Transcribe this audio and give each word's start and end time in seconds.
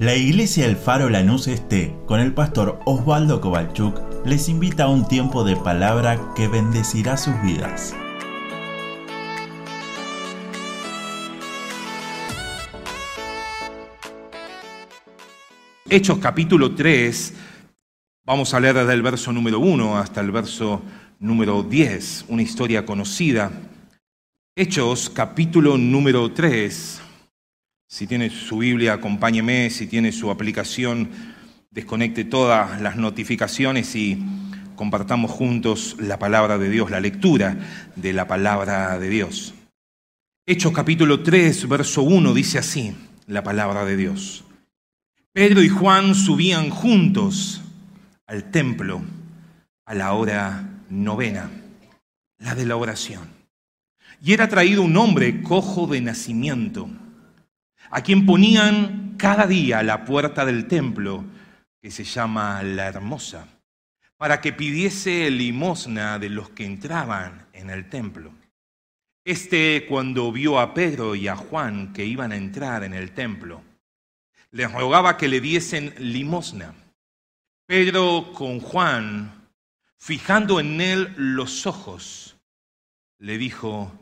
La 0.00 0.16
iglesia 0.16 0.64
El 0.64 0.76
Faro 0.76 1.10
Lanús 1.10 1.46
Este, 1.46 1.94
con 2.06 2.20
el 2.20 2.32
pastor 2.32 2.80
Osvaldo 2.86 3.42
Kovalchuk, 3.42 4.00
les 4.24 4.48
invita 4.48 4.84
a 4.84 4.88
un 4.88 5.06
tiempo 5.06 5.44
de 5.44 5.56
palabra 5.56 6.32
que 6.34 6.48
bendecirá 6.48 7.18
sus 7.18 7.34
vidas. 7.42 7.94
Hechos 15.90 16.16
capítulo 16.16 16.74
3, 16.74 17.34
vamos 18.24 18.54
a 18.54 18.60
leer 18.60 18.76
desde 18.76 18.94
el 18.94 19.02
verso 19.02 19.34
número 19.34 19.58
1 19.58 19.98
hasta 19.98 20.22
el 20.22 20.30
verso 20.30 20.80
número 21.18 21.62
10, 21.62 22.24
una 22.28 22.40
historia 22.40 22.86
conocida. 22.86 23.52
Hechos 24.56 25.10
capítulo 25.10 25.76
número 25.76 26.32
3, 26.32 27.02
si 27.90 28.06
tiene 28.06 28.30
su 28.30 28.58
Biblia, 28.58 28.94
acompáñeme, 28.94 29.68
si 29.68 29.88
tiene 29.88 30.12
su 30.12 30.30
aplicación, 30.30 31.10
desconecte 31.72 32.24
todas 32.24 32.80
las 32.80 32.94
notificaciones 32.94 33.96
y 33.96 34.16
compartamos 34.76 35.32
juntos 35.32 35.96
la 35.98 36.16
palabra 36.16 36.56
de 36.56 36.70
Dios, 36.70 36.92
la 36.92 37.00
lectura 37.00 37.58
de 37.96 38.12
la 38.12 38.28
palabra 38.28 38.96
de 39.00 39.08
Dios. 39.08 39.54
Hechos 40.46 40.72
capítulo 40.72 41.24
3, 41.24 41.68
verso 41.68 42.02
1 42.02 42.32
dice 42.32 42.58
así, 42.58 42.94
la 43.26 43.42
palabra 43.42 43.84
de 43.84 43.96
Dios. 43.96 44.44
Pedro 45.32 45.60
y 45.60 45.68
Juan 45.68 46.14
subían 46.14 46.70
juntos 46.70 47.60
al 48.28 48.52
templo 48.52 49.02
a 49.84 49.94
la 49.94 50.12
hora 50.12 50.64
novena, 50.90 51.50
la 52.38 52.54
de 52.54 52.66
la 52.66 52.76
oración. 52.76 53.28
Y 54.22 54.32
era 54.32 54.48
traído 54.48 54.82
un 54.82 54.96
hombre 54.96 55.42
cojo 55.42 55.88
de 55.88 56.00
nacimiento, 56.00 56.88
a 57.90 58.02
quien 58.02 58.24
ponían 58.24 59.16
cada 59.18 59.46
día 59.46 59.82
la 59.82 60.04
puerta 60.04 60.44
del 60.44 60.66
templo, 60.66 61.24
que 61.82 61.90
se 61.90 62.04
llama 62.04 62.62
la 62.62 62.86
Hermosa, 62.86 63.46
para 64.16 64.40
que 64.40 64.52
pidiese 64.52 65.30
limosna 65.30 66.18
de 66.18 66.30
los 66.30 66.50
que 66.50 66.64
entraban 66.64 67.46
en 67.52 67.70
el 67.70 67.88
templo. 67.88 68.32
Este, 69.24 69.86
cuando 69.88 70.32
vio 70.32 70.58
a 70.58 70.72
Pedro 70.72 71.14
y 71.14 71.28
a 71.28 71.36
Juan 71.36 71.92
que 71.92 72.04
iban 72.04 72.32
a 72.32 72.36
entrar 72.36 72.84
en 72.84 72.94
el 72.94 73.12
templo, 73.12 73.62
les 74.52 74.70
rogaba 74.72 75.16
que 75.16 75.28
le 75.28 75.40
diesen 75.40 75.94
limosna. 75.98 76.74
Pedro 77.66 78.32
con 78.32 78.60
Juan, 78.60 79.48
fijando 79.96 80.58
en 80.60 80.80
él 80.80 81.14
los 81.16 81.66
ojos, 81.66 82.36
le 83.18 83.38
dijo, 83.38 83.92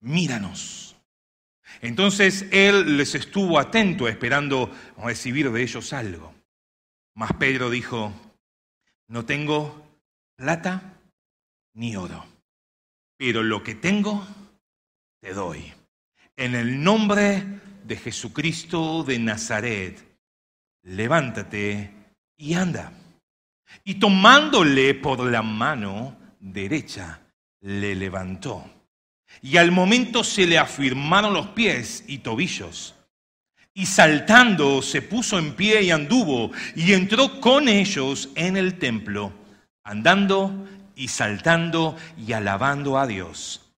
míranos. 0.00 0.91
Entonces 1.80 2.46
él 2.50 2.96
les 2.96 3.14
estuvo 3.14 3.58
atento 3.58 4.08
esperando 4.08 4.70
recibir 4.96 5.50
de 5.50 5.62
ellos 5.62 5.92
algo. 5.92 6.34
Mas 7.14 7.32
Pedro 7.34 7.70
dijo, 7.70 8.12
no 9.08 9.24
tengo 9.24 10.00
plata 10.36 11.00
ni 11.74 11.96
oro, 11.96 12.24
pero 13.16 13.42
lo 13.42 13.62
que 13.62 13.74
tengo 13.74 14.26
te 15.20 15.32
doy. 15.32 15.72
En 16.36 16.54
el 16.54 16.82
nombre 16.82 17.60
de 17.84 17.96
Jesucristo 17.96 19.04
de 19.04 19.18
Nazaret, 19.18 20.18
levántate 20.82 21.92
y 22.36 22.54
anda. 22.54 22.92
Y 23.84 23.94
tomándole 23.94 24.94
por 24.94 25.20
la 25.20 25.42
mano 25.42 26.16
derecha, 26.40 27.20
le 27.60 27.94
levantó. 27.94 28.81
Y 29.40 29.56
al 29.56 29.70
momento 29.70 30.22
se 30.24 30.46
le 30.46 30.58
afirmaron 30.58 31.32
los 31.32 31.48
pies 31.48 32.04
y 32.06 32.18
tobillos. 32.18 32.94
Y 33.74 33.86
saltando 33.86 34.82
se 34.82 35.00
puso 35.00 35.38
en 35.38 35.54
pie 35.54 35.82
y 35.82 35.90
anduvo 35.90 36.50
y 36.76 36.92
entró 36.92 37.40
con 37.40 37.68
ellos 37.68 38.28
en 38.34 38.58
el 38.58 38.78
templo, 38.78 39.32
andando 39.82 40.68
y 40.94 41.08
saltando 41.08 41.96
y 42.18 42.32
alabando 42.32 42.98
a 42.98 43.06
Dios. 43.06 43.72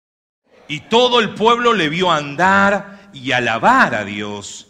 Y 0.66 0.80
todo 0.80 1.20
el 1.20 1.34
pueblo 1.34 1.74
le 1.74 1.88
vio 1.88 2.10
andar 2.10 3.10
y 3.12 3.32
alabar 3.32 3.94
a 3.94 4.04
Dios. 4.04 4.68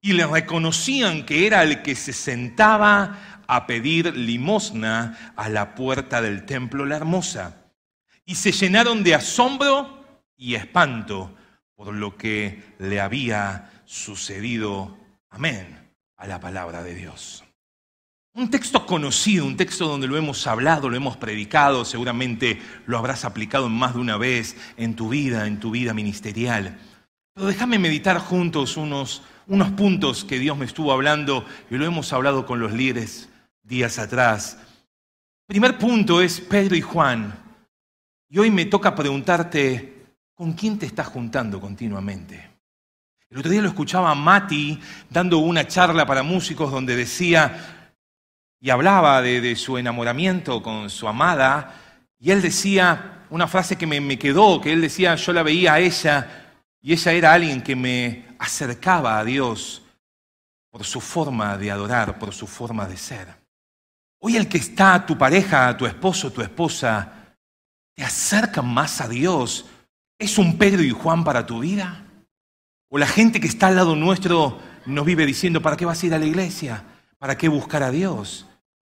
Y 0.00 0.14
le 0.14 0.26
reconocían 0.26 1.26
que 1.26 1.46
era 1.46 1.62
el 1.62 1.82
que 1.82 1.94
se 1.94 2.14
sentaba 2.14 3.42
a 3.46 3.66
pedir 3.66 4.16
limosna 4.16 5.34
a 5.36 5.48
la 5.48 5.74
puerta 5.74 6.22
del 6.22 6.46
templo 6.46 6.86
la 6.86 6.96
hermosa. 6.96 7.59
Y 8.24 8.34
se 8.34 8.52
llenaron 8.52 9.02
de 9.02 9.14
asombro 9.14 10.04
y 10.36 10.54
espanto 10.54 11.34
por 11.74 11.94
lo 11.94 12.16
que 12.16 12.74
le 12.78 13.00
había 13.00 13.82
sucedido. 13.84 14.96
Amén 15.30 15.80
a 16.16 16.26
la 16.26 16.38
palabra 16.38 16.82
de 16.82 16.94
Dios. 16.94 17.42
Un 18.34 18.50
texto 18.50 18.86
conocido, 18.86 19.44
un 19.44 19.56
texto 19.56 19.88
donde 19.88 20.06
lo 20.06 20.16
hemos 20.16 20.46
hablado, 20.46 20.88
lo 20.88 20.96
hemos 20.96 21.16
predicado, 21.16 21.84
seguramente 21.84 22.60
lo 22.86 22.96
habrás 22.96 23.24
aplicado 23.24 23.68
más 23.68 23.94
de 23.94 24.00
una 24.00 24.16
vez 24.16 24.56
en 24.76 24.94
tu 24.94 25.08
vida, 25.08 25.46
en 25.46 25.58
tu 25.58 25.72
vida 25.72 25.94
ministerial. 25.94 26.78
Pero 27.34 27.48
déjame 27.48 27.78
meditar 27.78 28.18
juntos 28.18 28.76
unos, 28.76 29.22
unos 29.46 29.70
puntos 29.70 30.24
que 30.24 30.38
Dios 30.38 30.56
me 30.56 30.66
estuvo 30.66 30.92
hablando 30.92 31.44
y 31.70 31.76
lo 31.76 31.86
hemos 31.86 32.12
hablado 32.12 32.46
con 32.46 32.60
los 32.60 32.72
líderes 32.72 33.30
días 33.62 33.98
atrás. 33.98 34.58
Primer 35.46 35.78
punto 35.78 36.20
es 36.20 36.40
Pedro 36.40 36.76
y 36.76 36.82
Juan. 36.82 37.34
Y 38.32 38.38
hoy 38.38 38.48
me 38.52 38.66
toca 38.66 38.94
preguntarte, 38.94 40.14
¿con 40.34 40.52
quién 40.52 40.78
te 40.78 40.86
estás 40.86 41.08
juntando 41.08 41.60
continuamente? 41.60 42.48
El 43.28 43.38
otro 43.38 43.50
día 43.50 43.60
lo 43.60 43.68
escuchaba 43.68 44.12
a 44.12 44.14
Mati 44.14 44.80
dando 45.08 45.38
una 45.38 45.66
charla 45.66 46.06
para 46.06 46.22
músicos 46.22 46.70
donde 46.70 46.94
decía 46.94 47.96
y 48.60 48.70
hablaba 48.70 49.20
de, 49.20 49.56
su 49.56 49.78
enamoramiento 49.78 50.62
con 50.62 50.90
su 50.90 51.08
amada 51.08 51.74
y 52.20 52.30
él 52.30 52.40
decía 52.40 53.26
una 53.30 53.48
frase 53.48 53.76
que 53.76 53.88
me, 53.88 54.00
me 54.00 54.16
quedó, 54.16 54.60
que 54.60 54.72
él 54.72 54.80
decía, 54.80 55.16
yo 55.16 55.32
la 55.32 55.42
veía 55.42 55.74
a 55.74 55.80
ella 55.80 56.54
y 56.80 56.92
ella 56.92 57.12
era 57.12 57.32
alguien 57.32 57.62
que 57.62 57.74
me 57.74 58.26
acercaba 58.38 59.18
a 59.18 59.24
Dios 59.24 59.82
por 60.70 60.84
su 60.84 61.00
forma 61.00 61.58
de 61.58 61.72
adorar, 61.72 62.16
por 62.16 62.32
su 62.32 62.46
forma 62.46 62.86
de 62.86 62.96
ser. 62.96 63.26
Hoy 64.20 64.36
el 64.36 64.46
que 64.48 64.58
está 64.58 65.04
tu 65.04 65.18
pareja, 65.18 65.76
tu 65.76 65.84
esposo, 65.84 66.30
tu 66.30 66.42
esposa, 66.42 67.19
te 68.00 68.06
acerca 68.06 68.62
más 68.62 69.02
a 69.02 69.08
Dios. 69.08 69.66
¿Es 70.18 70.38
un 70.38 70.56
Pedro 70.56 70.82
y 70.82 70.88
Juan 70.88 71.22
para 71.22 71.44
tu 71.44 71.60
vida? 71.60 72.06
¿O 72.88 72.96
la 72.96 73.06
gente 73.06 73.40
que 73.40 73.46
está 73.46 73.66
al 73.66 73.76
lado 73.76 73.94
nuestro 73.94 74.58
nos 74.86 75.04
vive 75.04 75.26
diciendo, 75.26 75.60
¿para 75.60 75.76
qué 75.76 75.84
vas 75.84 76.02
a 76.02 76.06
ir 76.06 76.14
a 76.14 76.18
la 76.18 76.24
iglesia? 76.24 76.82
¿Para 77.18 77.36
qué 77.36 77.48
buscar 77.48 77.82
a 77.82 77.90
Dios? 77.90 78.46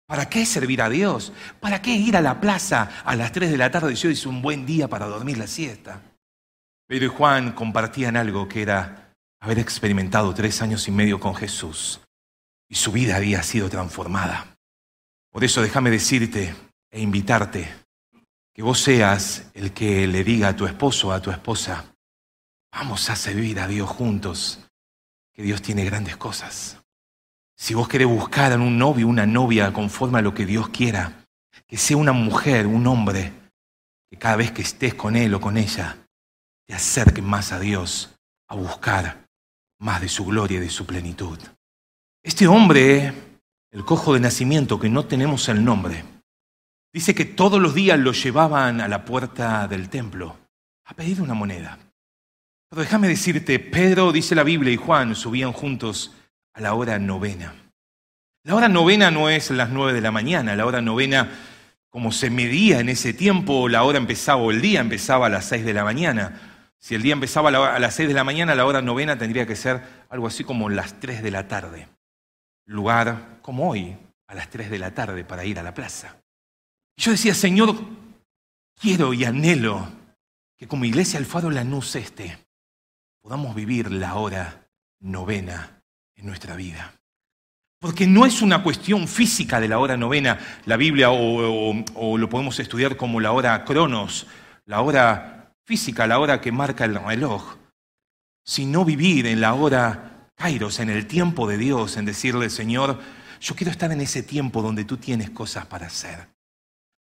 ¿Para 0.06 0.30
qué 0.30 0.46
servir 0.46 0.80
a 0.80 0.88
Dios? 0.88 1.34
¿Para 1.60 1.82
qué 1.82 1.90
ir 1.90 2.16
a 2.16 2.22
la 2.22 2.40
plaza 2.40 3.02
a 3.04 3.14
las 3.14 3.30
3 3.30 3.50
de 3.50 3.58
la 3.58 3.70
tarde 3.70 3.94
si 3.94 4.06
hoy 4.06 4.14
es 4.14 4.24
un 4.24 4.40
buen 4.40 4.64
día 4.64 4.88
para 4.88 5.04
dormir 5.04 5.36
la 5.36 5.48
siesta? 5.48 6.00
Pedro 6.86 7.04
y 7.04 7.08
Juan 7.08 7.52
compartían 7.52 8.16
algo 8.16 8.48
que 8.48 8.62
era 8.62 9.12
haber 9.38 9.58
experimentado 9.58 10.32
tres 10.32 10.62
años 10.62 10.88
y 10.88 10.92
medio 10.92 11.20
con 11.20 11.34
Jesús 11.34 12.00
y 12.70 12.76
su 12.76 12.90
vida 12.90 13.16
había 13.16 13.42
sido 13.42 13.68
transformada. 13.68 14.56
Por 15.30 15.44
eso 15.44 15.60
déjame 15.60 15.90
decirte 15.90 16.54
e 16.90 17.02
invitarte 17.02 17.83
que 18.54 18.62
vos 18.62 18.80
seas 18.80 19.50
el 19.54 19.72
que 19.72 20.06
le 20.06 20.22
diga 20.22 20.48
a 20.48 20.56
tu 20.56 20.64
esposo 20.64 21.08
o 21.08 21.12
a 21.12 21.20
tu 21.20 21.32
esposa, 21.32 21.84
vamos 22.72 23.10
a 23.10 23.16
servir 23.16 23.58
a 23.58 23.66
Dios 23.66 23.90
juntos, 23.90 24.60
que 25.32 25.42
Dios 25.42 25.60
tiene 25.60 25.84
grandes 25.84 26.16
cosas. 26.16 26.80
Si 27.56 27.74
vos 27.74 27.88
querés 27.88 28.06
buscar 28.06 28.52
a 28.52 28.56
un 28.56 28.78
novio, 28.78 29.08
una 29.08 29.26
novia 29.26 29.72
conforme 29.72 30.20
a 30.20 30.22
lo 30.22 30.32
que 30.32 30.46
Dios 30.46 30.68
quiera, 30.68 31.26
que 31.66 31.76
sea 31.76 31.96
una 31.96 32.12
mujer, 32.12 32.68
un 32.68 32.86
hombre, 32.86 33.32
que 34.08 34.16
cada 34.16 34.36
vez 34.36 34.52
que 34.52 34.62
estés 34.62 34.94
con 34.94 35.16
él 35.16 35.34
o 35.34 35.40
con 35.40 35.56
ella, 35.56 35.98
te 36.64 36.74
acerquen 36.74 37.24
más 37.24 37.50
a 37.50 37.58
Dios, 37.58 38.14
a 38.46 38.54
buscar 38.54 39.26
más 39.80 40.00
de 40.00 40.08
su 40.08 40.24
gloria 40.24 40.58
y 40.58 40.60
de 40.60 40.70
su 40.70 40.86
plenitud. 40.86 41.38
Este 42.22 42.46
hombre, 42.46 43.12
el 43.72 43.84
cojo 43.84 44.14
de 44.14 44.20
nacimiento, 44.20 44.78
que 44.78 44.88
no 44.88 45.06
tenemos 45.06 45.48
el 45.48 45.64
nombre, 45.64 46.04
dice 46.94 47.14
que 47.14 47.24
todos 47.24 47.60
los 47.60 47.74
días 47.74 47.98
lo 47.98 48.12
llevaban 48.12 48.80
a 48.80 48.88
la 48.88 49.04
puerta 49.04 49.66
del 49.66 49.90
templo 49.90 50.38
a 50.84 50.94
pedir 50.94 51.20
una 51.20 51.34
moneda. 51.34 51.78
Pero 52.70 52.82
déjame 52.82 53.08
decirte, 53.08 53.58
Pedro, 53.58 54.12
dice 54.12 54.34
la 54.34 54.44
Biblia, 54.44 54.72
y 54.72 54.76
Juan 54.76 55.14
subían 55.16 55.52
juntos 55.52 56.12
a 56.52 56.60
la 56.60 56.74
hora 56.74 56.98
novena. 57.00 57.52
La 58.44 58.54
hora 58.54 58.68
novena 58.68 59.10
no 59.10 59.28
es 59.28 59.50
las 59.50 59.70
nueve 59.70 59.92
de 59.92 60.00
la 60.00 60.12
mañana, 60.12 60.54
la 60.54 60.66
hora 60.66 60.80
novena, 60.80 61.30
como 61.90 62.12
se 62.12 62.30
medía 62.30 62.78
en 62.78 62.88
ese 62.88 63.12
tiempo, 63.12 63.68
la 63.68 63.82
hora 63.82 63.98
empezaba 63.98 64.40
o 64.40 64.50
el 64.52 64.60
día 64.60 64.80
empezaba 64.80 65.26
a 65.26 65.30
las 65.30 65.46
seis 65.46 65.64
de 65.64 65.74
la 65.74 65.84
mañana. 65.84 66.52
Si 66.78 66.94
el 66.94 67.02
día 67.02 67.14
empezaba 67.14 67.48
a 67.48 67.78
las 67.78 67.94
6 67.94 68.08
de 68.08 68.14
la 68.14 68.24
mañana, 68.24 68.54
la 68.54 68.66
hora 68.66 68.82
novena 68.82 69.16
tendría 69.16 69.46
que 69.46 69.56
ser 69.56 69.82
algo 70.10 70.26
así 70.26 70.44
como 70.44 70.68
las 70.68 71.00
3 71.00 71.22
de 71.22 71.30
la 71.30 71.48
tarde. 71.48 71.88
Lugar 72.66 73.38
como 73.40 73.70
hoy, 73.70 73.96
a 74.26 74.34
las 74.34 74.50
3 74.50 74.68
de 74.68 74.78
la 74.78 74.90
tarde 74.92 75.24
para 75.24 75.46
ir 75.46 75.58
a 75.58 75.62
la 75.62 75.72
plaza. 75.72 76.18
Yo 76.96 77.10
decía, 77.10 77.34
Señor, 77.34 77.76
quiero 78.80 79.12
y 79.12 79.24
anhelo 79.24 79.88
que 80.56 80.68
como 80.68 80.84
iglesia 80.84 81.18
Alfaro 81.18 81.50
Lanús 81.50 81.96
este 81.96 82.38
podamos 83.20 83.54
vivir 83.54 83.90
la 83.90 84.16
hora 84.16 84.68
novena 85.00 85.82
en 86.14 86.26
nuestra 86.26 86.56
vida. 86.56 86.94
Porque 87.80 88.06
no 88.06 88.24
es 88.24 88.42
una 88.42 88.62
cuestión 88.62 89.08
física 89.08 89.60
de 89.60 89.68
la 89.68 89.78
hora 89.78 89.96
novena, 89.96 90.38
la 90.64 90.76
Biblia, 90.76 91.10
o, 91.10 92.18
lo 92.18 92.28
podemos 92.28 92.58
estudiar 92.58 92.96
como 92.96 93.20
la 93.20 93.32
hora 93.32 93.64
cronos, 93.64 94.26
la 94.64 94.80
hora 94.80 95.54
física, 95.64 96.06
la 96.06 96.18
hora 96.18 96.40
que 96.40 96.52
marca 96.52 96.84
el 96.84 96.94
reloj, 96.94 97.56
sino 98.44 98.84
vivir 98.84 99.26
en 99.26 99.40
la 99.40 99.54
hora 99.54 100.30
kairos, 100.34 100.80
en 100.80 100.90
el 100.90 101.06
tiempo 101.06 101.46
de 101.46 101.58
Dios, 101.58 101.96
en 101.96 102.06
decirle, 102.06 102.48
Señor, 102.48 103.00
yo 103.40 103.54
quiero 103.54 103.70
estar 103.70 103.92
en 103.92 104.00
ese 104.00 104.22
tiempo 104.22 104.62
donde 104.62 104.84
tú 104.84 104.96
tienes 104.96 105.30
cosas 105.30 105.66
para 105.66 105.86
hacer, 105.86 106.28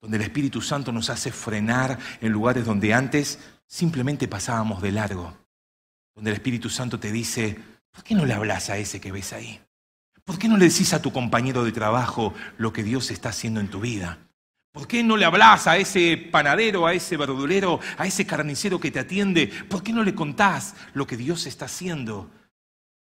donde 0.02 0.18
el 0.18 0.24
Espíritu 0.24 0.62
Santo 0.62 0.92
nos 0.92 1.10
hace 1.10 1.32
frenar 1.32 1.98
en 2.22 2.32
lugares 2.32 2.66
donde 2.66 2.94
antes 2.94 3.40
simplemente 3.68 4.28
pasábamos 4.28 4.82
de 4.82 4.92
largo, 4.92 5.38
donde 6.16 6.32
el 6.32 6.36
Espíritu 6.38 6.70
Santo 6.70 7.00
te 7.00 7.12
dice, 7.12 7.58
¿por 7.92 8.04
qué 8.04 8.16
no 8.16 8.26
le 8.26 8.34
hablas 8.34 8.70
a 8.70 8.78
ese 8.78 9.00
que 9.02 9.12
ves 9.12 9.34
ahí? 9.34 9.62
¿Por 10.24 10.38
qué 10.38 10.48
no 10.48 10.58
le 10.58 10.70
decís 10.70 10.94
a 10.94 11.02
tu 11.02 11.12
compañero 11.12 11.64
de 11.64 11.72
trabajo 11.72 12.34
lo 12.58 12.72
que 12.72 12.84
Dios 12.84 13.12
está 13.12 13.30
haciendo 13.30 13.60
en 13.60 13.70
tu 13.70 13.80
vida? 13.80 14.20
¿Por 14.72 14.88
qué 14.88 15.04
no 15.04 15.18
le 15.18 15.26
hablas 15.26 15.66
a 15.66 15.78
ese 15.78 16.16
panadero, 16.32 16.86
a 16.86 16.94
ese 16.94 17.18
verdulero, 17.18 17.80
a 17.98 18.06
ese 18.06 18.26
carnicero 18.28 18.80
que 18.80 18.92
te 18.92 19.00
atiende? 19.00 19.48
¿Por 19.48 19.82
qué 19.82 19.92
no 19.92 20.04
le 20.04 20.14
contás 20.14 20.76
lo 20.94 21.08
que 21.08 21.18
Dios 21.18 21.48
está 21.48 21.66
haciendo? 21.66 22.30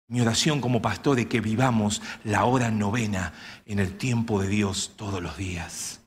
Mi 0.07 0.21
oración 0.21 0.62
como 0.62 0.83
pastor 0.83 1.19
es 1.19 1.25
que 1.25 1.42
vivamos 1.42 2.03
la 2.24 2.45
hora 2.45 2.69
novena 2.69 3.33
en 3.65 3.80
el 3.80 3.97
tiempo 3.97 4.39
de 4.39 4.47
Dios 4.47 4.94
todos 4.95 5.21
los 5.21 5.36
días. 5.36 6.05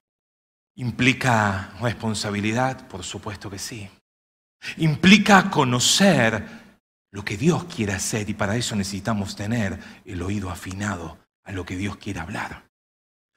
¿Implica 0.78 1.72
responsabilidad? 1.80 2.86
Por 2.86 3.02
supuesto 3.02 3.50
que 3.50 3.58
sí. 3.58 3.88
Implica 4.76 5.50
conocer 5.50 6.46
lo 7.10 7.24
que 7.24 7.36
Dios 7.36 7.64
quiere 7.64 7.94
hacer 7.94 8.30
y 8.30 8.34
para 8.34 8.56
eso 8.56 8.76
necesitamos 8.76 9.34
tener 9.34 9.76
el 10.04 10.22
oído 10.22 10.50
afinado 10.50 11.18
a 11.42 11.50
lo 11.50 11.66
que 11.66 11.76
Dios 11.76 11.96
quiere 11.96 12.20
hablar. 12.20 12.68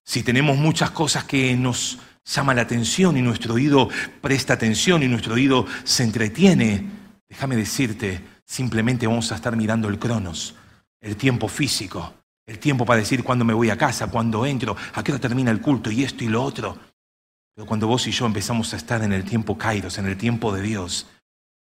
Si 0.05 0.21
tenemos 0.21 0.55
muchas 0.55 0.91
cosas 0.91 1.23
que 1.23 1.55
nos 1.55 1.97
llama 2.25 2.53
la 2.53 2.61
atención 2.61 3.17
y 3.17 3.23
nuestro 3.23 3.55
oído 3.55 3.89
presta 4.21 4.53
atención 4.53 5.01
y 5.01 5.07
nuestro 5.07 5.33
oído 5.33 5.65
se 5.83 6.03
entretiene, 6.03 6.85
déjame 7.27 7.55
decirte, 7.55 8.21
simplemente 8.45 9.07
vamos 9.07 9.31
a 9.31 9.35
estar 9.35 9.55
mirando 9.55 9.87
el 9.87 9.97
cronos, 9.97 10.53
el 10.99 11.15
tiempo 11.15 11.47
físico, 11.47 12.13
el 12.45 12.59
tiempo 12.59 12.85
para 12.85 12.99
decir 12.99 13.23
cuándo 13.23 13.45
me 13.45 13.55
voy 13.55 13.71
a 13.71 13.77
casa, 13.79 14.11
cuándo 14.11 14.45
entro, 14.45 14.77
a 14.93 15.03
qué 15.03 15.11
hora 15.11 15.21
termina 15.21 15.49
el 15.49 15.59
culto 15.59 15.89
y 15.89 16.03
esto 16.03 16.23
y 16.23 16.27
lo 16.27 16.43
otro. 16.43 16.90
Pero 17.55 17.67
cuando 17.67 17.87
vos 17.87 18.07
y 18.07 18.11
yo 18.11 18.25
empezamos 18.25 18.73
a 18.73 18.77
estar 18.77 19.03
en 19.03 19.13
el 19.13 19.25
tiempo 19.25 19.57
Kairos, 19.57 19.97
en 19.97 20.05
el 20.05 20.17
tiempo 20.17 20.53
de 20.53 20.61
Dios, 20.61 21.07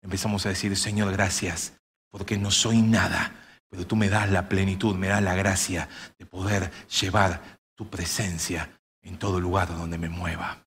empezamos 0.02 0.46
a 0.46 0.50
decir, 0.50 0.76
Señor, 0.76 1.12
gracias, 1.12 1.74
porque 2.10 2.38
no 2.38 2.50
soy 2.50 2.80
nada, 2.82 3.32
pero 3.68 3.86
tú 3.86 3.96
me 3.96 4.08
das 4.08 4.30
la 4.30 4.48
plenitud, 4.48 4.96
me 4.96 5.08
das 5.08 5.22
la 5.22 5.34
gracia 5.34 5.88
de 6.18 6.26
poder 6.26 6.70
llevar 7.00 7.60
tu 7.74 7.88
presencia 7.88 8.80
en 9.02 9.18
todo 9.18 9.40
lugar 9.40 9.68
donde 9.68 9.98
me 9.98 10.08
mueva. 10.08 10.66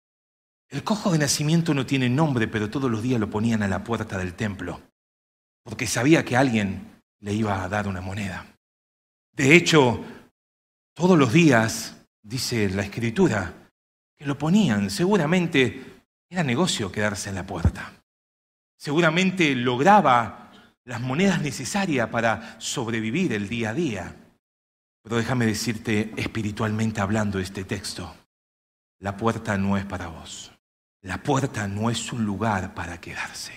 El 0.69 0.83
cojo 0.83 1.11
de 1.11 1.19
nacimiento 1.19 1.73
no 1.73 1.85
tiene 1.85 2.09
nombre, 2.09 2.47
pero 2.47 2.69
todos 2.69 2.91
los 2.91 3.01
días 3.01 3.19
lo 3.19 3.29
ponían 3.29 3.63
a 3.63 3.67
la 3.67 3.83
puerta 3.83 4.17
del 4.17 4.33
templo, 4.33 4.81
porque 5.63 5.87
sabía 5.87 6.25
que 6.25 6.35
alguien 6.35 7.01
le 7.19 7.33
iba 7.33 7.63
a 7.63 7.69
dar 7.69 7.87
una 7.87 8.01
moneda. 8.01 8.45
De 9.31 9.55
hecho, 9.55 10.03
todos 10.93 11.17
los 11.17 11.31
días, 11.31 11.95
dice 12.21 12.69
la 12.69 12.83
escritura, 12.83 13.66
que 14.17 14.25
lo 14.25 14.37
ponían, 14.37 14.89
seguramente 14.89 16.03
era 16.29 16.43
negocio 16.43 16.91
quedarse 16.91 17.29
en 17.29 17.35
la 17.35 17.45
puerta. 17.45 17.93
Seguramente 18.77 19.55
lograba 19.55 20.51
las 20.83 21.01
monedas 21.01 21.41
necesarias 21.41 22.09
para 22.09 22.59
sobrevivir 22.59 23.33
el 23.33 23.47
día 23.47 23.69
a 23.69 23.73
día. 23.73 24.15
Pero 25.03 25.17
déjame 25.17 25.45
decirte 25.45 26.13
espiritualmente 26.17 26.99
hablando 26.99 27.39
este 27.39 27.63
texto, 27.63 28.15
la 28.99 29.15
puerta 29.15 29.57
no 29.57 29.77
es 29.77 29.85
para 29.85 30.07
vos. 30.07 30.51
La 31.01 31.21
puerta 31.21 31.67
no 31.67 31.89
es 31.89 32.11
un 32.11 32.25
lugar 32.25 32.73
para 32.73 32.99
quedarse. 32.99 33.53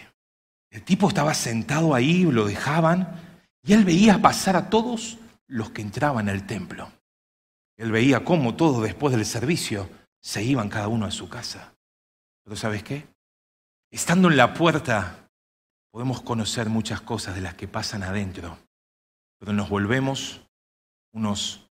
El 0.71 0.83
tipo 0.83 1.09
estaba 1.09 1.35
sentado 1.35 1.95
ahí, 1.95 2.25
lo 2.25 2.47
dejaban, 2.47 3.21
y 3.63 3.73
él 3.73 3.85
veía 3.85 4.21
pasar 4.21 4.57
a 4.57 4.71
todos 4.71 5.19
los 5.47 5.71
que 5.71 5.83
entraban 5.83 6.29
al 6.29 6.47
templo. 6.47 6.93
Él 7.77 7.91
veía 7.91 8.25
cómo 8.25 8.55
todos 8.55 8.83
después 8.83 9.15
del 9.15 9.25
servicio 9.25 9.89
se 10.21 10.43
iban 10.43 10.69
cada 10.69 10.89
uno 10.89 11.07
a 11.07 11.11
su 11.11 11.29
casa. 11.29 11.75
Pero 12.45 12.57
¿sabes 12.57 12.83
qué? 12.83 13.07
Estando 13.91 14.29
en 14.29 14.37
la 14.37 14.55
puerta 14.55 15.29
podemos 15.91 16.23
conocer 16.23 16.69
muchas 16.69 17.01
cosas 17.01 17.35
de 17.35 17.41
las 17.41 17.55
que 17.55 17.69
pasan 17.69 18.03
adentro, 18.03 18.59
pero 19.39 19.53
nos 19.53 19.69
volvemos 19.69 20.41
unos 21.13 21.69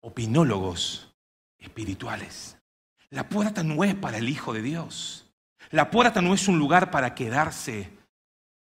opinólogos 0.00 1.14
espirituales. 1.58 2.56
La 3.10 3.28
puerta 3.28 3.62
no 3.62 3.82
es 3.84 3.94
para 3.94 4.18
el 4.18 4.28
Hijo 4.28 4.52
de 4.52 4.62
Dios. 4.62 5.26
La 5.70 5.90
puerta 5.90 6.22
no 6.22 6.34
es 6.34 6.46
un 6.46 6.58
lugar 6.58 6.90
para 6.90 7.14
quedarse. 7.14 7.90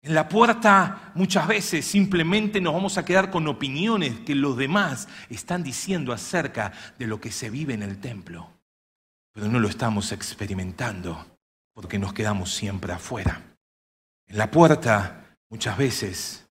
En 0.02 0.14
la 0.14 0.30
puerta 0.30 1.12
muchas 1.16 1.48
veces 1.48 1.86
simplemente 1.86 2.62
nos 2.62 2.74
vamos 2.74 2.98
a 2.98 3.04
quedar 3.04 3.32
con 3.32 3.48
opiniones 3.48 4.20
que 4.22 4.36
los 4.36 4.56
demás 4.56 5.10
están 5.30 5.64
diciendo 5.64 6.14
acerca 6.14 6.72
de 6.98 7.08
lo 7.08 7.20
que 7.20 7.32
se 7.32 7.50
vive 7.50 7.74
en 7.74 7.84
el 7.84 8.00
templo. 8.00 8.59
Pero 9.34 9.48
no 9.48 9.60
lo 9.60 9.68
estamos 9.68 10.12
experimentando 10.12 11.26
porque 11.74 12.00
nos 12.00 12.14
quedamos 12.14 12.54
siempre 12.54 12.94
afuera. 12.94 13.42
En 14.28 14.38
la 14.38 14.52
puerta 14.52 15.38
muchas 15.50 15.78
veces 15.78 16.50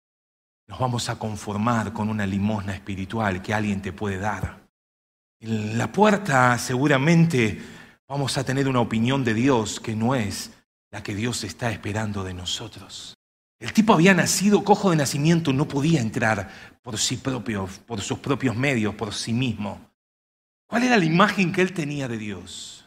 nos 0.67 0.79
vamos 0.79 1.09
a 1.09 1.19
conformar 1.19 1.93
con 1.93 2.09
una 2.09 2.27
limosna 2.27 2.75
espiritual 2.75 3.43
que 3.43 3.55
alguien 3.55 3.83
te 3.83 3.93
puede 3.93 4.19
dar. 4.19 4.69
En 5.41 5.77
la 5.77 5.93
puerta 5.93 6.57
seguramente 6.59 7.61
vamos 8.09 8.39
a 8.39 8.45
tener 8.45 8.69
una 8.69 8.81
opinión 8.81 9.25
de 9.25 9.35
Dios 9.35 9.81
que 9.81 9.95
no 9.95 10.15
es 10.15 10.53
la 10.91 11.03
que 11.03 11.15
Dios 11.15 11.45
está 11.45 11.71
esperando 11.71 12.23
de 12.23 12.35
nosotros. 12.35 13.15
El 13.59 13.73
tipo 13.73 13.95
había 13.95 14.15
nacido 14.15 14.63
cojo 14.63 14.91
de 14.91 14.97
nacimiento, 14.97 15.53
no 15.53 15.67
podía 15.67 16.01
entrar 16.01 16.51
por 16.83 16.99
sí 16.99 17.17
propio, 17.17 17.69
por 17.87 18.01
sus 18.01 18.19
propios 18.19 18.55
medios, 18.57 18.95
por 18.95 19.15
sí 19.15 19.33
mismo. 19.33 19.81
¿Cuál 20.67 20.85
era 20.85 20.97
la 20.97 21.05
imagen 21.05 21.53
que 21.53 21.63
él 21.63 21.73
tenía 21.73 22.09
de 22.09 22.19
Dios? 22.19 22.87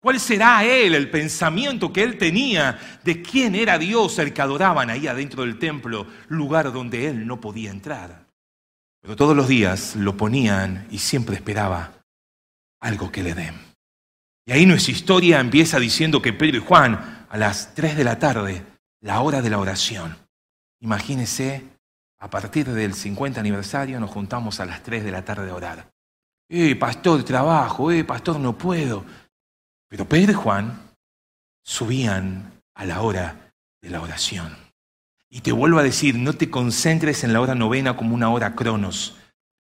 ¿Cuál 0.00 0.20
será 0.20 0.64
él, 0.64 0.94
el 0.94 1.10
pensamiento 1.10 1.92
que 1.92 2.02
él 2.02 2.16
tenía 2.16 3.00
de 3.02 3.22
quién 3.22 3.54
era 3.54 3.78
Dios 3.78 4.18
el 4.18 4.32
que 4.32 4.42
adoraban 4.42 4.88
ahí 4.88 5.08
adentro 5.08 5.42
del 5.42 5.58
templo, 5.58 6.06
lugar 6.28 6.72
donde 6.72 7.08
él 7.08 7.26
no 7.26 7.40
podía 7.40 7.70
entrar? 7.70 8.26
Pero 9.00 9.16
todos 9.16 9.36
los 9.36 9.48
días 9.48 9.96
lo 9.96 10.16
ponían 10.16 10.86
y 10.90 10.98
siempre 10.98 11.34
esperaba 11.34 11.92
algo 12.80 13.10
que 13.10 13.22
le 13.22 13.34
den. 13.34 13.54
Y 14.46 14.52
ahí 14.52 14.64
nuestra 14.64 14.92
historia 14.92 15.40
empieza 15.40 15.80
diciendo 15.80 16.22
que 16.22 16.32
Pedro 16.32 16.58
y 16.58 16.60
Juan, 16.60 17.26
a 17.28 17.36
las 17.36 17.74
3 17.74 17.96
de 17.96 18.04
la 18.04 18.18
tarde, 18.20 18.64
la 19.00 19.20
hora 19.20 19.42
de 19.42 19.50
la 19.50 19.58
oración. 19.58 20.16
Imagínese, 20.80 21.64
a 22.20 22.30
partir 22.30 22.68
del 22.68 22.94
50 22.94 23.40
aniversario 23.40 23.98
nos 23.98 24.10
juntamos 24.10 24.60
a 24.60 24.66
las 24.66 24.82
3 24.84 25.02
de 25.02 25.10
la 25.10 25.24
tarde 25.24 25.50
a 25.50 25.54
orar. 25.54 25.95
Eh, 26.48 26.76
pastor, 26.76 27.24
trabajo, 27.24 27.90
eh, 27.90 28.04
pastor, 28.04 28.38
no 28.38 28.56
puedo. 28.56 29.04
Pero 29.88 30.08
Pedro 30.08 30.32
y 30.32 30.34
Juan 30.34 30.80
subían 31.62 32.52
a 32.74 32.84
la 32.84 33.00
hora 33.00 33.52
de 33.80 33.90
la 33.90 34.00
oración. 34.00 34.56
Y 35.28 35.40
te 35.40 35.52
vuelvo 35.52 35.78
a 35.78 35.82
decir, 35.82 36.14
no 36.14 36.34
te 36.34 36.50
concentres 36.50 37.24
en 37.24 37.32
la 37.32 37.40
hora 37.40 37.54
novena 37.54 37.96
como 37.96 38.14
una 38.14 38.30
hora 38.30 38.54
cronos, 38.54 39.16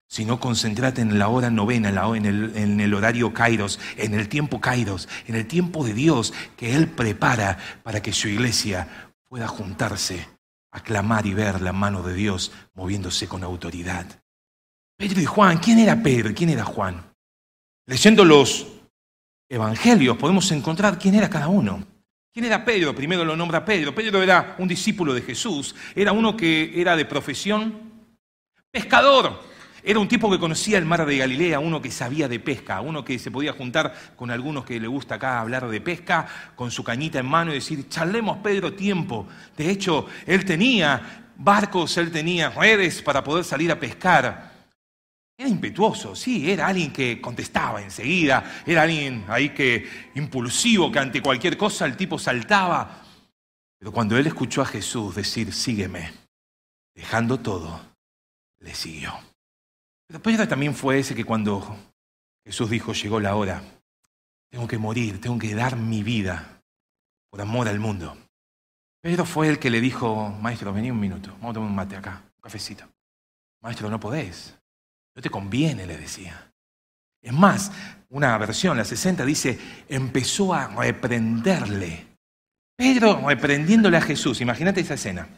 sino 0.08 0.40
concéntrate 0.40 1.00
en 1.00 1.18
la 1.18 1.28
hora 1.28 1.50
novena, 1.50 1.88
en 2.16 2.26
el, 2.26 2.56
en 2.56 2.80
el 2.80 2.92
horario 2.94 3.32
kairos, 3.32 3.78
en 3.96 4.14
el 4.14 4.28
tiempo 4.28 4.60
kairos, 4.60 5.08
en 5.26 5.36
el 5.36 5.46
tiempo 5.46 5.84
de 5.84 5.94
Dios 5.94 6.34
que 6.56 6.74
Él 6.74 6.88
prepara 6.88 7.58
para 7.82 8.02
que 8.02 8.12
su 8.12 8.28
iglesia 8.28 9.12
pueda 9.24 9.46
juntarse, 9.46 10.28
aclamar 10.70 11.26
y 11.26 11.34
ver 11.34 11.62
la 11.62 11.72
mano 11.72 12.02
de 12.02 12.12
Dios 12.12 12.52
moviéndose 12.74 13.28
con 13.28 13.44
autoridad. 13.44 14.21
Pedro 14.96 15.20
y 15.20 15.24
Juan, 15.24 15.58
¿quién 15.58 15.78
era 15.78 16.02
Pedro? 16.02 16.32
¿Quién 16.34 16.50
era 16.50 16.64
Juan? 16.64 17.12
Leyendo 17.86 18.24
los 18.24 18.66
evangelios 19.48 20.16
podemos 20.16 20.50
encontrar 20.52 20.98
quién 20.98 21.14
era 21.14 21.28
cada 21.28 21.48
uno. 21.48 21.84
¿Quién 22.32 22.46
era 22.46 22.64
Pedro? 22.64 22.94
Primero 22.94 23.24
lo 23.24 23.36
nombra 23.36 23.64
Pedro. 23.64 23.94
Pedro 23.94 24.22
era 24.22 24.56
un 24.58 24.66
discípulo 24.66 25.12
de 25.12 25.20
Jesús, 25.20 25.74
era 25.94 26.12
uno 26.12 26.36
que 26.36 26.80
era 26.80 26.96
de 26.96 27.04
profesión 27.04 27.92
pescador. 28.70 29.42
Era 29.84 29.98
un 29.98 30.06
tipo 30.06 30.30
que 30.30 30.38
conocía 30.38 30.78
el 30.78 30.84
mar 30.84 31.04
de 31.04 31.18
Galilea, 31.18 31.58
uno 31.58 31.82
que 31.82 31.90
sabía 31.90 32.28
de 32.28 32.38
pesca, 32.38 32.80
uno 32.80 33.04
que 33.04 33.18
se 33.18 33.32
podía 33.32 33.52
juntar 33.52 33.92
con 34.14 34.30
algunos 34.30 34.64
que 34.64 34.78
le 34.78 34.86
gusta 34.86 35.16
acá 35.16 35.40
hablar 35.40 35.68
de 35.68 35.80
pesca, 35.80 36.26
con 36.54 36.70
su 36.70 36.84
cañita 36.84 37.18
en 37.18 37.26
mano 37.26 37.50
y 37.50 37.54
decir, 37.54 37.88
charlemos 37.88 38.38
Pedro 38.38 38.74
tiempo. 38.74 39.26
De 39.56 39.68
hecho, 39.68 40.06
él 40.24 40.44
tenía 40.44 41.26
barcos, 41.36 41.96
él 41.98 42.12
tenía 42.12 42.50
redes 42.50 43.02
para 43.02 43.24
poder 43.24 43.44
salir 43.44 43.72
a 43.72 43.80
pescar. 43.80 44.51
Era 45.36 45.48
impetuoso, 45.48 46.14
sí, 46.14 46.50
era 46.50 46.66
alguien 46.66 46.92
que 46.92 47.20
contestaba 47.20 47.82
enseguida, 47.82 48.62
era 48.66 48.82
alguien 48.82 49.24
ahí 49.28 49.50
que 49.50 50.10
impulsivo, 50.14 50.92
que 50.92 50.98
ante 50.98 51.22
cualquier 51.22 51.56
cosa 51.56 51.86
el 51.86 51.96
tipo 51.96 52.18
saltaba. 52.18 53.02
Pero 53.78 53.92
cuando 53.92 54.16
él 54.16 54.26
escuchó 54.26 54.62
a 54.62 54.66
Jesús 54.66 55.14
decir, 55.14 55.52
sígueme, 55.52 56.12
dejando 56.94 57.40
todo, 57.40 57.80
le 58.60 58.74
siguió. 58.74 59.12
Pero 60.06 60.22
Pedro 60.22 60.46
también 60.46 60.74
fue 60.74 60.98
ese 60.98 61.14
que 61.14 61.24
cuando 61.24 61.76
Jesús 62.44 62.70
dijo, 62.70 62.92
llegó 62.92 63.18
la 63.18 63.34
hora, 63.34 63.62
tengo 64.50 64.68
que 64.68 64.78
morir, 64.78 65.20
tengo 65.20 65.38
que 65.38 65.54
dar 65.54 65.76
mi 65.76 66.02
vida 66.02 66.62
por 67.30 67.40
amor 67.40 67.66
al 67.66 67.80
mundo. 67.80 68.16
Pedro 69.00 69.24
fue 69.24 69.48
el 69.48 69.58
que 69.58 69.70
le 69.70 69.80
dijo, 69.80 70.28
maestro, 70.40 70.72
vení 70.72 70.90
un 70.90 71.00
minuto, 71.00 71.30
vamos 71.32 71.50
a 71.50 71.54
tomar 71.54 71.70
un 71.70 71.74
mate 71.74 71.96
acá, 71.96 72.22
un 72.36 72.40
cafecito. 72.40 72.84
Maestro, 73.60 73.88
no 73.88 73.98
podés. 73.98 74.54
No 75.14 75.22
te 75.22 75.30
conviene, 75.30 75.86
le 75.86 75.96
decía. 75.96 76.52
Es 77.20 77.32
más, 77.32 77.70
una 78.08 78.36
versión, 78.38 78.76
la 78.76 78.84
60, 78.84 79.24
dice, 79.24 79.58
empezó 79.88 80.52
a 80.52 80.68
reprenderle. 80.68 82.06
Pedro 82.76 83.28
reprendiéndole 83.28 83.96
a 83.96 84.02
Jesús, 84.02 84.40
imagínate 84.40 84.80
esa 84.80 84.94
escena. 84.94 85.28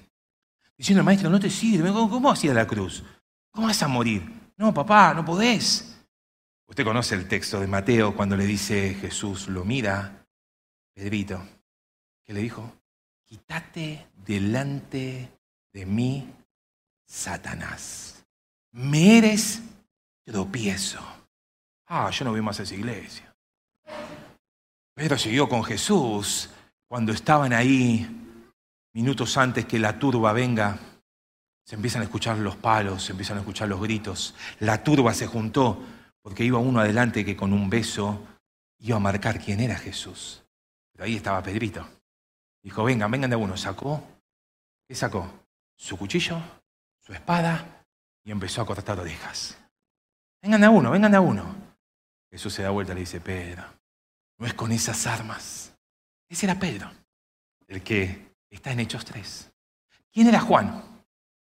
Diciendo, 0.76 1.04
maestro, 1.04 1.30
no 1.30 1.38
te 1.38 1.50
sirve, 1.50 1.92
¿cómo 1.92 2.34
ir 2.42 2.50
a 2.50 2.54
la 2.54 2.66
cruz? 2.66 3.04
¿Cómo 3.50 3.66
vas 3.66 3.82
a 3.82 3.88
morir? 3.88 4.22
No, 4.56 4.72
papá, 4.72 5.12
no 5.14 5.24
podés. 5.24 5.94
Usted 6.66 6.84
conoce 6.84 7.14
el 7.14 7.28
texto 7.28 7.60
de 7.60 7.66
Mateo 7.66 8.16
cuando 8.16 8.36
le 8.36 8.46
dice 8.46 8.94
Jesús, 8.94 9.48
lo 9.48 9.64
mira, 9.64 10.26
Pedrito, 10.94 11.46
que 12.24 12.32
le 12.32 12.40
dijo, 12.40 12.72
quítate 13.24 14.06
delante 14.24 15.30
de 15.72 15.86
mí, 15.86 16.32
Satanás. 17.06 18.23
Me 18.76 19.18
eres 19.18 19.62
tropiezo. 20.24 20.98
Ah, 21.86 22.10
yo 22.10 22.24
no 22.24 22.32
vi 22.32 22.40
más 22.40 22.58
esa 22.58 22.74
iglesia. 22.74 23.32
Pedro 24.94 25.16
siguió 25.16 25.48
con 25.48 25.62
Jesús 25.62 26.50
cuando 26.88 27.12
estaban 27.12 27.52
ahí, 27.52 28.04
minutos 28.92 29.36
antes 29.36 29.66
que 29.66 29.78
la 29.78 29.96
turba 29.96 30.32
venga. 30.32 30.76
Se 31.64 31.76
empiezan 31.76 32.02
a 32.02 32.06
escuchar 32.06 32.36
los 32.38 32.56
palos, 32.56 33.04
se 33.04 33.12
empiezan 33.12 33.36
a 33.36 33.40
escuchar 33.40 33.68
los 33.68 33.80
gritos. 33.80 34.34
La 34.58 34.82
turba 34.82 35.14
se 35.14 35.28
juntó 35.28 35.80
porque 36.20 36.44
iba 36.44 36.58
uno 36.58 36.80
adelante 36.80 37.24
que 37.24 37.36
con 37.36 37.52
un 37.52 37.70
beso 37.70 38.26
iba 38.78 38.96
a 38.96 39.00
marcar 39.00 39.38
quién 39.38 39.60
era 39.60 39.76
Jesús. 39.76 40.42
Pero 40.92 41.04
ahí 41.04 41.14
estaba 41.14 41.44
Pedrito. 41.44 41.86
Dijo, 42.60 42.82
vengan, 42.82 43.08
vengan 43.08 43.30
de 43.30 43.36
uno. 43.36 43.56
Sacó, 43.56 44.02
¿qué 44.88 44.96
sacó? 44.96 45.30
Su 45.76 45.96
cuchillo, 45.96 46.40
su 46.98 47.12
espada 47.12 47.73
y 48.24 48.30
empezó 48.30 48.62
a 48.62 48.66
cortar 48.66 48.98
orejas. 48.98 49.56
Vengan 50.42 50.60
de 50.60 50.68
uno, 50.68 50.90
vengan 50.90 51.12
de 51.12 51.18
uno. 51.18 51.54
Jesús 52.30 52.52
se 52.52 52.62
da 52.62 52.70
vuelta 52.70 52.92
y 52.92 52.96
le 52.96 53.00
dice, 53.02 53.20
Pedro, 53.20 53.64
no 54.38 54.46
es 54.46 54.54
con 54.54 54.72
esas 54.72 55.06
armas. 55.06 55.72
Ese 56.28 56.46
era 56.46 56.58
Pedro, 56.58 56.90
el 57.68 57.82
que 57.82 58.34
está 58.50 58.72
en 58.72 58.80
Hechos 58.80 59.04
3. 59.04 59.52
¿Quién 60.12 60.26
era 60.26 60.40
Juan? 60.40 60.82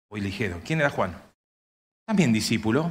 Hoy 0.09 0.21
ligero, 0.21 0.61
¿quién 0.63 0.79
era 0.79 0.89
Juan? 0.89 1.15
También 2.05 2.31
discípulo. 2.31 2.89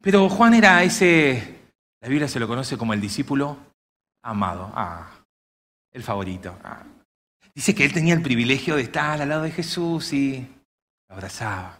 Pero 0.00 0.28
Juan 0.28 0.54
era 0.54 0.82
ese, 0.82 1.56
la 2.00 2.08
Biblia 2.08 2.28
se 2.28 2.40
lo 2.40 2.48
conoce 2.48 2.78
como 2.78 2.94
el 2.94 3.00
discípulo 3.00 3.58
amado. 4.22 4.72
Ah, 4.74 5.10
el 5.92 6.02
favorito. 6.02 6.58
Ah. 6.62 6.84
Dice 7.54 7.74
que 7.74 7.84
él 7.84 7.92
tenía 7.92 8.14
el 8.14 8.22
privilegio 8.22 8.76
de 8.76 8.82
estar 8.82 9.20
al 9.20 9.28
lado 9.28 9.42
de 9.42 9.50
Jesús 9.50 10.12
y 10.12 10.46
lo 11.08 11.14
abrazaba. 11.14 11.78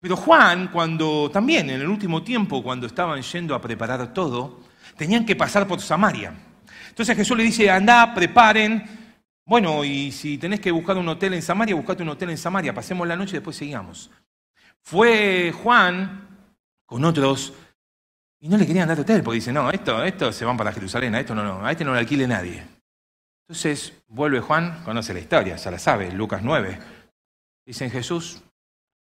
Pero 0.00 0.16
Juan, 0.16 0.68
cuando 0.68 1.30
también 1.30 1.70
en 1.70 1.80
el 1.80 1.88
último 1.88 2.22
tiempo, 2.22 2.62
cuando 2.62 2.86
estaban 2.86 3.20
yendo 3.22 3.54
a 3.54 3.60
preparar 3.60 4.12
todo, 4.12 4.60
tenían 4.96 5.26
que 5.26 5.34
pasar 5.34 5.66
por 5.66 5.80
Samaria. 5.80 6.32
Entonces 6.88 7.16
Jesús 7.16 7.36
le 7.36 7.42
dice, 7.42 7.70
anda, 7.70 8.14
preparen. 8.14 8.84
Bueno, 9.44 9.84
y 9.84 10.12
si 10.12 10.38
tenés 10.38 10.60
que 10.60 10.70
buscar 10.70 10.96
un 10.96 11.08
hotel 11.08 11.34
en 11.34 11.42
Samaria, 11.42 11.74
buscate 11.74 12.02
un 12.02 12.10
hotel 12.10 12.30
en 12.30 12.38
Samaria, 12.38 12.74
pasemos 12.74 13.08
la 13.08 13.16
noche 13.16 13.32
y 13.32 13.34
después 13.34 13.56
seguimos. 13.56 14.10
Fue 14.82 15.52
Juan 15.52 16.28
con 16.86 17.04
otros 17.04 17.52
y 18.40 18.48
no 18.48 18.56
le 18.56 18.66
querían 18.66 18.86
dar 18.86 19.00
hotel, 19.00 19.22
porque 19.22 19.36
dice, 19.36 19.52
no, 19.52 19.70
esto, 19.70 20.02
esto 20.04 20.32
se 20.32 20.44
van 20.44 20.56
para 20.56 20.72
Jerusalén, 20.72 21.14
a 21.14 21.20
esto 21.20 21.34
no, 21.34 21.42
no, 21.42 21.66
a 21.66 21.72
este 21.72 21.84
no 21.84 21.92
le 21.92 21.98
alquile 22.00 22.26
nadie. 22.26 22.64
Entonces 23.48 23.94
vuelve 24.06 24.40
Juan, 24.40 24.82
conoce 24.84 25.12
la 25.12 25.20
historia, 25.20 25.56
ya 25.56 25.70
la 25.70 25.78
sabe, 25.78 26.12
Lucas 26.12 26.42
9. 26.42 26.78
Dicen 27.66 27.90
Jesús, 27.90 28.42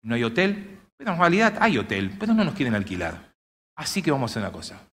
no 0.03 0.15
hay 0.15 0.23
hotel, 0.23 0.79
pero 0.97 1.13
en 1.13 1.19
realidad 1.19 1.57
hay 1.59 1.77
hotel, 1.77 2.15
pero 2.19 2.33
no 2.33 2.43
nos 2.43 2.53
quieren 2.53 2.75
alquilar. 2.75 3.33
Así 3.75 4.01
que 4.01 4.11
vamos 4.11 4.29
a 4.29 4.33
hacer 4.33 4.43
una 4.43 4.51
cosa. 4.51 4.87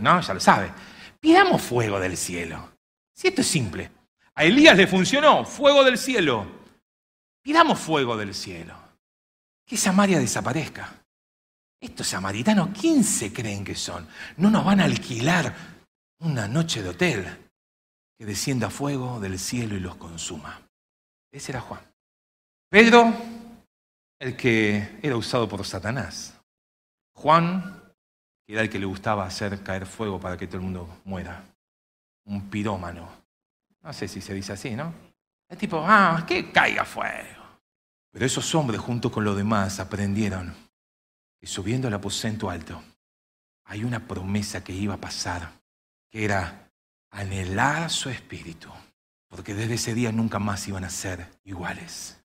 No, 0.00 0.20
ya 0.20 0.34
lo 0.34 0.40
sabe. 0.40 0.72
Pidamos 1.18 1.62
fuego 1.62 1.98
del 1.98 2.16
cielo. 2.16 2.72
Si 3.14 3.28
esto 3.28 3.40
es 3.40 3.46
simple. 3.46 3.90
A 4.34 4.44
Elías 4.44 4.76
le 4.76 4.86
funcionó, 4.86 5.44
fuego 5.44 5.82
del 5.82 5.96
cielo. 5.96 6.46
Pidamos 7.42 7.78
fuego 7.78 8.16
del 8.16 8.34
cielo. 8.34 8.76
Que 9.66 9.76
Samaria 9.76 10.18
desaparezca. 10.18 11.02
Estos 11.80 12.08
samaritanos, 12.08 12.70
¿quién 12.78 13.02
se 13.02 13.32
creen 13.32 13.64
que 13.64 13.74
son? 13.74 14.06
No 14.36 14.50
nos 14.50 14.64
van 14.64 14.80
a 14.80 14.84
alquilar 14.84 15.54
una 16.20 16.46
noche 16.48 16.82
de 16.82 16.90
hotel. 16.90 17.48
Que 18.18 18.26
descienda 18.26 18.70
fuego 18.70 19.20
del 19.20 19.38
cielo 19.38 19.74
y 19.74 19.80
los 19.80 19.96
consuma. 19.96 20.60
Ese 21.32 21.52
era 21.52 21.60
Juan. 21.60 21.80
Pedro 22.68 23.12
el 24.18 24.36
que 24.36 24.98
era 25.02 25.16
usado 25.16 25.48
por 25.48 25.64
Satanás. 25.64 26.34
Juan, 27.12 27.82
que 28.44 28.52
era 28.52 28.62
el 28.62 28.70
que 28.70 28.78
le 28.78 28.86
gustaba 28.86 29.26
hacer 29.26 29.62
caer 29.62 29.86
fuego 29.86 30.20
para 30.20 30.36
que 30.36 30.46
todo 30.46 30.58
el 30.58 30.62
mundo 30.64 31.00
muera. 31.04 31.44
Un 32.24 32.48
pirómano. 32.50 33.08
No 33.82 33.92
sé 33.92 34.08
si 34.08 34.20
se 34.20 34.34
dice 34.34 34.52
así, 34.52 34.74
¿no? 34.74 34.92
Es 35.48 35.58
tipo, 35.58 35.82
ah, 35.86 36.24
que 36.26 36.50
caiga 36.50 36.84
fuego. 36.84 37.44
Pero 38.10 38.26
esos 38.26 38.54
hombres, 38.54 38.80
junto 38.80 39.12
con 39.12 39.24
los 39.24 39.36
demás, 39.36 39.78
aprendieron 39.78 40.54
que 41.38 41.46
subiendo 41.46 41.86
al 41.86 41.94
aposento 41.94 42.50
alto, 42.50 42.82
hay 43.64 43.84
una 43.84 44.06
promesa 44.06 44.64
que 44.64 44.72
iba 44.72 44.94
a 44.94 45.00
pasar, 45.00 45.52
que 46.10 46.24
era 46.24 46.70
anhelar 47.10 47.90
su 47.90 48.08
espíritu, 48.08 48.70
porque 49.28 49.54
desde 49.54 49.74
ese 49.74 49.94
día 49.94 50.12
nunca 50.12 50.38
más 50.38 50.66
iban 50.66 50.84
a 50.84 50.90
ser 50.90 51.28
iguales. 51.44 52.24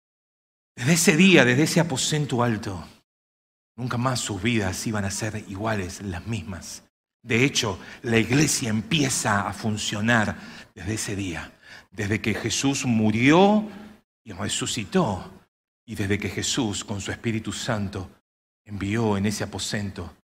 Desde 0.75 0.93
ese 0.93 1.17
día, 1.17 1.45
desde 1.45 1.63
ese 1.63 1.79
aposento 1.79 2.43
alto, 2.43 2.87
nunca 3.75 3.97
más 3.97 4.19
sus 4.19 4.41
vidas 4.41 4.85
iban 4.87 5.05
a 5.05 5.11
ser 5.11 5.43
iguales, 5.47 6.01
las 6.01 6.25
mismas. 6.27 6.83
De 7.23 7.43
hecho, 7.43 7.77
la 8.01 8.17
iglesia 8.17 8.69
empieza 8.69 9.47
a 9.47 9.53
funcionar 9.53 10.37
desde 10.73 10.93
ese 10.93 11.15
día, 11.15 11.51
desde 11.91 12.21
que 12.21 12.33
Jesús 12.33 12.85
murió 12.85 13.69
y 14.23 14.31
resucitó, 14.31 15.31
y 15.85 15.95
desde 15.95 16.17
que 16.17 16.29
Jesús, 16.29 16.83
con 16.83 17.01
su 17.01 17.11
Espíritu 17.11 17.51
Santo, 17.51 18.09
envió 18.65 19.17
en 19.17 19.25
ese 19.25 19.43
aposento. 19.43 20.15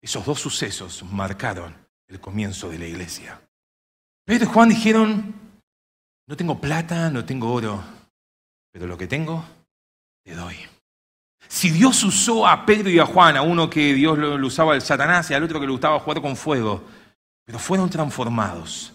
Esos 0.00 0.24
dos 0.24 0.40
sucesos 0.40 1.02
marcaron 1.02 1.74
el 2.08 2.20
comienzo 2.20 2.68
de 2.70 2.78
la 2.78 2.86
iglesia. 2.86 3.40
Pedro 4.24 4.44
y 4.44 4.52
Juan 4.52 4.68
dijeron, 4.68 5.34
no 6.26 6.36
tengo 6.36 6.60
plata, 6.60 7.10
no 7.10 7.24
tengo 7.24 7.52
oro, 7.52 7.84
pero 8.72 8.86
lo 8.86 8.96
que 8.96 9.06
tengo 9.06 9.44
te 10.26 10.34
doy. 10.34 10.56
Si 11.46 11.70
Dios 11.70 12.02
usó 12.02 12.48
a 12.48 12.66
Pedro 12.66 12.90
y 12.90 12.98
a 12.98 13.06
Juan, 13.06 13.36
a 13.36 13.42
uno 13.42 13.70
que 13.70 13.94
Dios 13.94 14.18
lo, 14.18 14.34
usaba 14.44 14.74
el 14.74 14.82
Satanás 14.82 15.30
y 15.30 15.34
al 15.34 15.44
otro 15.44 15.60
que 15.60 15.66
le 15.66 15.72
gustaba 15.72 16.00
jugar 16.00 16.20
con 16.20 16.34
fuego, 16.34 16.82
pero 17.44 17.60
fueron 17.60 17.88
transformados, 17.88 18.92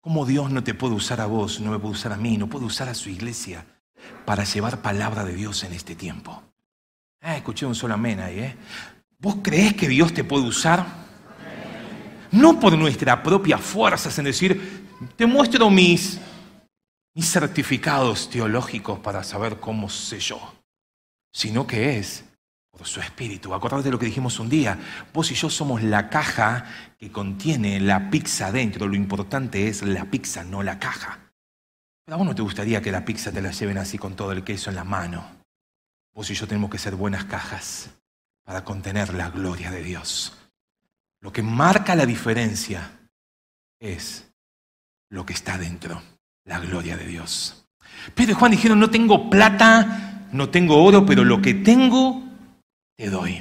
¿cómo 0.00 0.26
Dios 0.26 0.50
no 0.50 0.64
te 0.64 0.74
puede 0.74 0.94
usar 0.94 1.20
a 1.20 1.26
vos, 1.26 1.60
no 1.60 1.70
me 1.70 1.78
puede 1.78 1.94
usar 1.94 2.12
a 2.12 2.16
mí, 2.16 2.36
no 2.36 2.48
puede 2.48 2.64
usar 2.66 2.88
a 2.88 2.94
su 2.94 3.08
iglesia 3.08 3.64
para 4.24 4.42
llevar 4.42 4.82
palabra 4.82 5.24
de 5.24 5.36
Dios 5.36 5.62
en 5.62 5.72
este 5.72 5.94
tiempo? 5.94 6.42
Ah, 7.20 7.36
escuché 7.36 7.64
un 7.64 7.76
solo 7.76 7.94
amén 7.94 8.18
ahí, 8.18 8.40
¿eh? 8.40 8.56
¿Vos 9.20 9.36
creés 9.40 9.74
que 9.74 9.86
Dios 9.86 10.12
te 10.12 10.24
puede 10.24 10.46
usar? 10.46 10.84
No 12.32 12.58
por 12.58 12.76
nuestra 12.76 13.22
propia 13.22 13.56
fuerza, 13.56 14.10
en 14.18 14.24
decir, 14.24 14.88
te 15.14 15.26
muestro 15.26 15.70
mis 15.70 16.18
ni 17.20 17.26
certificados 17.26 18.30
teológicos 18.30 18.98
para 19.00 19.22
saber 19.22 19.60
cómo 19.60 19.90
sé 19.90 20.18
yo, 20.20 20.54
sino 21.30 21.66
que 21.66 21.98
es 21.98 22.24
por 22.70 22.86
su 22.86 22.98
espíritu. 23.00 23.52
Acordate 23.52 23.82
de 23.82 23.90
lo 23.90 23.98
que 23.98 24.06
dijimos 24.06 24.40
un 24.40 24.48
día. 24.48 24.78
Vos 25.12 25.30
y 25.30 25.34
yo 25.34 25.50
somos 25.50 25.82
la 25.82 26.08
caja 26.08 26.64
que 26.98 27.12
contiene 27.12 27.78
la 27.78 28.08
pizza 28.08 28.50
dentro. 28.50 28.88
Lo 28.88 28.94
importante 28.94 29.68
es 29.68 29.82
la 29.82 30.06
pizza, 30.06 30.44
no 30.44 30.62
la 30.62 30.78
caja. 30.78 31.30
Pero 32.06 32.14
a 32.14 32.16
vos 32.16 32.26
no 32.26 32.34
te 32.34 32.40
gustaría 32.40 32.80
que 32.80 32.90
la 32.90 33.04
pizza 33.04 33.30
te 33.30 33.42
la 33.42 33.50
lleven 33.50 33.76
así 33.76 33.98
con 33.98 34.16
todo 34.16 34.32
el 34.32 34.42
queso 34.42 34.70
en 34.70 34.76
la 34.76 34.84
mano. 34.84 35.42
Vos 36.14 36.30
y 36.30 36.34
yo 36.34 36.48
tenemos 36.48 36.70
que 36.70 36.78
ser 36.78 36.94
buenas 36.94 37.26
cajas 37.26 37.90
para 38.44 38.64
contener 38.64 39.12
la 39.12 39.28
gloria 39.28 39.70
de 39.70 39.82
Dios. 39.82 40.38
Lo 41.20 41.34
que 41.34 41.42
marca 41.42 41.94
la 41.94 42.06
diferencia 42.06 42.90
es 43.78 44.32
lo 45.10 45.26
que 45.26 45.34
está 45.34 45.58
dentro 45.58 46.00
la 46.50 46.58
gloria 46.58 46.96
de 46.96 47.06
Dios. 47.06 47.64
Pedro 48.12 48.32
y 48.32 48.34
Juan 48.34 48.50
dijeron, 48.50 48.80
no 48.80 48.90
tengo 48.90 49.30
plata, 49.30 50.26
no 50.32 50.48
tengo 50.48 50.82
oro, 50.82 51.06
pero 51.06 51.24
lo 51.24 51.40
que 51.40 51.54
tengo, 51.54 52.24
te 52.96 53.08
doy. 53.08 53.36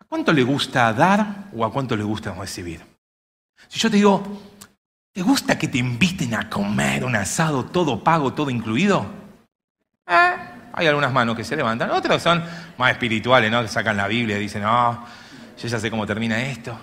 ¿A 0.00 0.06
cuánto 0.08 0.32
le 0.32 0.42
gusta 0.42 0.90
dar 0.94 1.50
o 1.54 1.66
a 1.66 1.70
cuánto 1.70 1.94
le 1.94 2.02
gusta 2.02 2.32
recibir? 2.32 2.80
Si 3.68 3.78
yo 3.78 3.90
te 3.90 3.96
digo, 3.96 4.22
¿te 5.12 5.20
gusta 5.20 5.58
que 5.58 5.68
te 5.68 5.76
inviten 5.76 6.34
a 6.34 6.48
comer 6.48 7.04
un 7.04 7.14
asado 7.14 7.66
todo 7.66 8.02
pago, 8.02 8.32
todo 8.32 8.48
incluido? 8.48 9.04
¿Eh? 10.06 10.34
Hay 10.72 10.86
algunas 10.86 11.12
manos 11.12 11.36
que 11.36 11.44
se 11.44 11.56
levantan, 11.56 11.90
otras 11.90 12.22
son 12.22 12.42
más 12.78 12.90
espirituales, 12.90 13.50
¿no? 13.50 13.60
Que 13.60 13.68
sacan 13.68 13.98
la 13.98 14.08
Biblia 14.08 14.38
y 14.38 14.40
dicen, 14.40 14.62
no, 14.62 15.04
yo 15.60 15.68
ya 15.68 15.78
sé 15.78 15.90
cómo 15.90 16.06
termina 16.06 16.42
esto. 16.42 16.74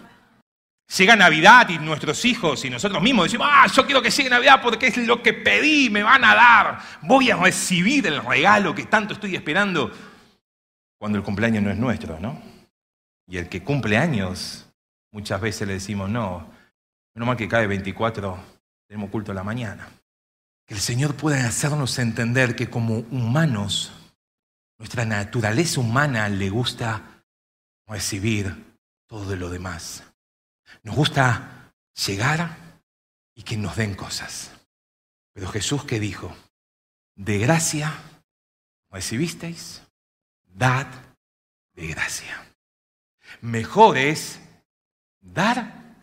Llega 0.97 1.15
Navidad 1.15 1.69
y 1.69 1.79
nuestros 1.79 2.25
hijos 2.25 2.65
y 2.65 2.69
nosotros 2.69 3.01
mismos 3.01 3.25
decimos, 3.25 3.47
ah, 3.49 3.65
yo 3.73 3.85
quiero 3.85 4.01
que 4.01 4.09
llegue 4.09 4.29
Navidad 4.29 4.61
porque 4.61 4.87
es 4.87 4.97
lo 4.97 5.23
que 5.23 5.31
pedí, 5.31 5.89
me 5.89 6.03
van 6.03 6.25
a 6.25 6.35
dar. 6.35 6.79
Voy 7.03 7.31
a 7.31 7.37
recibir 7.37 8.05
el 8.07 8.21
regalo 8.21 8.75
que 8.75 8.85
tanto 8.85 9.13
estoy 9.13 9.35
esperando. 9.35 9.89
Cuando 10.97 11.17
el 11.17 11.23
cumpleaños 11.23 11.63
no 11.63 11.71
es 11.71 11.77
nuestro, 11.77 12.19
¿no? 12.19 12.41
Y 13.25 13.37
el 13.37 13.47
que 13.47 13.63
cumple 13.63 13.97
años, 13.97 14.69
muchas 15.11 15.39
veces 15.39 15.65
le 15.65 15.75
decimos, 15.75 16.09
no, 16.09 16.51
menos 17.15 17.27
mal 17.27 17.37
que 17.37 17.47
cae 17.47 17.67
24, 17.67 18.37
tenemos 18.85 19.09
culto 19.09 19.31
a 19.31 19.35
la 19.35 19.43
mañana. 19.43 19.87
Que 20.67 20.73
el 20.73 20.81
Señor 20.81 21.15
pueda 21.15 21.47
hacernos 21.47 21.97
entender 21.99 22.53
que 22.53 22.69
como 22.69 23.05
humanos, 23.11 23.93
nuestra 24.77 25.05
naturaleza 25.05 25.79
humana 25.79 26.27
le 26.27 26.49
gusta 26.49 27.23
recibir 27.87 28.75
todo 29.07 29.37
lo 29.37 29.49
demás. 29.49 30.10
Nos 30.83 30.95
gusta 30.95 31.73
llegar 32.05 32.57
y 33.35 33.43
que 33.43 33.57
nos 33.57 33.75
den 33.75 33.95
cosas. 33.95 34.51
Pero 35.33 35.47
Jesús 35.47 35.85
que 35.85 35.99
dijo, 35.99 36.35
de 37.15 37.37
gracia 37.39 37.93
recibisteis, 38.89 39.81
dad 40.43 40.87
de 41.73 41.87
gracia. 41.87 42.45
Mejor 43.41 43.97
es 43.97 44.39
dar 45.19 45.95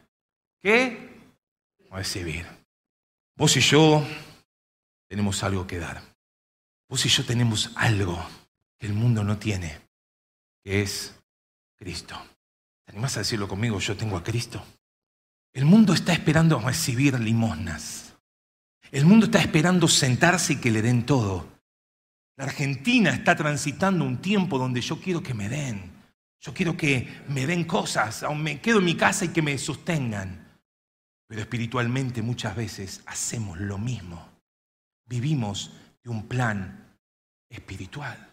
que 0.61 1.08
recibir. 1.90 2.47
Vos 3.37 3.56
y 3.56 3.61
yo 3.61 4.06
tenemos 5.08 5.42
algo 5.42 5.66
que 5.66 5.78
dar. 5.78 6.02
Vos 6.88 7.04
y 7.04 7.08
yo 7.08 7.25
tenemos 7.25 7.70
algo 7.76 8.18
que 8.78 8.87
el 8.87 8.94
mundo 8.94 9.23
no 9.25 9.38
tiene, 9.38 9.80
que 10.62 10.82
es 10.82 11.14
Cristo. 11.76 12.18
¿Te 12.88 12.92
animás 12.92 13.16
a 13.16 13.21
decirlo 13.21 13.47
conmigo? 13.47 13.78
Yo 13.80 13.99
tengo 13.99 14.16
a 14.16 14.25
Cristo. 14.25 14.64
El 15.52 15.66
mundo 15.66 15.92
está 15.92 16.14
esperando 16.14 16.59
recibir 16.59 17.21
limosnas. 17.21 18.16
El 18.90 19.04
mundo 19.04 19.26
está 19.26 19.40
esperando 19.40 19.87
sentarse 19.88 20.54
y 20.54 20.57
que 20.57 20.71
le 20.71 20.80
den 20.80 21.04
todo. 21.04 21.47
La 22.38 22.45
Argentina 22.45 23.11
está 23.11 23.37
transitando 23.37 24.07
un 24.07 24.23
tiempo 24.23 24.59
donde 24.59 24.80
yo 24.80 24.99
quiero 25.02 25.23
que 25.23 25.35
me 25.35 25.50
den. 25.50 25.92
Yo 26.40 26.54
quiero 26.54 26.78
que 26.78 27.07
me 27.28 27.47
den 27.47 27.64
cosas, 27.64 28.23
aún 28.23 28.42
me 28.42 28.59
quedo 28.62 28.78
en 28.78 28.87
mi 28.87 28.97
casa 28.97 29.26
y 29.26 29.28
que 29.28 29.42
me 29.42 29.59
sostengan. 29.59 30.59
Pero 31.26 31.42
espiritualmente 31.42 32.23
muchas 32.23 32.57
veces 32.57 33.02
hacemos 33.04 33.61
lo 33.61 33.76
mismo. 33.76 34.26
Vivimos 35.04 35.75
de 36.02 36.09
un 36.09 36.26
plan 36.26 36.97
espiritual. 37.50 38.30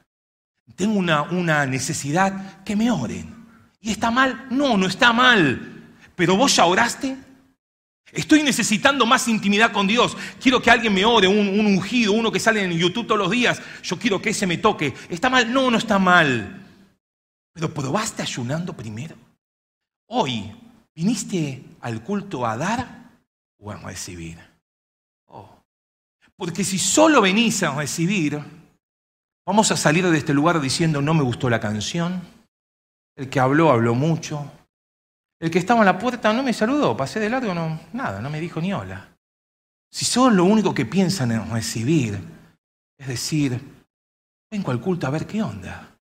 Tengo 0.77 0.97
una, 0.97 1.23
una 1.23 1.65
necesidad 1.65 2.63
que 2.63 2.77
me 2.77 2.89
oren. 2.89 3.44
¿Y 3.85 3.91
está 3.91 4.09
mal? 4.09 4.47
No, 4.49 4.77
no 4.77 4.87
está 4.87 5.13
mal. 5.13 5.93
Pero 6.15 6.35
vos 6.35 6.55
ya 6.55 6.65
oraste. 6.65 7.15
Estoy 8.11 8.41
necesitando 8.41 9.05
más 9.05 9.27
intimidad 9.27 9.71
con 9.71 9.85
Dios. 9.85 10.17
Quiero 10.41 10.59
que 10.59 10.71
alguien 10.71 10.91
me 10.91 11.05
ore, 11.05 11.27
un, 11.27 11.47
un, 11.59 11.67
ungido, 11.67 12.13
uno 12.13 12.31
que 12.31 12.39
sale 12.39 12.63
en 12.63 12.71
YouTube 12.71 13.05
todos 13.05 13.19
los 13.19 13.29
días. 13.29 13.61
Yo 13.83 13.99
quiero 13.99 14.19
que 14.19 14.31
ese 14.31 14.47
me 14.47 14.57
toque. 14.57 14.95
¿Está 15.07 15.29
mal? 15.29 15.53
No, 15.53 15.69
no 15.69 15.77
está 15.77 15.99
mal. 15.99 16.65
Pero 17.53 17.71
probaste 17.71 18.23
ayunando 18.23 18.75
primero. 18.75 19.15
Hoy, 20.07 20.51
¿viniste 20.95 21.63
al 21.81 22.01
culto 22.01 22.43
a 22.43 22.57
dar 22.57 23.11
o 23.59 23.69
a 23.69 23.75
recibir? 23.75 24.39
Oh. 25.27 25.61
Porque 26.35 26.63
si 26.63 26.79
solo 26.79 27.21
venís 27.21 27.61
a 27.61 27.75
recibir, 27.75 28.41
vamos 29.45 29.71
a 29.71 29.77
salir 29.77 30.09
de 30.09 30.17
este 30.17 30.33
lugar 30.33 30.59
diciendo 30.59 31.03
no 31.03 31.13
me 31.13 31.21
gustó 31.21 31.51
la 31.51 31.59
canción, 31.59 32.33
el 33.15 33.29
que 33.29 33.39
habló 33.39 33.71
habló 33.71 33.95
mucho, 33.95 34.51
el 35.39 35.51
que 35.51 35.59
estaba 35.59 35.81
en 35.81 35.85
la 35.85 35.99
puerta 35.99 36.33
no 36.33 36.43
me 36.43 36.53
saludó, 36.53 36.95
pasé 36.95 37.19
de 37.19 37.29
largo, 37.29 37.53
no, 37.53 37.79
nada, 37.93 38.21
no 38.21 38.29
me 38.29 38.39
dijo 38.39 38.61
ni 38.61 38.73
hola. 38.73 39.15
Si 39.91 40.05
son 40.05 40.35
lo 40.35 40.45
único 40.45 40.73
que 40.73 40.85
piensan 40.85 41.31
en 41.31 41.49
recibir, 41.51 42.19
es 42.97 43.07
decir, 43.07 43.61
vengo 44.51 44.71
al 44.71 44.81
culto 44.81 45.07
a 45.07 45.11
ver 45.11 45.25
qué 45.25 45.41
onda. 45.41 45.97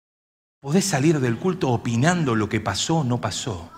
Podés 0.61 0.85
salir 0.85 1.21
del 1.21 1.39
culto 1.39 1.71
opinando 1.71 2.35
lo 2.35 2.49
que 2.49 2.61
pasó 2.61 2.99
o 2.99 3.05
no 3.05 3.21
pasó. 3.21 3.71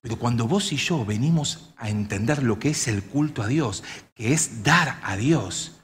Pero 0.00 0.18
cuando 0.18 0.46
vos 0.46 0.72
y 0.72 0.76
yo 0.76 1.04
venimos 1.04 1.72
a 1.76 1.88
entender 1.90 2.42
lo 2.42 2.58
que 2.58 2.70
es 2.70 2.88
el 2.88 3.02
culto 3.04 3.42
a 3.42 3.46
Dios, 3.46 3.84
que 4.14 4.32
es 4.32 4.62
dar 4.62 5.00
a 5.02 5.16
Dios, 5.16 5.77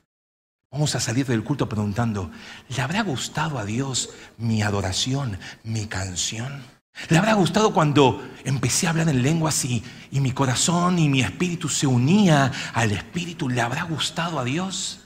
vamos 0.75 0.97
a 0.97 1.01
salir 1.01 1.25
del 1.25 1.45
culto 1.45 1.69
preguntando, 1.69 2.33
¿le 2.69 2.83
habrá 2.83 3.03
gustado 3.05 3.61
a 3.61 3.65
Dios 3.65 4.11
mi 4.39 4.61
adoración, 4.63 5.39
mi 5.63 5.87
canción? 5.87 6.65
¿Le 7.09 7.17
habrá 7.17 7.35
gustado 7.35 7.73
cuando 7.73 8.29
empecé 8.43 8.89
a 8.89 8.91
hablar 8.91 9.09
en 9.09 9.23
lenguas 9.23 9.65
y, 9.65 9.85
y 10.11 10.19
mi 10.19 10.33
corazón 10.33 10.99
y 10.99 11.09
mi 11.09 11.23
espíritu 11.23 11.69
se 11.69 11.87
unía 11.87 12.51
al 12.73 12.91
espíritu? 12.91 13.49
¿Le 13.49 13.61
habrá 13.61 13.85
gustado 13.85 14.41
a 14.41 14.45
Dios? 14.45 14.99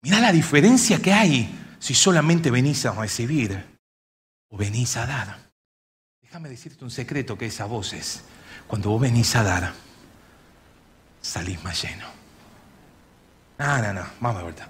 Mira 0.00 0.20
la 0.20 0.32
diferencia 0.32 1.02
que 1.02 1.12
hay 1.12 1.54
si 1.78 1.92
solamente 1.92 2.50
venís 2.50 2.86
a 2.86 2.92
recibir 2.92 3.62
o 4.48 4.56
venís 4.56 4.96
a 4.96 5.04
dar. 5.04 5.50
Déjame 6.22 6.48
decirte 6.48 6.82
un 6.82 6.90
secreto 6.90 7.36
que 7.36 7.46
es 7.46 7.60
a 7.60 7.66
voces. 7.66 8.22
Cuando 8.66 8.88
vos 8.88 9.02
venís 9.02 9.36
a 9.36 9.42
dar, 9.42 9.74
salís 11.20 11.62
más 11.62 11.82
lleno. 11.82 12.17
No, 13.58 13.78
no, 13.78 13.92
no, 13.92 14.02
vamos 14.20 14.38
de 14.38 14.42
vuelta. 14.44 14.68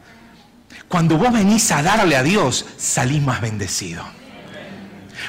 Cuando 0.88 1.18
vos 1.18 1.32
venís 1.32 1.70
a 1.70 1.82
darle 1.82 2.16
a 2.16 2.22
Dios, 2.22 2.64
salís 2.78 3.22
más 3.22 3.40
bendecido. 3.40 4.02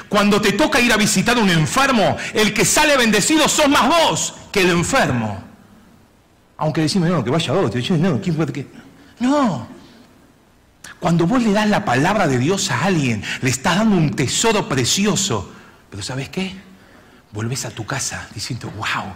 Cuando 0.08 0.40
te 0.40 0.52
toca 0.52 0.80
ir 0.80 0.92
a 0.92 0.96
visitar 0.96 1.36
a 1.36 1.40
un 1.40 1.50
enfermo, 1.50 2.16
el 2.32 2.54
que 2.54 2.64
sale 2.64 2.96
bendecido 2.96 3.48
sos 3.48 3.68
más 3.68 3.86
vos 3.88 4.34
que 4.50 4.62
el 4.62 4.70
enfermo. 4.70 5.42
Aunque 6.56 6.80
decimos, 6.80 7.08
no, 7.08 7.22
que 7.22 7.30
vaya 7.30 7.52
otro. 7.52 7.80
No, 7.96 8.20
¿quién 8.20 8.34
puede 8.34 8.52
que? 8.52 8.66
No, 9.18 9.68
cuando 11.00 11.26
vos 11.26 11.42
le 11.42 11.52
das 11.52 11.68
la 11.68 11.86
palabra 11.86 12.28
de 12.28 12.38
Dios 12.38 12.70
a 12.70 12.84
alguien, 12.84 13.22
le 13.40 13.48
estás 13.48 13.76
dando 13.76 13.96
un 13.96 14.10
tesoro 14.10 14.68
precioso. 14.68 15.50
Pero 15.90 16.02
¿sabes 16.02 16.28
qué? 16.28 16.54
Vuelves 17.32 17.64
a 17.64 17.70
tu 17.70 17.86
casa 17.86 18.28
diciendo, 18.34 18.70
wow, 18.76 19.14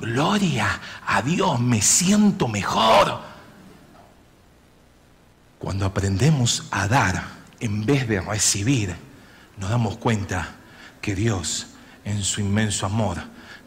gloria 0.00 0.80
a 1.06 1.22
Dios, 1.22 1.60
me 1.60 1.80
siento 1.80 2.48
mejor. 2.48 3.29
Cuando 5.60 5.84
aprendemos 5.84 6.64
a 6.70 6.88
dar 6.88 7.22
en 7.60 7.84
vez 7.84 8.08
de 8.08 8.18
recibir, 8.22 8.96
nos 9.58 9.68
damos 9.68 9.98
cuenta 9.98 10.54
que 11.02 11.14
Dios, 11.14 11.66
en 12.06 12.24
su 12.24 12.40
inmenso 12.40 12.86
amor, 12.86 13.18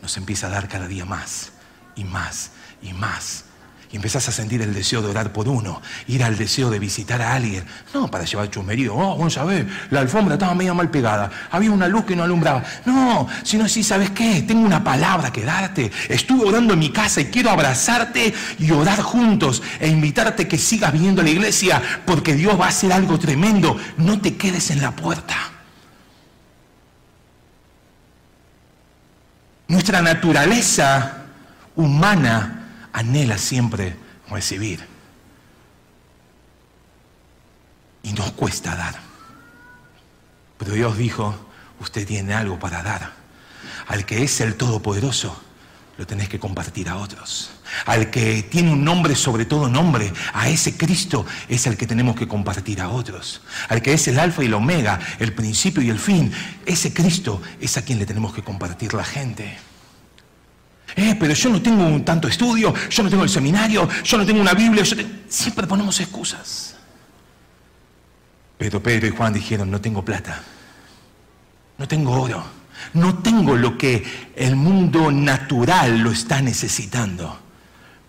nos 0.01 0.17
empieza 0.17 0.47
a 0.47 0.49
dar 0.49 0.67
cada 0.67 0.87
día 0.87 1.05
más 1.05 1.51
y 1.95 2.03
más 2.03 2.49
y 2.81 2.93
más 2.93 3.45
y 3.93 3.95
empezás 3.95 4.27
a 4.27 4.31
sentir 4.31 4.59
el 4.63 4.73
deseo 4.73 5.03
de 5.03 5.09
orar 5.09 5.31
por 5.31 5.47
uno, 5.47 5.79
ir 6.07 6.23
al 6.23 6.35
deseo 6.35 6.71
de 6.71 6.79
visitar 6.79 7.21
a 7.21 7.35
alguien, 7.35 7.63
no 7.93 8.09
para 8.09 8.25
llevar 8.25 8.49
chumerío, 8.49 8.95
oh, 8.95 9.15
bueno, 9.15 9.29
sabés, 9.29 9.67
la 9.91 9.99
alfombra 9.99 10.33
estaba 10.33 10.55
medio 10.55 10.73
mal 10.73 10.89
pegada, 10.89 11.29
había 11.51 11.69
una 11.69 11.87
luz 11.87 12.03
que 12.03 12.15
no 12.15 12.23
alumbraba, 12.23 12.63
no, 12.85 13.27
sino 13.43 13.69
si 13.69 13.83
sabes 13.83 14.09
qué, 14.09 14.41
tengo 14.41 14.65
una 14.65 14.83
palabra 14.83 15.31
que 15.31 15.43
darte, 15.43 15.91
estuve 16.09 16.43
orando 16.43 16.73
en 16.73 16.79
mi 16.79 16.89
casa 16.89 17.21
y 17.21 17.25
quiero 17.25 17.51
abrazarte 17.51 18.33
y 18.57 18.71
orar 18.71 18.99
juntos 18.99 19.61
e 19.79 19.87
invitarte 19.87 20.47
que 20.47 20.57
sigas 20.57 20.91
viniendo 20.91 21.21
a 21.21 21.25
la 21.25 21.29
iglesia 21.29 21.79
porque 22.03 22.33
Dios 22.33 22.59
va 22.59 22.65
a 22.65 22.69
hacer 22.69 22.91
algo 22.91 23.19
tremendo, 23.19 23.77
no 23.97 24.19
te 24.19 24.35
quedes 24.35 24.71
en 24.71 24.81
la 24.81 24.89
puerta. 24.89 25.35
Nuestra 29.67 30.01
naturaleza 30.01 31.25
humana 31.75 32.62
anhela 32.93 33.37
siempre 33.37 33.95
recibir. 34.29 34.87
Y 38.03 38.13
nos 38.13 38.31
cuesta 38.31 38.75
dar. 38.75 38.99
Pero 40.57 40.73
Dios 40.73 40.97
dijo, 40.97 41.35
usted 41.79 42.07
tiene 42.07 42.33
algo 42.33 42.59
para 42.59 42.83
dar. 42.83 43.11
Al 43.87 44.05
que 44.05 44.23
es 44.23 44.39
el 44.39 44.55
Todopoderoso, 44.55 45.41
lo 45.97 46.07
tenés 46.07 46.29
que 46.29 46.39
compartir 46.39 46.89
a 46.89 46.97
otros. 46.97 47.51
Al 47.85 48.09
que 48.09 48.43
tiene 48.43 48.71
un 48.71 48.83
nombre 48.83 49.15
sobre 49.15 49.45
todo 49.45 49.69
nombre, 49.69 50.11
a 50.33 50.49
ese 50.49 50.75
Cristo 50.77 51.25
es 51.47 51.67
el 51.67 51.77
que 51.77 51.87
tenemos 51.87 52.15
que 52.15 52.27
compartir 52.27 52.81
a 52.81 52.89
otros. 52.89 53.41
Al 53.69 53.81
que 53.81 53.93
es 53.93 54.07
el 54.07 54.19
alfa 54.19 54.43
y 54.43 54.47
el 54.47 54.53
omega, 54.53 54.99
el 55.19 55.33
principio 55.33 55.83
y 55.83 55.89
el 55.89 55.99
fin, 55.99 56.31
ese 56.65 56.93
Cristo 56.93 57.41
es 57.59 57.77
a 57.77 57.83
quien 57.83 57.99
le 57.99 58.05
tenemos 58.05 58.33
que 58.33 58.43
compartir 58.43 58.93
la 58.93 59.03
gente. 59.03 59.57
Eh, 60.95 61.15
pero 61.19 61.33
yo 61.33 61.49
no 61.49 61.61
tengo 61.61 61.85
un 61.85 62.05
tanto 62.05 62.27
estudio, 62.27 62.73
yo 62.89 63.03
no 63.03 63.09
tengo 63.09 63.23
el 63.23 63.29
seminario, 63.29 63.87
yo 64.03 64.17
no 64.17 64.25
tengo 64.25 64.41
una 64.41 64.53
Biblia, 64.53 64.83
siempre 65.27 65.65
ponemos 65.65 65.99
excusas. 65.99 66.75
Pero 68.57 68.81
Pedro 68.81 69.07
y 69.07 69.09
Juan 69.09 69.33
dijeron, 69.33 69.71
no 69.71 69.81
tengo 69.81 70.05
plata, 70.05 70.41
no 71.77 71.87
tengo 71.87 72.11
oro, 72.21 72.43
no 72.93 73.19
tengo 73.19 73.55
lo 73.55 73.77
que 73.77 74.31
el 74.35 74.55
mundo 74.55 75.11
natural 75.11 75.99
lo 75.99 76.11
está 76.11 76.41
necesitando, 76.41 77.39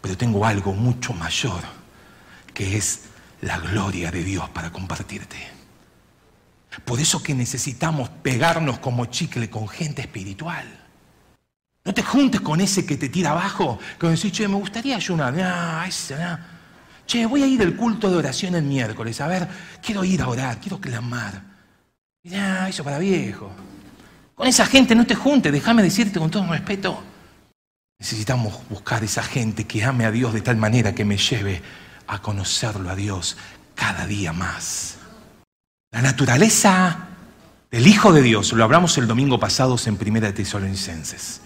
pero 0.01 0.17
tengo 0.17 0.45
algo 0.45 0.75
mucho 0.75 1.15
mayor, 1.15 1.63
que 2.53 2.77
es 2.77 3.01
la 3.41 3.59
gloria 3.59 4.11
de 4.11 4.23
Dios 4.23 4.49
para 4.51 4.71
compartirte. 4.71 5.55
Por 6.85 7.01
eso 7.01 7.23
que 7.23 7.35
necesitamos 7.35 8.09
pegarnos 8.09 8.79
como 8.79 9.07
chicle 9.07 9.49
con 9.49 9.69
gente 9.69 10.03
espiritual. 10.03 10.84
No 11.85 11.93
te 11.93 12.03
juntes 12.03 12.41
con 12.41 12.61
ese 12.61 12.87
que 12.87 12.97
te 12.97 13.11
tira 13.11 13.33
abajo, 13.33 13.79
que 13.99 14.09
decís, 14.09 14.33
che, 14.33 14.49
me 14.49 14.55
gustaría 14.55 14.97
ayunar. 14.97 15.35
Nah, 15.35 15.85
ese, 15.87 16.17
nah. 16.17 16.39
Che, 17.07 17.27
voy 17.27 17.43
a 17.43 17.47
ir 17.47 17.61
al 17.61 17.77
culto 17.77 18.11
de 18.11 18.17
oración 18.17 18.55
el 18.55 18.63
miércoles. 18.63 19.21
A 19.21 19.27
ver, 19.27 19.47
quiero 19.83 20.03
ir 20.03 20.23
a 20.23 20.29
orar, 20.29 20.59
quiero 20.59 20.81
clamar. 20.81 21.43
Ya, 22.23 22.69
eso 22.71 22.83
para 22.83 22.99
viejo. 22.99 23.53
Con 24.35 24.49
esa 24.49 24.65
gente 24.65 24.95
no 24.95 25.07
te 25.07 25.15
juntes, 25.15 25.53
déjame 25.53 25.83
decirte 25.83 26.19
con 26.19 26.31
todo 26.31 26.47
respeto. 26.47 27.03
Necesitamos 27.99 28.67
buscar 28.71 29.05
esa 29.05 29.23
gente 29.23 29.65
que 29.67 29.85
ame 29.85 30.07
a 30.07 30.11
Dios 30.11 30.33
de 30.33 30.41
tal 30.41 30.57
manera 30.57 30.95
que 30.95 31.05
me 31.05 31.19
lleve 31.19 31.63
a 32.07 32.21
conocerlo 32.21 32.91
a 32.91 32.97
Dios 32.97 33.37
cada 33.75 34.07
día 34.07 34.33
más. 34.33 34.97
La 35.93 36.01
naturaleza 36.01 37.09
del 37.71 37.87
Hijo 37.87 38.13
de 38.13 38.23
Dios, 38.23 38.53
lo 38.53 38.65
hablamos 38.65 38.97
el 38.99 39.07
domingo 39.07 39.39
pasado 39.39 39.77
en 39.87 39.97
Primera 39.97 40.29
de 40.29 40.33
Tesalonicenses. 40.33 41.41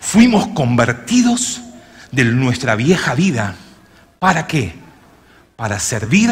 Fuimos 0.00 0.48
convertidos 0.48 1.60
de 2.12 2.24
nuestra 2.24 2.76
vieja 2.76 3.14
vida. 3.14 3.54
¿Para 4.18 4.46
qué? 4.46 4.74
Para 5.56 5.78
servir 5.78 6.30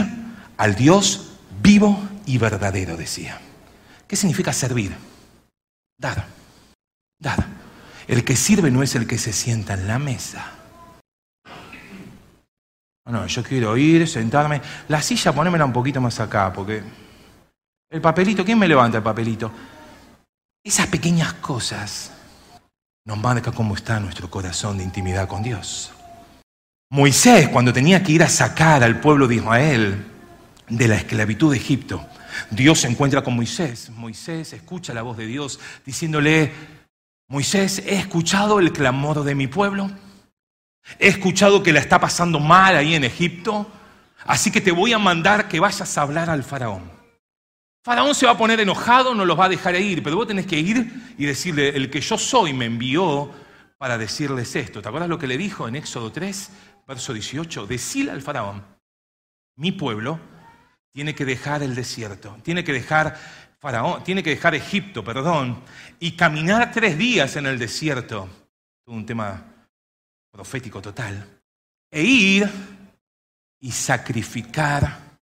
al 0.57 0.75
Dios 0.75 1.33
vivo 1.63 2.01
y 2.27 2.39
verdadero, 2.39 2.97
decía. 2.97 3.41
¿Qué 4.07 4.17
significa 4.17 4.53
servir? 4.53 4.95
Dar. 5.99 6.27
Dar. 7.19 7.47
El 8.07 8.25
que 8.25 8.37
sirve 8.37 8.71
no 8.71 8.83
es 8.83 8.95
el 8.95 9.07
que 9.07 9.19
se 9.19 9.33
sienta 9.33 9.75
en 9.75 9.89
la 9.89 9.99
mesa. 9.99 10.53
No, 13.07 13.27
yo 13.27 13.43
quiero 13.43 13.77
ir, 13.77 14.09
sentarme. 14.09 14.61
La 14.89 15.01
silla, 15.01 15.33
ponémela 15.33 15.65
un 15.65 15.73
poquito 15.73 16.01
más 16.01 16.19
acá, 16.19 16.53
porque. 16.53 16.83
El 17.89 18.01
papelito, 18.01 18.45
¿quién 18.45 18.59
me 18.59 18.67
levanta 18.67 18.99
el 18.99 19.05
papelito? 19.05 19.53
Esas 20.65 20.89
pequeñas 20.89 21.35
cosas 21.35 22.11
nos 23.07 23.17
marcan 23.17 23.55
cómo 23.55 23.75
está 23.75 24.01
nuestro 24.01 24.29
corazón 24.29 24.79
de 24.79 24.85
intimidad 24.85 25.29
con 25.29 25.43
Dios. 25.43 25.93
Moisés, 26.91 27.49
cuando 27.49 27.73
tenía 27.73 28.03
que 28.03 28.13
ir 28.13 28.23
a 28.23 28.29
sacar 28.29 28.83
al 28.83 29.01
pueblo 29.01 29.29
de 29.29 29.37
Israel 29.37 30.05
de 30.69 30.89
la 30.89 30.97
esclavitud 30.97 31.53
de 31.53 31.57
Egipto, 31.57 32.05
Dios 32.51 32.81
se 32.81 32.89
encuentra 32.89 33.23
con 33.23 33.37
Moisés. 33.37 33.91
Moisés 33.91 34.53
escucha 34.53 34.93
la 34.93 35.03
voz 35.03 35.17
de 35.17 35.27
Dios 35.27 35.61
diciéndole, 35.85 36.53
Moisés, 37.29 37.79
he 37.87 37.97
escuchado 37.97 38.59
el 38.59 38.73
clamor 38.73 39.23
de 39.23 39.37
mi 39.37 39.47
pueblo, 39.47 39.89
he 40.99 41.07
escuchado 41.07 41.63
que 41.63 41.73
la 41.73 41.81
está 41.81 42.01
pasando 42.01 42.41
mal 42.41 42.77
ahí 42.77 42.97
en 42.97 43.05
Egipto, 43.05 43.71
así 44.27 44.51
que 44.51 44.61
te 44.61 44.73
voy 44.73 44.93
a 44.93 44.99
mandar 44.99 45.47
que 45.47 45.61
vayas 45.61 45.97
a 45.97 46.03
hablar 46.03 46.29
al 46.29 46.43
faraón. 46.43 46.96
Faraón 47.87 48.17
se 48.17 48.27
va 48.27 48.33
a 48.33 48.37
poner 48.37 48.59
enojado, 48.59 49.15
no 49.15 49.25
los 49.25 49.39
va 49.39 49.45
a 49.45 49.49
dejar 49.49 49.77
ir, 49.77 50.03
pero 50.03 50.17
vos 50.17 50.27
tenés 50.27 50.45
que 50.45 50.59
ir 50.59 51.15
y 51.17 51.25
decirle, 51.25 51.69
el 51.69 51.89
que 51.89 52.01
yo 52.01 52.19
soy 52.19 52.53
me 52.53 52.65
envió 52.65 53.31
para 53.79 53.97
decirles 53.97 54.57
esto. 54.57 54.83
¿Te 54.83 54.89
acuerdas 54.89 55.09
lo 55.09 55.21
que 55.21 55.29
le 55.29 55.39
dijo 55.39 55.69
en 55.69 55.77
Éxodo 55.77 56.11
3, 56.11 56.51
verso 56.85 57.13
18? 57.13 57.65
Decile 57.69 58.11
al 58.11 58.23
faraón, 58.23 58.65
mi 59.55 59.71
pueblo 59.71 60.19
tiene 60.91 61.15
que 61.15 61.25
dejar 61.25 61.63
el 61.63 61.77
desierto, 61.77 62.37
tiene 62.43 62.65
que 62.65 62.73
dejar 62.73 63.17
Faraón, 63.61 64.03
tiene 64.03 64.21
que 64.21 64.31
dejar 64.31 64.57
Egipto, 64.57 65.05
perdón, 65.05 65.63
y 66.01 66.17
caminar 66.17 66.73
tres 66.73 66.99
días 66.99 67.37
en 67.37 67.47
el 67.47 67.57
desierto, 67.57 68.29
un 68.87 69.07
tema 69.07 69.45
profético 70.33 70.83
total, 70.83 71.41
e 71.89 72.03
ir 72.03 72.51
y 73.61 73.71
sacrificar 73.71 75.21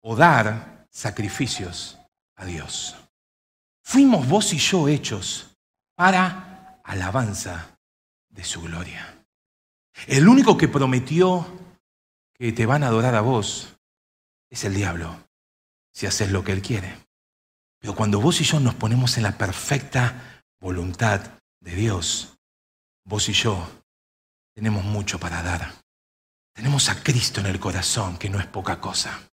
o 0.00 0.16
dar 0.16 0.79
sacrificios 0.90 1.98
a 2.36 2.44
Dios. 2.44 2.96
Fuimos 3.82 4.28
vos 4.28 4.52
y 4.52 4.58
yo 4.58 4.88
hechos 4.88 5.56
para 5.94 6.80
alabanza 6.84 7.78
de 8.28 8.44
su 8.44 8.62
gloria. 8.62 9.24
El 10.06 10.28
único 10.28 10.56
que 10.56 10.68
prometió 10.68 11.46
que 12.34 12.52
te 12.52 12.66
van 12.66 12.82
a 12.82 12.88
adorar 12.88 13.14
a 13.14 13.20
vos 13.20 13.76
es 14.48 14.64
el 14.64 14.74
diablo, 14.74 15.28
si 15.92 16.06
haces 16.06 16.30
lo 16.30 16.42
que 16.42 16.52
él 16.52 16.62
quiere. 16.62 16.96
Pero 17.78 17.94
cuando 17.94 18.20
vos 18.20 18.40
y 18.40 18.44
yo 18.44 18.60
nos 18.60 18.74
ponemos 18.74 19.16
en 19.16 19.24
la 19.24 19.38
perfecta 19.38 20.42
voluntad 20.60 21.20
de 21.60 21.74
Dios, 21.74 22.38
vos 23.04 23.28
y 23.28 23.32
yo 23.32 23.68
tenemos 24.54 24.84
mucho 24.84 25.18
para 25.18 25.42
dar. 25.42 25.72
Tenemos 26.54 26.88
a 26.88 27.02
Cristo 27.02 27.40
en 27.40 27.46
el 27.46 27.60
corazón, 27.60 28.18
que 28.18 28.28
no 28.28 28.38
es 28.38 28.46
poca 28.46 28.80
cosa. 28.80 29.29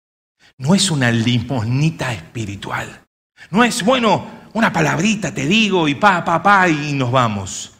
No 0.58 0.74
es 0.74 0.90
una 0.90 1.10
limosnita 1.10 2.12
espiritual. 2.12 3.06
No 3.50 3.62
es, 3.62 3.84
bueno, 3.84 4.48
una 4.54 4.72
palabrita 4.72 5.34
te 5.34 5.46
digo 5.46 5.86
y 5.88 5.94
pa, 5.94 6.24
pa, 6.24 6.42
pa 6.42 6.68
y 6.68 6.92
nos 6.94 7.10
vamos. 7.12 7.74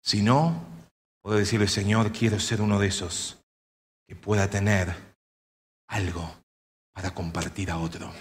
Sino, 0.00 0.64
puedo 1.20 1.38
decirle, 1.38 1.68
Señor, 1.68 2.12
quiero 2.12 2.38
ser 2.38 2.60
uno 2.60 2.78
de 2.78 2.88
esos 2.88 3.38
que 4.06 4.14
pueda 4.16 4.48
tener 4.48 4.94
algo 5.88 6.34
para 6.92 7.10
compartir 7.10 7.70
a 7.70 7.78
otro. 7.78 8.12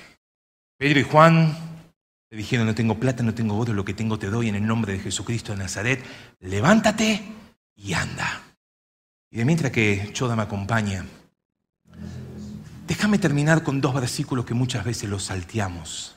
Pedro 0.78 1.00
y 1.00 1.04
Juan 1.04 1.56
le 2.30 2.38
dijeron, 2.38 2.68
no 2.68 2.76
tengo 2.76 3.00
plata, 3.00 3.24
no 3.24 3.34
tengo 3.34 3.58
oro, 3.58 3.74
lo 3.74 3.86
que 3.86 3.94
tengo 3.94 4.20
te 4.20 4.30
doy 4.30 4.50
en 4.50 4.56
el 4.56 4.66
nombre 4.66 4.94
de 4.94 5.00
Jesucristo 5.00 5.54
de 5.54 5.60
Nazaret, 5.60 6.04
levántate 6.40 7.24
y 7.76 7.94
anda. 7.94 8.44
Y 9.32 9.38
de 9.38 9.46
mientras 9.46 9.72
que 9.72 10.10
Choda 10.14 10.36
me 10.36 10.44
acompaña, 10.44 11.06
déjame 12.88 13.20
terminar 13.20 13.64
con 13.64 13.82
dos 13.82 13.94
versículos 13.94 14.46
que 14.46 14.54
muchas 14.54 14.86
veces 14.86 15.10
los 15.10 15.26
salteamos. 15.26 16.16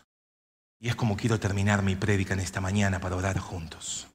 Y 0.78 0.88
es 0.88 0.96
como 0.96 1.16
quiero 1.16 1.38
terminar 1.38 1.82
mi 1.82 1.96
prédica 1.96 2.34
en 2.34 2.40
esta 2.40 2.60
mañana 2.60 3.00
para 3.00 3.16
orar 3.16 3.38
juntos. 3.38 4.06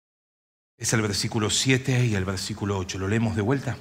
Es 0.77 0.93
el 0.93 1.01
versículo 1.01 1.49
7 1.49 2.05
y 2.05 2.15
el 2.15 2.25
versículo 2.25 2.77
8. 2.77 2.97
¿Lo 2.97 3.07
leemos 3.07 3.35
de 3.35 3.41
vuelta? 3.41 3.77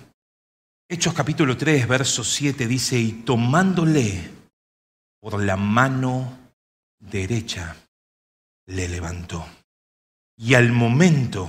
Hechos 0.89 1.15
capítulo 1.15 1.57
3, 1.57 1.89
verso 1.89 2.23
7 2.25 2.67
dice, 2.67 2.99
y 2.99 3.13
tomándole 3.13 4.31
por 5.21 5.43
la 5.43 5.57
mano 5.57 6.39
derecha 6.99 7.77
le 8.67 8.89
levantó. 8.89 9.47
Y 10.37 10.55
al 10.55 10.73
momento 10.73 11.49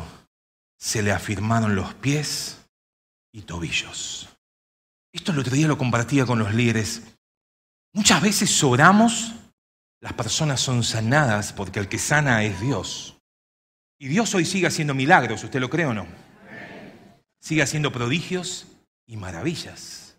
se 0.78 1.02
le 1.02 1.12
afirmaron 1.12 1.76
los 1.76 1.94
pies 1.96 2.60
y 3.34 3.42
tobillos. 3.42 4.30
Esto 5.12 5.32
el 5.32 5.40
otro 5.40 5.56
día 5.56 5.68
lo 5.68 5.78
compartía 5.78 6.26
con 6.26 6.40
los 6.40 6.54
líderes. 6.54 7.15
Muchas 7.96 8.22
veces 8.22 8.62
oramos, 8.62 9.32
las 10.02 10.12
personas 10.12 10.60
son 10.60 10.84
sanadas 10.84 11.54
porque 11.54 11.80
el 11.80 11.88
que 11.88 11.98
sana 11.98 12.44
es 12.44 12.60
Dios. 12.60 13.16
Y 13.98 14.10
Dios 14.10 14.36
hoy 14.36 14.44
sigue 14.44 14.68
haciendo 14.68 14.94
milagros, 14.94 15.42
¿usted 15.46 15.62
lo 15.62 15.70
cree 15.70 15.86
o 15.86 15.94
no? 15.94 16.06
Sigue 17.40 17.62
haciendo 17.62 17.94
prodigios 17.94 18.68
y 19.08 19.16
maravillas. 19.16 20.18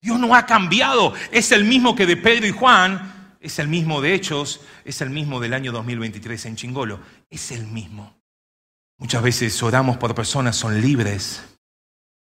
Dios 0.00 0.18
no 0.18 0.34
ha 0.34 0.44
cambiado, 0.44 1.14
es 1.30 1.52
el 1.52 1.62
mismo 1.62 1.94
que 1.94 2.04
de 2.04 2.16
Pedro 2.16 2.48
y 2.48 2.50
Juan 2.50 3.36
es 3.38 3.60
el 3.60 3.68
mismo 3.68 4.00
de 4.00 4.14
Hechos, 4.14 4.62
es 4.84 5.00
el 5.00 5.10
mismo 5.10 5.38
del 5.38 5.54
año 5.54 5.70
2023 5.70 6.46
en 6.46 6.56
Chingolo, 6.56 6.98
es 7.30 7.52
el 7.52 7.64
mismo. 7.68 8.18
Muchas 8.98 9.22
veces 9.22 9.62
oramos 9.62 9.98
por 9.98 10.16
personas, 10.16 10.56
son 10.56 10.80
libres, 10.80 11.44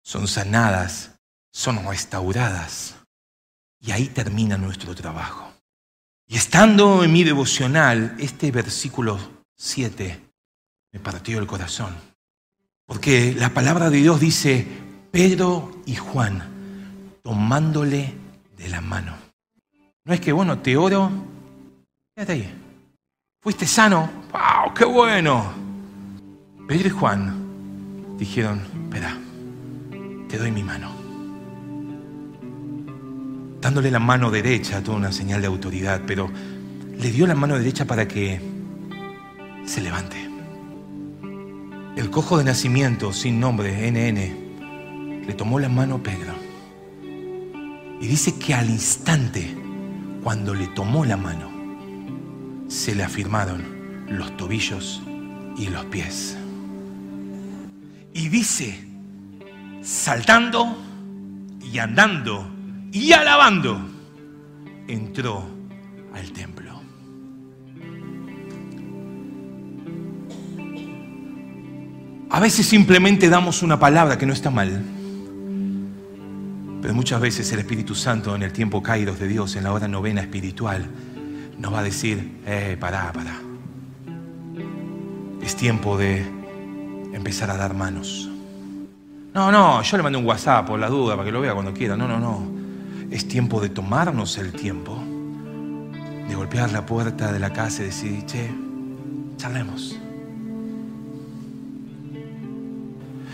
son 0.03 0.27
sanadas, 0.27 1.21
son 1.53 1.87
restauradas. 1.87 2.98
Y 3.81 3.93
ahí 3.93 4.09
termina 4.09 4.57
nuestro 4.57 4.95
trabajo. 4.95 5.53
Y 6.27 6.37
estando 6.37 7.05
en 7.05 7.13
mi 7.13 7.25
devocional, 7.25 8.15
este 8.19 8.51
versículo 8.51 9.19
7 9.57 10.21
me 10.93 11.01
partió 11.01 11.39
el 11.39 11.47
corazón. 11.47 11.95
Porque 12.87 13.35
la 13.35 13.51
palabra 13.51 13.91
de 13.91 13.99
Dios 13.99 14.21
dice, 14.21 14.67
Pedro 15.11 15.81
y 15.87 15.95
Juan, 15.97 16.43
tomándole 17.23 18.15
de 18.57 18.69
la 18.69 18.81
mano. 18.81 19.15
No 20.05 20.15
es 20.15 20.21
que, 20.21 20.33
bueno, 20.33 20.59
te 20.59 20.77
oro, 20.77 21.11
quédate 22.15 22.33
ahí. 22.33 22.55
Fuiste 23.41 23.67
sano, 23.67 24.11
¡wow! 24.33 24.75
¡Qué 24.75 24.85
bueno! 24.85 25.53
Pedro 26.67 26.89
y 26.89 26.91
Juan 26.91 28.17
dijeron, 28.19 28.61
espera, 28.85 29.17
te 30.29 30.39
doy 30.39 30.51
mi 30.51 30.63
mano. 30.63 30.98
Dándole 33.61 33.91
la 33.91 33.99
mano 33.99 34.31
derecha, 34.31 34.83
toda 34.83 34.97
una 34.97 35.13
señal 35.13 35.41
de 35.41 35.47
autoridad, 35.47 36.03
pero 36.07 36.31
le 36.99 37.11
dio 37.11 37.27
la 37.27 37.35
mano 37.35 37.59
derecha 37.59 37.85
para 37.85 38.07
que 38.07 38.41
se 39.65 39.81
levante. 39.81 40.17
El 41.97 42.11
cojo 42.11 42.39
de 42.39 42.45
nacimiento, 42.45 43.13
sin 43.13 43.41
nombre, 43.41 43.91
NN, 43.91 45.27
le 45.27 45.35
tomó 45.35 45.59
la 45.59 45.69
mano 45.69 45.97
a 45.97 46.03
Pedro. 46.03 46.35
Y 48.01 48.07
dice 48.07 48.39
que 48.39 48.55
al 48.55 48.71
instante 48.71 49.57
cuando 50.23 50.55
le 50.55 50.67
tomó 50.69 51.05
la 51.05 51.17
mano, 51.17 51.51
se 52.69 52.95
le 52.95 53.03
afirmaron 53.03 54.07
los 54.09 54.37
tobillos 54.37 55.03
y 55.57 55.69
los 55.69 55.85
pies. 55.87 56.37
Y 58.13 58.29
dice, 58.29 58.79
saltando 59.83 60.77
y 61.63 61.79
andando 61.79 62.58
y 62.93 63.13
alabando, 63.13 63.81
entró 64.87 65.45
al 66.15 66.33
templo. 66.33 66.69
A 72.31 72.41
veces 72.41 72.67
simplemente 72.67 73.29
damos 73.29 73.63
una 73.63 73.79
palabra 73.79 74.19
que 74.19 74.27
no 74.27 74.33
está 74.33 74.51
mal, 74.51 74.83
pero 76.83 76.95
muchas 76.95 77.21
veces 77.21 77.51
el 77.53 77.61
Espíritu 77.61 77.95
Santo 77.95 78.37
en 78.37 78.43
el 78.43 78.53
tiempo 78.53 78.83
caídos 78.83 79.19
de 79.19 79.29
Dios, 79.29 79.57
en 79.57 79.65
la 79.65 79.73
hora 79.73 79.89
novena 79.89 80.21
espiritual, 80.21 80.87
nos 81.59 81.73
va 81.73 81.81
a 81.81 81.83
decir, 81.83 82.41
eh, 82.47 82.77
pará, 82.79 83.13
pará. 83.13 83.41
Es 85.43 85.57
tiempo 85.57 85.97
de 85.97 86.19
empezar 87.13 87.51
a 87.51 87.57
dar 87.57 87.75
manos. 87.75 88.29
No, 89.35 89.51
no, 89.51 89.83
yo 89.83 89.97
le 89.97 90.03
mandé 90.03 90.19
un 90.19 90.27
WhatsApp 90.27 90.67
por 90.67 90.79
la 90.79 90.89
duda 90.89 91.17
para 91.17 91.25
que 91.25 91.33
lo 91.33 91.41
vea 91.41 91.55
cuando 91.55 91.73
quiera. 91.73 91.97
No, 91.97 92.07
no, 92.07 92.19
no. 92.19 92.58
Es 93.11 93.27
tiempo 93.27 93.61
de 93.61 93.71
tomarnos 93.71 94.37
el 94.39 94.53
tiempo, 94.53 95.03
de 96.29 96.35
golpear 96.35 96.71
la 96.73 96.85
puerta 96.85 97.33
de 97.33 97.39
la 97.39 97.53
casa 97.53 97.83
y 97.83 97.87
decir, 97.87 98.27
che, 98.27 98.51
charlemos. 99.37 99.99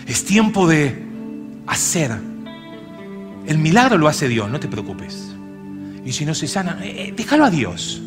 Es 0.07 0.25
tiempo 0.25 0.69
de 0.69 1.03
hacer. 1.67 2.13
El 3.47 3.59
milagro 3.59 3.99
lo 3.99 4.07
hace 4.07 4.29
Dios, 4.29 4.49
no 4.49 4.61
te 4.61 4.69
preocupes. 4.69 5.35
Y 6.05 6.13
si 6.13 6.25
no 6.25 6.35
se 6.35 6.47
sana, 6.47 6.79
eh, 6.83 7.09
eh, 7.09 7.15
déjalo 7.17 7.45
a 7.45 7.51
Dios. 7.51 8.03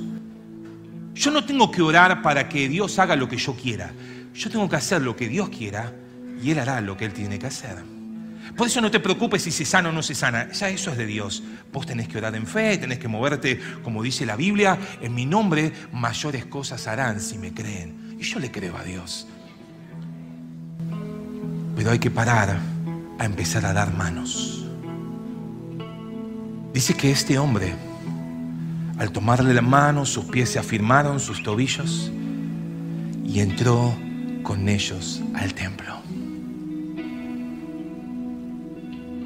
Yo 1.15 1.31
no 1.31 1.43
tengo 1.45 1.71
que 1.71 1.81
orar 1.81 2.21
para 2.21 2.47
que 2.47 2.69
Dios 2.69 2.97
haga 2.99 3.15
lo 3.15 3.27
que 3.27 3.37
yo 3.37 3.55
quiera. 3.55 3.91
Yo 4.33 4.49
tengo 4.51 4.69
que 4.69 4.75
hacer 4.75 5.01
lo 5.01 5.15
que 5.15 5.27
Dios 5.27 5.49
quiera 5.49 5.93
y 6.41 6.51
Él 6.51 6.59
hará 6.59 6.79
lo 6.79 6.95
que 6.95 7.05
Él 7.05 7.13
tiene 7.13 7.39
que 7.39 7.47
hacer. 7.47 7.96
Por 8.57 8.65
eso 8.65 8.81
no 8.81 8.89
te 8.89 8.99
preocupes 8.99 9.43
si 9.43 9.51
se 9.51 9.65
sana 9.65 9.89
o 9.89 9.91
no 9.91 10.01
se 10.01 10.15
sana. 10.15 10.51
Ya 10.51 10.69
eso 10.69 10.91
es 10.91 10.97
de 10.97 11.05
Dios. 11.05 11.43
Vos 11.71 11.85
tenés 11.85 12.07
que 12.07 12.17
orar 12.17 12.35
en 12.35 12.47
fe, 12.47 12.79
tenés 12.79 12.97
que 12.97 13.07
moverte, 13.07 13.59
como 13.83 14.01
dice 14.01 14.25
la 14.25 14.35
Biblia, 14.35 14.79
en 14.99 15.13
mi 15.13 15.27
nombre 15.27 15.71
mayores 15.93 16.47
cosas 16.47 16.87
harán 16.87 17.21
si 17.21 17.37
me 17.37 17.53
creen. 17.53 18.17
Y 18.19 18.23
yo 18.23 18.39
le 18.39 18.49
creo 18.49 18.75
a 18.75 18.83
Dios. 18.83 19.27
Pero 21.75 21.91
hay 21.91 21.99
que 21.99 22.09
parar 22.09 22.57
a 23.19 23.25
empezar 23.25 23.63
a 23.63 23.73
dar 23.73 23.93
manos. 23.93 24.65
Dice 26.73 26.95
que 26.95 27.11
este 27.11 27.37
hombre, 27.37 27.75
al 28.97 29.11
tomarle 29.11 29.53
la 29.53 29.61
mano, 29.61 30.03
sus 30.03 30.25
pies 30.25 30.49
se 30.49 30.57
afirmaron, 30.57 31.19
sus 31.19 31.43
tobillos, 31.43 32.11
y 33.23 33.39
entró 33.39 33.95
con 34.41 34.67
ellos 34.67 35.21
al 35.35 35.53
templo. 35.53 36.01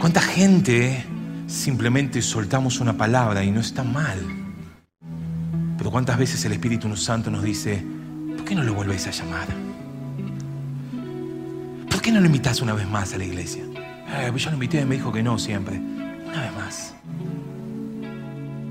¿Cuánta 0.02 0.20
gente 0.20 1.06
simplemente 1.46 2.24
soltamos 2.24 2.80
una 2.80 2.98
palabra 2.98 3.44
y 3.44 3.52
no 3.52 3.60
está 3.60 3.84
mal? 3.84 4.18
Pero 5.78 5.92
cuántas 5.92 6.18
veces 6.18 6.44
el 6.44 6.54
Espíritu 6.54 6.98
Santo 6.98 7.30
nos 7.30 7.44
dice, 7.44 7.86
¿por 8.36 8.44
qué 8.44 8.56
no 8.56 8.64
lo 8.64 8.74
vuelves 8.74 9.06
a 9.06 9.12
llamar? 9.12 9.48
¿Por 11.88 12.02
qué 12.02 12.12
no 12.12 12.20
lo 12.20 12.26
invitas 12.26 12.62
una 12.62 12.74
vez 12.74 12.90
más 12.90 13.14
a 13.14 13.20
la 13.20 13.26
iglesia? 13.26 13.64
Eh, 13.64 14.30
pues 14.32 14.44
yo 14.44 14.50
lo 14.50 14.56
invité 14.56 14.82
y 14.82 14.86
me 14.86 14.96
dijo 14.96 15.12
que 15.12 15.22
no 15.22 15.38
siempre. 15.38 15.78
Una 15.78 16.42
vez 16.42 16.56
más. 16.56 16.96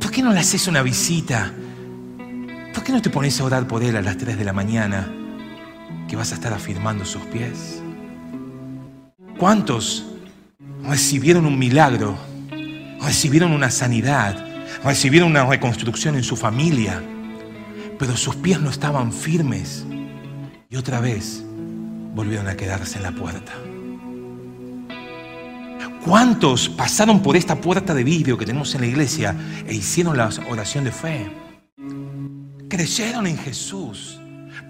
¿Por 0.00 0.10
qué 0.10 0.24
no 0.24 0.32
le 0.32 0.40
haces 0.40 0.66
una 0.66 0.82
visita? 0.82 1.52
¿Por 2.74 2.82
qué 2.82 2.90
no 2.90 3.00
te 3.00 3.08
pones 3.08 3.40
a 3.40 3.44
orar 3.44 3.68
por 3.68 3.84
él 3.84 3.94
a 3.94 4.02
las 4.02 4.18
3 4.18 4.36
de 4.36 4.44
la 4.44 4.52
mañana 4.52 5.08
que 6.08 6.16
vas 6.16 6.32
a 6.32 6.34
estar 6.34 6.52
afirmando 6.52 7.04
sus 7.04 7.22
pies? 7.26 7.80
¿Cuántos 9.38 10.09
recibieron 10.84 11.46
un 11.46 11.58
milagro? 11.58 12.16
Recibieron 13.00 13.52
una 13.52 13.70
sanidad, 13.70 14.36
recibieron 14.84 15.30
una 15.30 15.44
reconstrucción 15.44 16.16
en 16.16 16.22
su 16.22 16.36
familia, 16.36 17.02
pero 17.98 18.16
sus 18.16 18.36
pies 18.36 18.60
no 18.60 18.70
estaban 18.70 19.12
firmes 19.12 19.84
y 20.68 20.76
otra 20.76 21.00
vez 21.00 21.42
volvieron 22.14 22.48
a 22.48 22.56
quedarse 22.56 22.98
en 22.98 23.02
la 23.04 23.12
puerta. 23.12 23.52
¿Cuántos 26.04 26.68
pasaron 26.68 27.20
por 27.20 27.36
esta 27.36 27.60
puerta 27.60 27.94
de 27.94 28.04
vidrio 28.04 28.38
que 28.38 28.46
tenemos 28.46 28.74
en 28.74 28.82
la 28.82 28.86
iglesia 28.86 29.36
e 29.66 29.74
hicieron 29.74 30.16
la 30.16 30.30
oración 30.48 30.84
de 30.84 30.92
fe? 30.92 31.30
Creyeron 32.68 33.26
en 33.26 33.36
Jesús. 33.36 34.19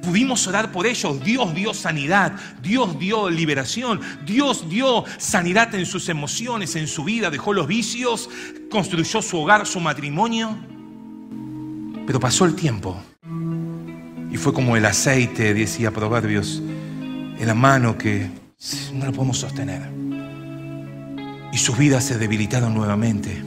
Pudimos 0.03 0.47
orar 0.47 0.73
por 0.73 0.87
ellos. 0.87 1.23
Dios 1.23 1.55
dio 1.55 1.75
sanidad, 1.75 2.33
Dios 2.63 2.99
dio 2.99 3.29
liberación, 3.29 4.01
Dios 4.25 4.69
dio 4.69 5.05
sanidad 5.19 5.75
en 5.75 5.87
sus 5.87 6.09
emociones, 6.09 6.77
en 6.77 6.87
su 6.87 7.05
vida, 7.05 7.31
dejó 7.31 7.53
los 7.53 7.67
vicios, 7.67 8.31
construyó 8.71 9.21
su 9.23 9.39
hogar, 9.39 9.67
su 9.67 9.81
matrimonio. 9.81 10.57
Pero 12.07 12.19
pasó 12.19 12.45
el 12.45 12.55
tiempo 12.55 13.01
y 14.31 14.37
fue 14.37 14.53
como 14.53 14.77
el 14.77 14.87
aceite, 14.87 15.55
decía 15.55 15.91
Proverbios, 15.91 16.63
en 16.63 17.47
la 17.47 17.55
mano 17.55 17.99
que 17.99 18.31
no 18.95 19.07
lo 19.07 19.13
podemos 19.13 19.39
sostener 19.39 20.01
y 21.53 21.59
sus 21.59 21.77
vidas 21.77 22.05
se 22.05 22.19
debilitaron 22.19 22.75
nuevamente 22.75 23.43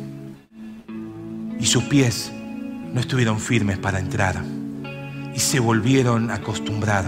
y 1.59 1.65
sus 1.65 1.83
pies 1.85 2.31
no 2.93 2.99
estuvieron 2.99 3.39
firmes 3.39 3.77
para 3.77 3.99
entrar 3.99 4.43
y 5.33 5.39
se 5.39 5.59
volvieron 5.59 6.29
a 6.31 6.35
acostumbrar. 6.35 7.05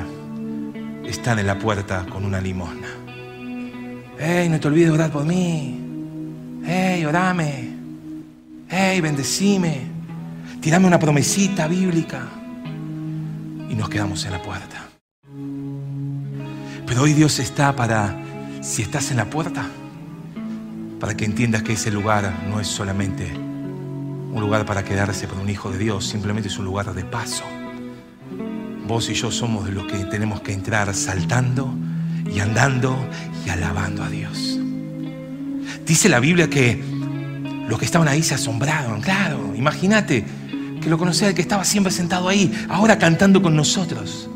Están 1.05 1.39
en 1.39 1.47
la 1.47 1.59
puerta 1.59 2.05
con 2.09 2.25
una 2.25 2.41
limosna. 2.41 2.87
¡Ey, 4.19 4.49
no 4.49 4.59
te 4.59 4.67
olvides 4.67 4.87
de 4.89 4.93
orar 4.93 5.11
por 5.11 5.25
mí! 5.25 5.79
¡Ey, 6.65 7.05
orame! 7.05 7.69
¡Ey, 8.69 9.01
bendecime! 9.01 9.81
Tirame 10.61 10.87
una 10.87 10.97
promesita 10.97 11.67
bíblica. 11.67 12.23
Y 13.69 13.75
nos 13.75 13.89
quedamos 13.89 14.25
en 14.25 14.31
la 14.31 14.41
puerta. 14.41 14.87
Pero 16.87 17.01
hoy 17.01 17.13
Dios 17.13 17.39
está 17.39 17.75
para, 17.75 18.15
si 18.61 18.81
estás 18.81 19.11
en 19.11 19.17
la 19.17 19.25
puerta, 19.25 19.65
para 20.99 21.15
que 21.15 21.25
entiendas 21.25 21.63
que 21.63 21.73
ese 21.73 21.91
lugar 21.91 22.45
no 22.49 22.59
es 22.59 22.67
solamente 22.67 23.31
un 23.33 24.41
lugar 24.41 24.65
para 24.65 24.83
quedarse 24.83 25.27
por 25.27 25.39
un 25.39 25.49
hijo 25.49 25.71
de 25.71 25.77
Dios, 25.77 26.07
simplemente 26.07 26.49
es 26.49 26.57
un 26.57 26.65
lugar 26.65 26.93
de 26.93 27.03
paso. 27.03 27.43
Vos 28.87 29.09
y 29.09 29.13
yo 29.13 29.31
somos 29.31 29.65
de 29.65 29.71
los 29.71 29.85
que 29.85 30.05
tenemos 30.05 30.41
que 30.41 30.53
entrar 30.53 30.93
saltando 30.93 31.73
y 32.31 32.39
andando 32.39 32.95
y 33.45 33.49
alabando 33.49 34.03
a 34.03 34.09
Dios. 34.09 34.59
Dice 35.85 36.09
la 36.09 36.19
Biblia 36.19 36.49
que 36.49 36.83
los 37.67 37.79
que 37.79 37.85
estaban 37.85 38.07
ahí 38.07 38.21
se 38.23 38.35
asombraron, 38.35 39.01
claro, 39.01 39.53
imagínate 39.55 40.25
que 40.81 40.89
lo 40.89 40.97
conocía 40.97 41.29
el 41.29 41.33
que 41.33 41.41
estaba 41.41 41.63
siempre 41.63 41.91
sentado 41.91 42.29
ahí, 42.29 42.51
ahora 42.69 42.97
cantando 42.99 43.41
con 43.41 43.55
nosotros, 43.55 44.29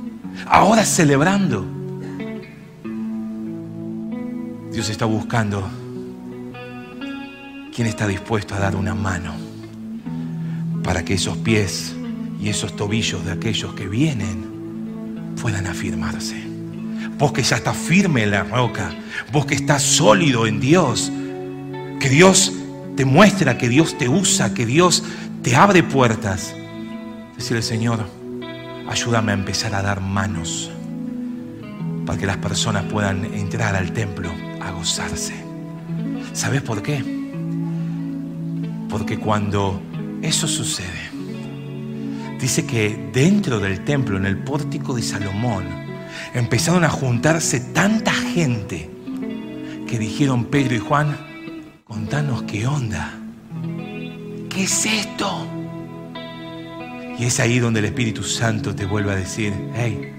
ahora 0.46 0.84
celebrando. 0.86 1.66
Dios 4.72 4.90
está 4.90 5.06
buscando 5.06 5.70
¿Quién 7.80 7.88
está 7.88 8.08
dispuesto 8.08 8.56
a 8.56 8.60
dar 8.60 8.76
una 8.76 8.94
mano 8.94 9.32
para 10.84 11.06
que 11.06 11.14
esos 11.14 11.38
pies 11.38 11.96
y 12.40 12.50
esos 12.50 12.76
tobillos 12.76 13.26
de 13.26 13.32
aquellos 13.32 13.74
que 13.74 13.88
vienen 13.88 15.36
puedan 15.42 15.68
afirmarse? 15.68 16.44
Vos 17.18 17.34
que 17.34 17.44
ya 17.44 17.58
estás 17.58 17.76
firme 17.76 18.24
en 18.24 18.32
la 18.32 18.44
roca, 18.44 18.92
vos 19.32 19.46
que 19.46 19.56
estás 19.56 19.84
sólido 19.84 20.48
en 20.48 20.60
Dios, 20.60 21.12
que 22.00 22.10
Dios 22.10 22.54
te 22.96 23.06
muestra, 23.06 23.58
que 23.58 23.68
Dios 23.68 23.98
te 23.98 24.08
usa, 24.08 24.54
que 24.54 24.66
Dios 24.66 25.04
te 25.42 25.56
abre 25.56 25.84
puertas. 25.84 26.54
Decirle, 27.36 27.62
Señor, 27.62 28.06
ayúdame 28.90 29.32
a 29.32 29.36
empezar 29.36 29.76
a 29.76 29.82
dar 29.82 30.02
manos 30.02 30.72
para 32.06 32.18
que 32.18 32.26
las 32.26 32.38
personas 32.38 32.86
puedan 32.86 33.26
entrar 33.26 33.76
al 33.76 33.94
templo 33.94 34.32
a 34.62 34.72
gozarse. 34.72 35.34
¿Sabes 36.34 36.62
por 36.62 36.82
qué? 36.82 37.04
Porque 38.90 39.20
cuando 39.20 39.82
eso 40.22 40.48
sucede, 40.48 41.09
dice 42.40 42.66
que 42.66 43.10
dentro 43.14 43.60
del 43.60 43.84
templo, 43.84 44.18
en 44.18 44.26
el 44.26 44.38
pórtico 44.38 44.94
de 44.94 45.02
Salomón, 45.02 45.66
empezaron 46.34 46.84
a 46.84 46.90
juntarse 46.90 47.60
tanta 47.60 48.12
gente 48.12 48.90
que 49.88 50.00
dijeron 50.00 50.46
Pedro 50.46 50.76
y 50.76 50.80
Juan, 50.80 51.18
contanos 51.84 52.44
qué 52.44 52.68
onda, 52.68 53.14
qué 54.50 54.64
es 54.64 54.86
esto. 54.86 55.48
Y 57.18 57.26
es 57.26 57.40
ahí 57.40 57.60
donde 57.60 57.80
el 57.80 57.86
Espíritu 57.86 58.24
Santo 58.24 58.74
te 58.76 58.86
vuelve 58.86 59.12
a 59.12 59.16
decir, 59.16 59.54
hey, 59.76 60.14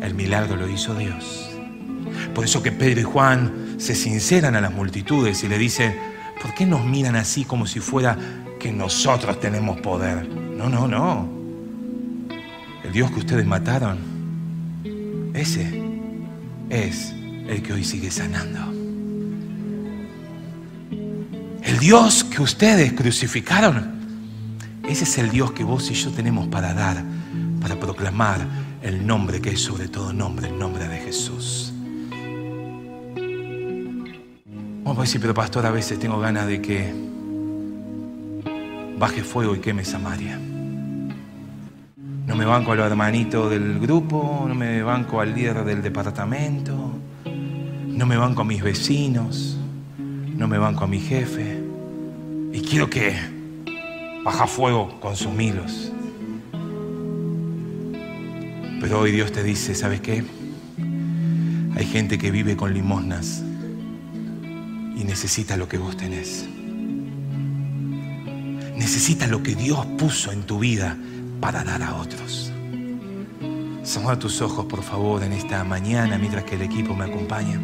el 0.00 0.14
milagro 0.14 0.56
lo 0.56 0.68
hizo 0.68 0.94
Dios. 0.94 1.50
Por 2.34 2.44
eso 2.44 2.62
que 2.62 2.70
Pedro 2.70 3.00
y 3.00 3.04
Juan 3.04 3.76
se 3.78 3.94
sinceran 3.94 4.54
a 4.54 4.60
las 4.60 4.72
multitudes 4.72 5.42
y 5.42 5.48
le 5.48 5.58
dicen, 5.58 5.94
¿Por 6.40 6.54
qué 6.54 6.66
nos 6.66 6.84
miran 6.84 7.16
así 7.16 7.44
como 7.44 7.66
si 7.66 7.80
fuera 7.80 8.16
que 8.60 8.72
nosotros 8.72 9.40
tenemos 9.40 9.80
poder? 9.80 10.47
No, 10.58 10.68
no, 10.68 10.88
no. 10.88 11.28
El 12.82 12.92
Dios 12.92 13.12
que 13.12 13.20
ustedes 13.20 13.46
mataron, 13.46 13.96
ese 15.32 15.82
es 16.68 17.14
el 17.46 17.62
que 17.62 17.74
hoy 17.74 17.84
sigue 17.84 18.10
sanando. 18.10 18.58
El 21.62 21.78
Dios 21.78 22.24
que 22.24 22.42
ustedes 22.42 22.92
crucificaron, 22.92 24.00
ese 24.88 25.04
es 25.04 25.18
el 25.18 25.30
Dios 25.30 25.52
que 25.52 25.62
vos 25.62 25.88
y 25.92 25.94
yo 25.94 26.10
tenemos 26.10 26.48
para 26.48 26.74
dar, 26.74 27.04
para 27.60 27.78
proclamar 27.78 28.44
el 28.82 29.06
nombre 29.06 29.40
que 29.40 29.50
es 29.50 29.60
sobre 29.60 29.86
todo 29.86 30.12
nombre, 30.12 30.48
el 30.48 30.58
nombre 30.58 30.88
de 30.88 30.98
Jesús. 30.98 31.72
Vamos 34.82 34.98
a 34.98 35.02
decir, 35.02 35.20
pero 35.20 35.34
pastor, 35.34 35.66
a 35.66 35.70
veces 35.70 36.00
tengo 36.00 36.18
ganas 36.18 36.48
de 36.48 36.60
que 36.60 36.92
baje 38.98 39.22
fuego 39.22 39.54
y 39.54 39.60
queme 39.60 39.84
Samaria. 39.84 40.47
No 42.28 42.36
me 42.36 42.44
banco 42.44 42.72
a 42.72 42.76
los 42.76 42.86
hermanitos 42.86 43.48
del 43.48 43.80
grupo, 43.80 44.44
no 44.46 44.54
me 44.54 44.82
banco 44.82 45.22
al 45.22 45.34
líder 45.34 45.64
del 45.64 45.80
departamento, 45.80 46.92
no 47.24 48.06
me 48.06 48.18
banco 48.18 48.42
a 48.42 48.44
mis 48.44 48.62
vecinos, 48.62 49.56
no 49.96 50.46
me 50.46 50.58
banco 50.58 50.84
a 50.84 50.86
mi 50.86 51.00
jefe. 51.00 51.58
Y 52.52 52.60
quiero 52.60 52.90
que 52.90 53.16
baja 54.22 54.46
fuego 54.46 55.00
con 55.00 55.16
sus 55.16 55.32
milos. 55.32 55.90
Pero 58.78 59.00
hoy 59.00 59.10
Dios 59.10 59.32
te 59.32 59.42
dice, 59.42 59.74
¿sabes 59.74 60.02
qué? 60.02 60.22
Hay 61.76 61.86
gente 61.86 62.18
que 62.18 62.30
vive 62.30 62.58
con 62.58 62.74
limosnas 62.74 63.42
y 64.94 65.02
necesita 65.02 65.56
lo 65.56 65.66
que 65.66 65.78
vos 65.78 65.96
tenés. 65.96 66.46
Necesita 68.76 69.26
lo 69.26 69.42
que 69.42 69.54
Dios 69.54 69.86
puso 69.96 70.30
en 70.30 70.42
tu 70.42 70.58
vida 70.58 70.98
para 71.40 71.64
dar 71.64 71.82
a 71.82 71.94
otros. 71.96 72.52
Cierra 73.82 74.18
tus 74.18 74.40
ojos, 74.42 74.66
por 74.66 74.82
favor, 74.82 75.22
en 75.22 75.32
esta 75.32 75.64
mañana 75.64 76.18
mientras 76.18 76.44
que 76.44 76.56
el 76.56 76.62
equipo 76.62 76.94
me 76.94 77.04
acompaña. 77.04 77.58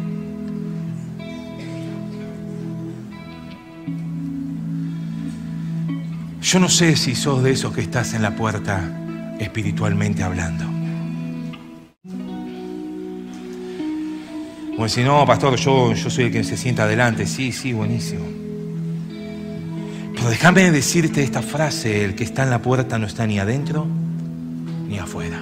Yo 6.41 6.59
no 6.59 6.69
sé 6.69 6.95
si 6.95 7.15
sos 7.15 7.43
de 7.43 7.51
esos 7.51 7.73
que 7.73 7.81
estás 7.81 8.13
en 8.13 8.21
la 8.21 8.35
puerta 8.35 9.35
espiritualmente 9.39 10.23
hablando. 10.23 10.65
Como 14.75 14.89
si 14.89 15.03
no, 15.03 15.25
pastor, 15.25 15.55
yo, 15.55 15.93
yo 15.93 16.09
soy 16.09 16.25
el 16.25 16.31
que 16.31 16.43
se 16.43 16.57
sienta 16.57 16.83
adelante. 16.83 17.25
Sí, 17.25 17.51
sí, 17.51 17.73
buenísimo. 17.73 18.44
Pero 20.25 20.33
déjame 20.33 20.71
decirte 20.71 21.21
esta 21.21 21.43
frase, 21.43 22.03
el 22.03 22.15
que 22.15 22.23
está 22.23 22.41
en 22.41 22.49
la 22.49 22.59
puerta 22.59 22.97
no 22.97 23.05
está 23.05 23.27
ni 23.27 23.37
adentro 23.37 23.85
ni 24.87 24.97
afuera. 24.97 25.37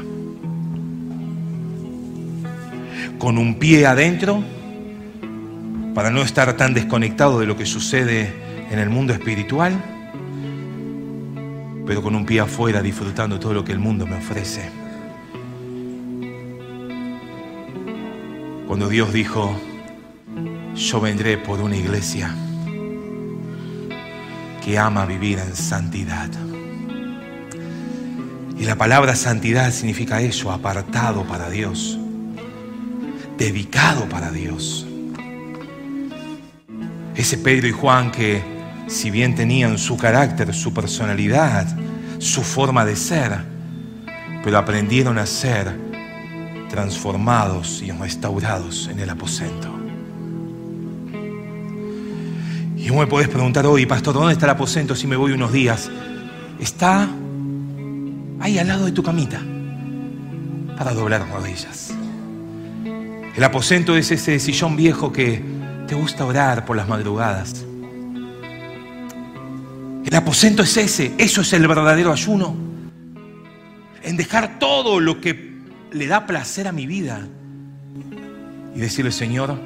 Con 3.17 3.38
un 3.38 3.56
pie 3.60 3.86
adentro, 3.86 4.43
para 5.96 6.10
no 6.10 6.22
estar 6.22 6.58
tan 6.58 6.74
desconectado 6.74 7.39
de 7.39 7.46
lo 7.46 7.56
que 7.56 7.65
sucede 7.65 8.34
en 8.69 8.78
el 8.78 8.89
mundo 8.89 9.13
espiritual, 9.13 9.82
pero 11.88 12.04
con 12.04 12.13
un 12.13 12.26
pie 12.26 12.41
afuera 12.41 12.82
disfrutando 12.82 13.39
todo 13.39 13.54
lo 13.54 13.63
que 13.63 13.72
el 13.72 13.80
mundo 13.80 14.06
me 14.06 14.17
ofrece. 14.17 14.69
Cuando 18.67 18.89
Dios 18.89 19.13
dijo, 19.13 19.58
yo 20.76 21.00
vendré 21.00 21.38
por 21.38 21.62
una 21.62 21.78
iglesia 21.78 22.36
que 24.63 24.78
ama 24.78 25.06
vivir 25.06 25.39
en 25.39 25.56
santidad. 25.56 26.30
Y 28.58 28.65
la 28.65 28.76
palabra 28.76 29.15
santidad 29.15 29.71
significa 29.71 30.21
eso, 30.21 30.52
apartado 30.52 31.23
para 31.26 31.49
Dios, 31.49 31.99
dedicado 33.38 34.08
para 34.08 34.32
Dios. 34.32 34.86
Ese 37.15 37.38
Pedro 37.38 37.67
y 37.67 37.71
Juan 37.71 38.12
que 38.12 38.41
si 38.88 39.12
bien 39.12 39.36
tenían 39.36 39.78
su 39.78 39.97
carácter, 39.97 40.54
su 40.54 40.73
personalidad, 40.73 41.67
su 42.19 42.43
forma 42.43 42.86
de 42.86 42.95
ser, 42.95 43.38
pero 44.43 44.58
aprendieron 44.58 45.17
a 45.17 45.26
ser 45.26 45.76
transformados 46.69 47.82
y 47.82 47.91
restaurados 47.91 48.88
en 48.88 48.99
el 48.99 49.10
aposento. 49.10 49.83
Y 52.84 52.89
vos 52.89 53.00
me 53.00 53.08
podés 53.08 53.30
preguntar 53.30 53.65
hoy, 53.65 53.86
pastor, 53.86 54.13
¿dónde 54.13 54.34
está 54.34 54.46
el 54.46 54.50
aposento 54.50 54.93
si 54.93 55.08
me 55.08 55.15
voy 55.15 55.32
unos 55.32 55.54
días? 55.54 55.89
Está 56.60 57.08
ahí 58.41 58.58
al 58.58 58.67
lado 58.67 58.84
de 58.84 58.91
tu 58.91 59.02
camita 59.02 59.41
para 60.78 60.93
doblar 60.93 61.26
rodillas. 61.32 61.93
El 63.38 63.41
aposento 63.41 63.96
es 63.96 64.12
ese 64.12 64.38
sillón 64.38 64.76
viejo 64.76 65.13
que 65.13 65.41
te 65.88 65.96
gusta 65.96 66.26
orar 66.26 66.65
por 66.65 66.76
las 66.76 66.89
madrugadas. 66.89 67.65
El 70.04 70.13
aposento 70.13 70.63
es 70.63 70.76
ese, 70.76 71.13
eso 71.17 71.39
es 71.39 71.54
el 71.54 71.65
verdadero 71.65 72.12
ayuno. 72.12 72.54
En 74.04 74.17
dejar 74.17 74.60
todo 74.60 75.00
lo 75.00 75.22
que 75.22 75.54
le 75.93 76.06
da 76.06 76.26
placer 76.28 76.67
a 76.67 76.74
mi 76.74 76.86
vida 76.86 77.26
y 78.76 78.80
decirle, 78.80 79.13
Señor, 79.13 79.58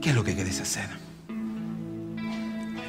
¿qué 0.00 0.08
es 0.08 0.14
lo 0.14 0.24
que 0.24 0.34
quieres 0.34 0.58
hacer? 0.62 1.03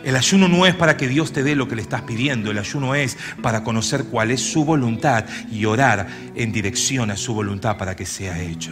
El 0.05 0.15
ayuno 0.15 0.47
no 0.47 0.67
es 0.67 0.75
para 0.75 0.97
que 0.97 1.07
Dios 1.07 1.33
te 1.33 1.41
dé 1.41 1.55
lo 1.55 1.67
que 1.67 1.75
le 1.75 1.81
estás 1.81 2.03
pidiendo, 2.03 2.51
el 2.51 2.59
ayuno 2.59 2.93
es 2.93 3.17
para 3.41 3.63
conocer 3.63 4.05
cuál 4.05 4.29
es 4.29 4.39
su 4.39 4.63
voluntad 4.63 5.25
y 5.51 5.65
orar 5.65 6.07
en 6.35 6.51
dirección 6.51 7.09
a 7.09 7.17
su 7.17 7.33
voluntad 7.33 7.75
para 7.75 7.95
que 7.95 8.05
sea 8.05 8.39
hecho. 8.39 8.71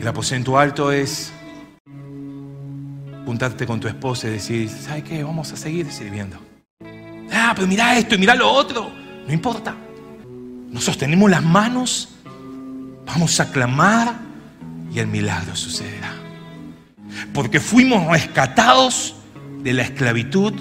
El 0.00 0.08
aposento 0.08 0.58
alto 0.58 0.90
es 0.90 1.32
juntarte 3.24 3.66
con 3.66 3.78
tu 3.78 3.86
esposa 3.86 4.26
y 4.26 4.30
decir, 4.32 4.68
¿sabes 4.68 5.04
qué? 5.04 5.22
Vamos 5.22 5.52
a 5.52 5.56
seguir 5.56 5.88
sirviendo. 5.92 6.36
Ah, 7.32 7.52
pero 7.54 7.68
mira 7.68 7.96
esto 7.96 8.16
y 8.16 8.18
mira 8.18 8.34
lo 8.34 8.50
otro. 8.50 8.90
No 9.28 9.32
importa. 9.32 9.76
Nos 10.70 10.82
sostenemos 10.82 11.30
las 11.30 11.44
manos, 11.44 12.16
vamos 13.06 13.38
a 13.38 13.52
clamar 13.52 14.16
y 14.92 14.98
el 14.98 15.06
milagro 15.06 15.54
sucederá 15.54 16.17
porque 17.32 17.60
fuimos 17.60 18.06
rescatados 18.06 19.16
de 19.62 19.72
la 19.72 19.82
esclavitud 19.82 20.54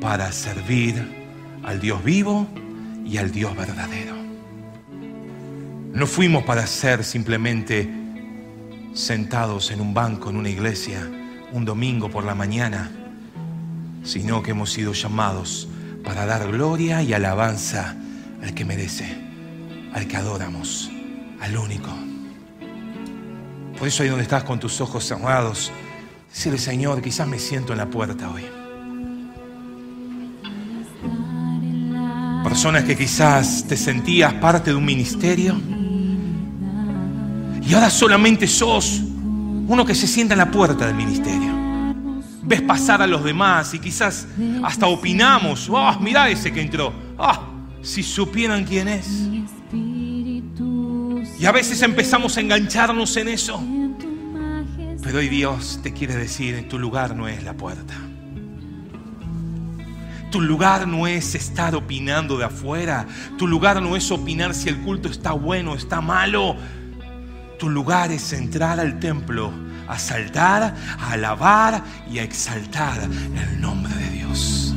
para 0.00 0.30
servir 0.32 0.94
al 1.64 1.80
Dios 1.80 2.02
vivo 2.04 2.46
y 3.04 3.18
al 3.18 3.30
Dios 3.32 3.56
verdadero. 3.56 4.16
No 5.92 6.06
fuimos 6.06 6.44
para 6.44 6.66
ser 6.66 7.02
simplemente 7.04 7.88
sentados 8.94 9.70
en 9.70 9.80
un 9.80 9.94
banco 9.94 10.30
en 10.30 10.36
una 10.36 10.50
iglesia 10.50 11.08
un 11.52 11.64
domingo 11.64 12.10
por 12.10 12.24
la 12.24 12.34
mañana, 12.34 12.90
sino 14.04 14.42
que 14.42 14.50
hemos 14.50 14.70
sido 14.70 14.92
llamados 14.92 15.68
para 16.04 16.26
dar 16.26 16.50
gloria 16.50 17.02
y 17.02 17.12
alabanza 17.12 17.96
al 18.42 18.54
que 18.54 18.64
merece, 18.64 19.16
al 19.92 20.06
que 20.06 20.16
adoramos, 20.16 20.90
al 21.40 21.56
único 21.56 22.07
por 23.78 23.86
eso 23.86 24.02
ahí 24.02 24.08
donde 24.08 24.24
estás 24.24 24.42
con 24.42 24.58
tus 24.58 24.80
ojos 24.80 25.04
cerrados, 25.04 25.70
decirle, 26.28 26.58
Señor, 26.58 27.00
quizás 27.00 27.28
me 27.28 27.38
siento 27.38 27.72
en 27.72 27.78
la 27.78 27.86
puerta 27.86 28.28
hoy. 28.28 28.44
Personas 32.42 32.84
que 32.84 32.96
quizás 32.96 33.64
te 33.68 33.76
sentías 33.76 34.34
parte 34.34 34.70
de 34.70 34.76
un 34.76 34.84
ministerio 34.84 35.54
y 37.62 37.74
ahora 37.74 37.90
solamente 37.90 38.46
sos 38.46 39.02
uno 39.68 39.84
que 39.84 39.94
se 39.94 40.06
sienta 40.06 40.34
en 40.34 40.38
la 40.38 40.50
puerta 40.50 40.86
del 40.86 40.96
ministerio. 40.96 41.52
Ves 42.42 42.62
pasar 42.62 43.02
a 43.02 43.06
los 43.06 43.22
demás 43.22 43.74
y 43.74 43.78
quizás 43.78 44.26
hasta 44.64 44.86
opinamos, 44.86 45.68
oh, 45.70 46.00
mira 46.00 46.28
ese 46.30 46.50
que 46.50 46.62
entró, 46.62 46.92
ah, 47.18 47.42
si 47.82 48.02
supieran 48.02 48.64
quién 48.64 48.88
es. 48.88 49.06
Y 51.38 51.46
a 51.46 51.52
veces 51.52 51.82
empezamos 51.82 52.36
a 52.36 52.40
engancharnos 52.40 53.16
en 53.16 53.28
eso. 53.28 53.62
Pero 55.02 55.18
hoy 55.18 55.28
Dios 55.28 55.80
te 55.82 55.92
quiere 55.92 56.16
decir, 56.16 56.68
tu 56.68 56.78
lugar 56.78 57.14
no 57.14 57.28
es 57.28 57.42
la 57.44 57.54
puerta. 57.54 57.94
Tu 60.30 60.40
lugar 60.40 60.86
no 60.86 61.06
es 61.06 61.34
estar 61.34 61.74
opinando 61.74 62.36
de 62.36 62.44
afuera. 62.44 63.06
Tu 63.38 63.46
lugar 63.46 63.80
no 63.80 63.96
es 63.96 64.10
opinar 64.10 64.54
si 64.54 64.68
el 64.68 64.78
culto 64.78 65.08
está 65.08 65.32
bueno 65.32 65.72
o 65.72 65.76
está 65.76 66.00
malo. 66.00 66.56
Tu 67.58 67.70
lugar 67.70 68.12
es 68.12 68.32
entrar 68.32 68.78
al 68.80 68.98
templo 68.98 69.52
a 69.88 69.98
saltar, 69.98 70.74
a 70.98 71.12
alabar 71.12 71.82
y 72.10 72.18
a 72.18 72.22
exaltar 72.22 73.00
el 73.02 73.60
nombre 73.60 73.94
de 73.94 74.10
Dios. 74.10 74.74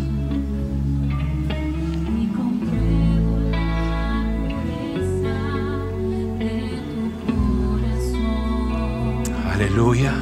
Aleluya. 9.74 10.14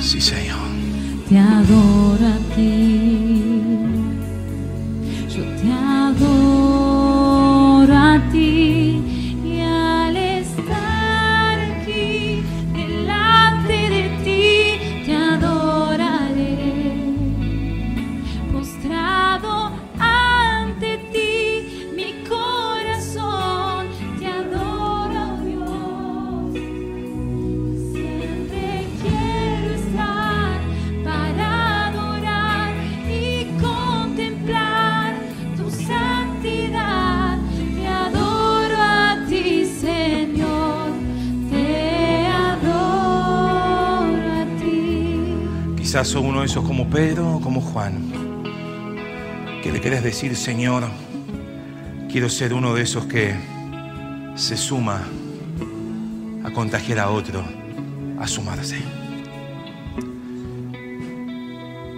Sí, 0.00 0.20
Señor. 0.20 0.58
Te 1.30 1.38
adoro 1.38 2.26
a 2.26 2.54
ti. 2.54 3.33
Quizás 45.94 46.08
sos 46.08 46.24
uno 46.24 46.40
de 46.40 46.46
esos 46.46 46.64
como 46.64 46.90
Pedro 46.90 47.36
o 47.36 47.40
como 47.40 47.60
Juan, 47.60 48.10
que 49.62 49.70
le 49.70 49.80
querés 49.80 50.02
decir, 50.02 50.34
Señor, 50.34 50.82
quiero 52.10 52.28
ser 52.28 52.52
uno 52.52 52.74
de 52.74 52.82
esos 52.82 53.06
que 53.06 53.32
se 54.34 54.56
suma 54.56 55.02
a 56.42 56.50
contagiar 56.50 56.98
a 56.98 57.10
otro, 57.10 57.44
a 58.18 58.26
sumarse. 58.26 58.78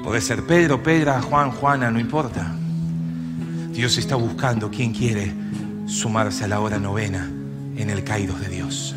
Puede 0.05 0.20
ser 0.20 0.44
Pedro, 0.44 0.82
Pedra, 0.82 1.22
Juan, 1.22 1.51
Juana, 1.53 1.90
no 1.90 1.99
importa. 1.99 2.55
Dios 3.72 3.97
está 3.97 4.14
buscando 4.16 4.70
quien 4.70 4.92
quiere 4.92 5.32
sumarse 5.86 6.44
a 6.44 6.49
la 6.49 6.61
hora 6.61 6.78
novena 6.78 7.30
en 7.78 7.88
el 7.88 8.05
Kairos 8.05 8.42
de 8.42 8.49
Dios. 8.51 8.94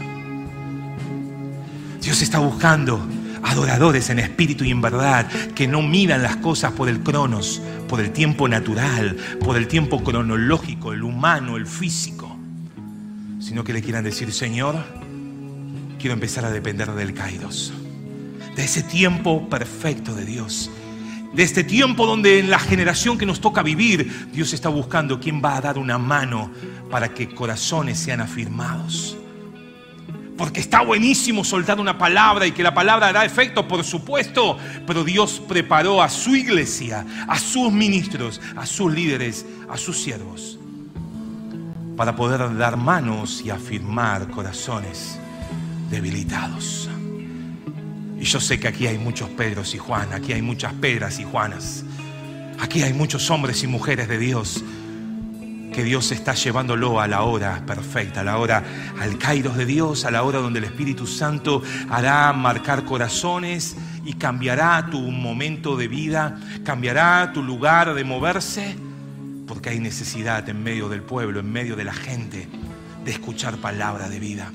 Dios 2.02 2.22
está 2.22 2.40
buscando 2.40 3.00
adoradores 3.44 4.10
en 4.10 4.20
espíritu 4.20 4.64
y 4.64 4.72
en 4.72 4.82
verdad, 4.82 5.28
que 5.56 5.68
no 5.68 5.82
miran 5.82 6.24
las 6.24 6.38
cosas 6.38 6.72
por 6.74 6.90
el 6.90 7.02
cronos, 7.02 7.62
por 7.88 8.00
el 8.00 8.12
tiempo 8.12 8.48
natural, 8.48 9.18
por 9.40 9.58
el 9.58 9.68
tiempo 9.68 10.04
cronológico, 10.04 10.94
el 10.94 11.04
humano, 11.04 11.58
el 11.58 11.68
físico, 11.68 12.38
sino 13.40 13.64
que 13.64 13.74
le 13.74 13.82
quieran 13.82 14.04
decir, 14.04 14.32
Señor, 14.32 14.76
quiero 16.00 16.14
empezar 16.14 16.46
a 16.46 16.52
depender 16.52 16.92
del 16.92 17.14
Kairos, 17.14 17.74
de 18.56 18.64
ese 18.64 18.84
tiempo 18.84 19.50
perfecto 19.50 20.14
de 20.16 20.26
Dios, 20.26 20.70
de 21.34 21.44
este 21.44 21.64
tiempo 21.64 22.06
donde 22.06 22.40
en 22.40 22.50
la 22.50 22.60
generación 22.60 23.18
que 23.18 23.26
nos 23.26 23.40
toca 23.40 23.62
vivir, 23.64 24.30
Dios 24.32 24.54
está 24.54 24.70
buscando 24.70 25.20
quién 25.20 25.42
va 25.44 25.58
a 25.58 25.62
dar 25.62 25.78
una 25.78 25.98
mano 25.98 26.52
para 26.90 27.14
que 27.14 27.30
corazones 27.30 28.00
sean 28.00 28.22
afirmados. 28.22 29.18
Porque 30.40 30.62
está 30.62 30.84
buenísimo 30.84 31.44
soltar 31.44 31.82
una 31.82 31.98
palabra 31.98 32.48
y 32.48 32.54
que 32.54 32.64
la 32.64 32.74
palabra 32.74 33.10
hará 33.10 33.26
efecto, 33.26 33.68
por 33.68 33.84
supuesto, 33.84 34.58
pero 34.88 35.04
Dios 35.04 35.42
preparó 35.46 36.02
a 36.02 36.08
su 36.08 36.34
iglesia, 36.34 37.06
a 37.28 37.38
sus 37.38 37.70
ministros, 37.74 38.40
a 38.56 38.66
sus 38.66 38.90
líderes, 38.94 39.46
a 39.70 39.78
sus 39.78 40.02
siervos, 40.02 40.58
para 41.98 42.16
poder 42.16 42.58
dar 42.58 42.78
manos 42.78 43.42
y 43.44 43.50
afirmar 43.50 44.30
corazones 44.30 45.20
debilitados. 45.92 46.90
Y 48.18 48.24
yo 48.24 48.40
sé 48.40 48.62
que 48.62 48.70
aquí 48.70 48.88
hay 48.88 48.98
muchos 48.98 49.28
Pedros 49.32 49.76
y 49.76 49.78
Juan, 49.78 50.14
aquí 50.14 50.32
hay 50.32 50.42
muchas 50.42 50.74
Pedras 50.76 51.20
y 51.20 51.26
Juanas, 51.26 51.84
aquí 52.62 52.82
hay 52.82 52.94
muchos 52.94 53.30
hombres 53.30 53.62
y 53.64 53.68
mujeres 53.68 54.08
de 54.08 54.18
Dios 54.18 54.64
que 55.74 55.84
Dios 55.84 56.12
está 56.12 56.34
llevándolo 56.34 57.00
a 57.00 57.08
la 57.08 57.22
hora 57.22 57.64
perfecta, 57.66 58.22
a 58.22 58.24
la 58.24 58.38
hora 58.38 58.64
al 59.00 59.18
Kairos 59.18 59.58
de 59.58 59.66
Dios, 59.66 60.06
a 60.06 60.12
la 60.12 60.24
hora 60.24 60.40
donde 60.40 60.60
el 60.60 60.66
Espíritu 60.66 61.08
Santo 61.08 61.62
hará 61.90 62.32
marcar 62.34 62.86
corazones 62.86 63.76
y 64.06 64.14
cambiará 64.14 64.88
tu 64.90 65.00
momento 65.00 65.78
de 65.78 65.88
vida, 65.88 66.40
cambiará 66.64 67.32
tu 67.34 67.44
lugar 67.44 67.94
de 67.94 68.04
moverse, 68.04 68.76
porque 69.48 69.70
hay 69.70 69.80
necesidad 69.80 70.48
en 70.50 70.64
medio 70.64 70.90
del 70.90 71.04
pueblo, 71.04 71.40
en 71.40 71.52
medio 71.52 71.76
de 71.76 71.84
la 71.84 71.94
gente, 71.94 72.48
de 73.04 73.12
escuchar 73.12 73.58
palabra 73.58 74.10
de 74.10 74.20
vida. 74.20 74.52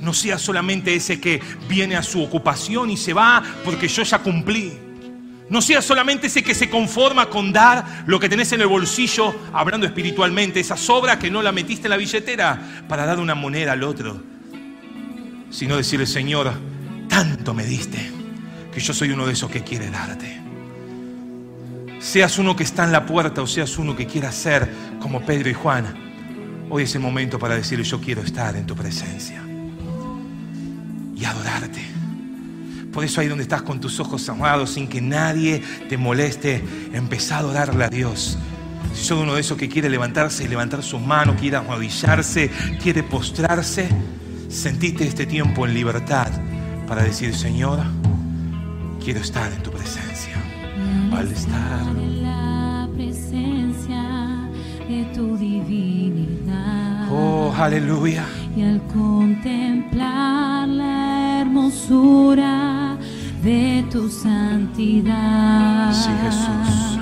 No 0.00 0.14
sea 0.14 0.38
solamente 0.38 0.94
ese 0.94 1.20
que 1.20 1.40
viene 1.68 1.96
a 1.96 2.02
su 2.02 2.22
ocupación 2.22 2.90
y 2.90 2.96
se 2.96 3.12
va 3.12 3.42
porque 3.64 3.88
yo 3.88 4.02
ya 4.02 4.18
cumplí. 4.18 4.89
No 5.50 5.60
sea 5.60 5.82
solamente 5.82 6.28
ese 6.28 6.44
que 6.44 6.54
se 6.54 6.70
conforma 6.70 7.26
con 7.26 7.52
dar 7.52 8.04
lo 8.06 8.20
que 8.20 8.28
tenés 8.28 8.52
en 8.52 8.60
el 8.60 8.68
bolsillo, 8.68 9.34
hablando 9.52 9.84
espiritualmente, 9.84 10.60
esa 10.60 10.76
sobra 10.76 11.18
que 11.18 11.28
no 11.28 11.42
la 11.42 11.50
metiste 11.50 11.88
en 11.88 11.90
la 11.90 11.96
billetera 11.96 12.84
para 12.88 13.04
dar 13.04 13.18
una 13.18 13.34
moneda 13.34 13.72
al 13.72 13.82
otro. 13.82 14.22
Sino 15.50 15.76
decirle, 15.76 16.06
Señor, 16.06 16.52
tanto 17.08 17.52
me 17.52 17.64
diste 17.64 18.12
que 18.72 18.78
yo 18.78 18.94
soy 18.94 19.10
uno 19.10 19.26
de 19.26 19.32
esos 19.32 19.50
que 19.50 19.64
quiere 19.64 19.90
darte. 19.90 20.40
Seas 21.98 22.38
uno 22.38 22.54
que 22.54 22.62
está 22.62 22.84
en 22.84 22.92
la 22.92 23.04
puerta 23.04 23.42
o 23.42 23.46
seas 23.48 23.76
uno 23.76 23.96
que 23.96 24.06
quiera 24.06 24.30
ser 24.30 24.70
como 25.00 25.26
Pedro 25.26 25.50
y 25.50 25.54
Juan, 25.54 26.68
hoy 26.70 26.84
es 26.84 26.94
el 26.94 27.00
momento 27.00 27.40
para 27.40 27.56
decirle, 27.56 27.84
yo 27.84 28.00
quiero 28.00 28.22
estar 28.22 28.54
en 28.54 28.66
tu 28.66 28.76
presencia 28.76 29.42
y 31.16 31.24
adorarte. 31.24 31.99
Por 32.92 33.04
eso 33.04 33.20
ahí 33.20 33.28
donde 33.28 33.42
estás 33.42 33.62
con 33.62 33.80
tus 33.80 34.00
ojos 34.00 34.22
cerrados, 34.22 34.70
sin 34.70 34.88
que 34.88 35.00
nadie 35.00 35.62
te 35.88 35.96
moleste, 35.96 36.64
empezá 36.92 37.36
a 37.36 37.38
adorarle 37.40 37.84
a 37.84 37.88
Dios. 37.88 38.36
Si 38.94 39.04
sos 39.04 39.20
uno 39.20 39.34
de 39.34 39.40
esos 39.40 39.56
que 39.56 39.68
quiere 39.68 39.88
levantarse 39.88 40.44
y 40.44 40.48
levantar 40.48 40.82
sus 40.82 41.00
manos, 41.00 41.36
quiere 41.40 41.56
arrodillarse, 41.58 42.50
quiere 42.82 43.04
postrarse, 43.04 43.88
sentiste 44.48 45.06
este 45.06 45.26
tiempo 45.26 45.66
en 45.66 45.74
libertad 45.74 46.28
para 46.88 47.04
decir, 47.04 47.34
Señor, 47.34 47.78
quiero 49.02 49.20
estar 49.20 49.52
en 49.52 49.62
tu 49.62 49.70
presencia. 49.70 50.34
Al 51.12 51.30
estar 51.30 51.86
en 51.96 52.22
la 52.22 52.88
presencia 52.96 54.48
de 54.88 55.04
tu 55.14 55.36
divinidad. 55.36 57.08
Oh, 57.12 57.54
aleluya. 57.56 58.24
Y 58.56 58.62
al 58.62 58.82
contemplar 58.92 60.66
la 60.68 61.40
hermosura 61.42 62.79
de 63.42 63.84
tu 63.90 64.08
santidad, 64.08 65.92
Sí, 65.92 66.10
Jesús. 66.24 66.98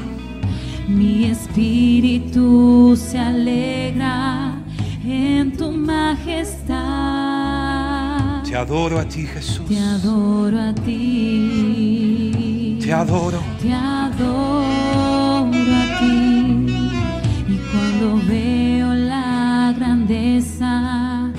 mi 0.89 1.24
espíritu 1.26 2.97
se 2.97 3.18
alegra 3.18 4.55
en 5.05 5.53
tu 5.57 5.70
majestad. 5.72 6.78
Te 8.45 8.57
adoro 8.57 8.99
a 8.99 9.05
ti, 9.05 9.26
Jesús. 9.26 9.66
Te 9.66 9.78
adoro 9.78 10.59
a 10.61 10.74
ti. 10.74 12.78
Te 12.82 12.93
adoro. 12.93 13.39
Te 13.61 13.72
adoro 13.72 15.51
a 15.53 15.99
ti. 16.01 16.66
Y 17.49 17.57
cuando 17.70 18.20
veo 18.26 18.95
la 18.95 19.72
grandeza 19.76 21.30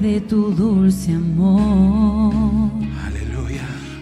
de 0.00 0.20
tu 0.20 0.50
dulce 0.54 1.14
amor. 1.14 2.67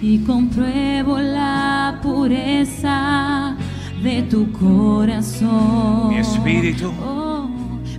Y 0.09 0.19
compruebo 0.21 1.19
la 1.19 1.99
pureza 2.01 3.57
de 4.01 4.23
tu 4.23 4.53
corazón. 4.53 6.11
Mi 6.11 6.19
espíritu. 6.19 6.93
Oh, 7.05 7.49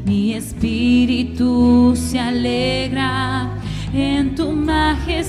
mi 0.05 0.33
espíritu 0.33 1.93
se 1.97 2.17
alegra 2.17 3.49
en 3.93 4.35
tu 4.35 4.53
majestad. 4.53 5.25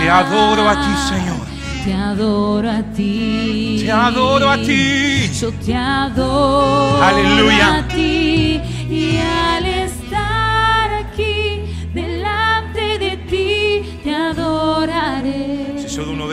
Te 0.00 0.10
adoro 0.10 0.68
a 0.68 0.74
ti, 0.74 0.94
Señor. 1.08 1.46
Te 1.84 1.94
adoro 1.94 2.68
a 2.68 2.82
ti. 2.82 3.82
Te 3.84 3.92
adoro 3.92 4.50
a 4.50 4.56
ti. 4.56 5.30
Yo 5.40 5.52
te 5.64 5.76
adoro 5.76 7.00
Aleluya. 7.02 7.78
a 7.78 7.88
ti. 7.88 8.60
Y 8.90 9.16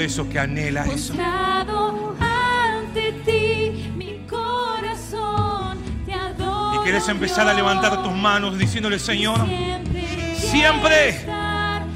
Esos 0.09 0.25
que 0.25 0.39
anhela 0.39 0.85
eso, 0.85 1.13
Postrado 1.13 2.15
ante 2.19 3.11
ti, 3.23 3.91
mi 3.95 4.25
corazón 4.27 5.77
te 6.03 6.15
adora. 6.15 6.77
y 6.77 6.83
quieres 6.83 7.07
empezar 7.09 7.47
a 7.47 7.53
levantar 7.53 8.01
tus 8.01 8.11
manos 8.13 8.57
diciéndole, 8.57 8.97
Señor, 8.97 9.37
Siempre, 9.45 10.35
siempre 10.35 11.25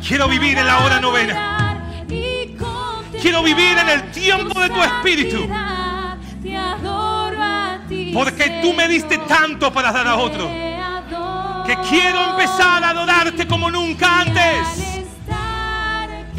quiero 0.07 0.27
vivir 0.27 0.59
en 0.59 0.67
la 0.67 0.85
hora 0.85 0.99
novena. 0.99 1.79
Quiero 3.19 3.41
vivir 3.41 3.79
en 3.79 3.89
el 3.89 4.11
tiempo 4.11 4.59
de 4.61 4.69
tu 4.69 4.83
espíritu. 4.83 5.49
Porque 8.13 8.59
tú 8.61 8.73
me 8.73 8.87
diste 8.87 9.17
tanto 9.27 9.73
para 9.73 9.91
dar 9.91 10.07
a 10.07 10.17
otro. 10.17 10.47
Que 11.65 11.75
quiero 11.89 12.29
empezar 12.29 12.83
a 12.83 12.89
adorarte 12.89 13.47
como 13.47 13.71
nunca 13.71 14.19
antes. 14.19 14.92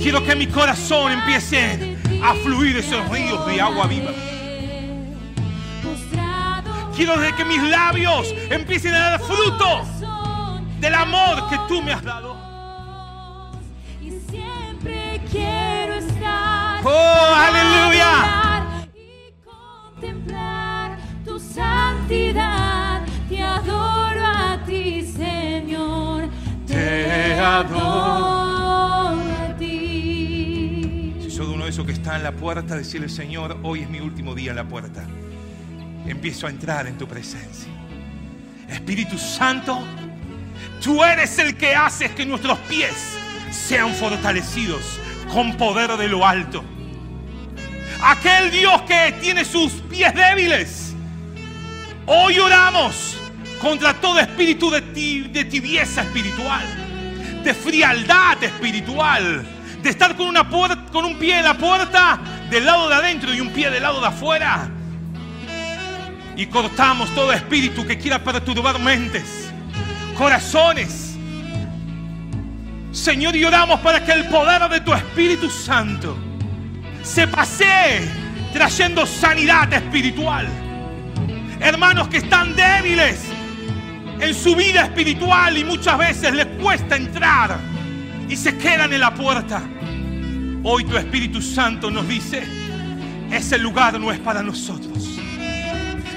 Quiero 0.04 0.22
que 0.22 0.36
mi 0.36 0.46
corazón 0.46 1.12
empiece 1.12 1.96
a 2.22 2.34
fluir 2.34 2.76
esos 2.76 3.08
ríos 3.08 3.46
de 3.46 3.58
agua 3.58 3.86
viva. 3.86 4.10
Quiero 6.94 7.14
que 7.34 7.44
mis 7.46 7.62
labios 7.62 8.34
empiecen 8.50 8.94
a 8.94 8.98
dar 8.98 9.20
fruto 9.22 9.82
del 10.78 10.94
amor 10.94 11.48
que 11.48 11.58
tú 11.68 11.80
me 11.80 11.94
has 11.94 12.02
dado. 12.02 12.36
Y 14.02 14.10
siempre 14.30 15.22
quiero 15.32 15.94
estar. 15.94 16.84
Oh, 16.84 17.34
aleluya. 17.34 18.84
Y 18.94 19.32
contemplar 19.42 20.98
tu 21.24 21.40
santidad. 21.40 23.00
Te 23.26 23.42
adoro 23.42 24.26
a 24.26 24.58
ti, 24.66 25.00
Señor. 25.00 26.28
Te 26.66 27.40
adoro. 27.40 28.23
En 32.16 32.22
la 32.22 32.32
puerta, 32.32 32.76
decirle, 32.76 33.08
Señor, 33.08 33.58
hoy 33.62 33.82
es 33.82 33.88
mi 33.88 34.00
último 34.00 34.34
día 34.34 34.50
en 34.50 34.56
la 34.56 34.64
puerta. 34.64 35.04
Empiezo 36.06 36.46
a 36.46 36.50
entrar 36.50 36.86
en 36.86 36.98
tu 36.98 37.06
presencia. 37.08 37.72
Espíritu 38.68 39.18
Santo, 39.18 39.82
tú 40.82 41.02
eres 41.02 41.38
el 41.38 41.56
que 41.56 41.74
haces 41.74 42.10
que 42.12 42.26
nuestros 42.26 42.58
pies 42.60 42.94
sean 43.50 43.94
fortalecidos 43.94 44.98
con 45.32 45.56
poder 45.56 45.96
de 45.96 46.08
lo 46.08 46.26
alto. 46.26 46.64
aquel 48.02 48.50
Dios 48.50 48.82
que 48.82 49.14
tiene 49.20 49.44
sus 49.44 49.72
pies 49.72 50.14
débiles. 50.14 50.94
Hoy 52.06 52.38
oramos 52.38 53.16
contra 53.60 53.94
todo 53.94 54.18
espíritu 54.18 54.70
de 54.70 54.82
tibieza 55.44 56.02
espiritual, 56.02 56.64
de 57.42 57.54
frialdad 57.54 58.42
espiritual, 58.42 59.53
de 59.84 59.90
estar 59.90 60.16
con, 60.16 60.26
una 60.26 60.48
con 60.90 61.04
un 61.04 61.16
pie 61.18 61.38
en 61.38 61.44
la 61.44 61.54
puerta 61.54 62.18
del 62.50 62.64
lado 62.64 62.88
de 62.88 62.94
adentro 62.94 63.34
y 63.34 63.40
un 63.40 63.50
pie 63.50 63.70
del 63.70 63.82
lado 63.82 64.00
de 64.00 64.06
afuera. 64.06 64.70
Y 66.36 66.46
cortamos 66.46 67.14
todo 67.14 67.32
espíritu 67.32 67.86
que 67.86 67.98
quiera 67.98 68.18
perturbar 68.18 68.80
mentes, 68.80 69.52
corazones. 70.16 71.16
Señor, 72.90 73.36
y 73.36 73.44
oramos 73.44 73.78
para 73.80 74.02
que 74.02 74.12
el 74.12 74.26
poder 74.26 74.68
de 74.70 74.80
tu 74.80 74.94
Espíritu 74.94 75.50
Santo 75.50 76.16
se 77.02 77.28
pasee 77.28 78.08
trayendo 78.52 79.04
sanidad 79.04 79.70
espiritual. 79.72 80.48
Hermanos 81.60 82.08
que 82.08 82.18
están 82.18 82.56
débiles 82.56 83.20
en 84.18 84.34
su 84.34 84.56
vida 84.56 84.84
espiritual 84.84 85.58
y 85.58 85.64
muchas 85.64 85.98
veces 85.98 86.32
les 86.32 86.46
cuesta 86.62 86.96
entrar 86.96 87.58
y 88.28 88.36
se 88.36 88.56
quedan 88.56 88.92
en 88.92 89.00
la 89.00 89.12
puerta. 89.12 89.62
Hoy 90.66 90.82
tu 90.84 90.96
Espíritu 90.96 91.42
Santo 91.42 91.90
nos 91.90 92.08
dice, 92.08 92.42
ese 93.30 93.58
lugar 93.58 94.00
no 94.00 94.10
es 94.10 94.18
para 94.18 94.42
nosotros. 94.42 95.20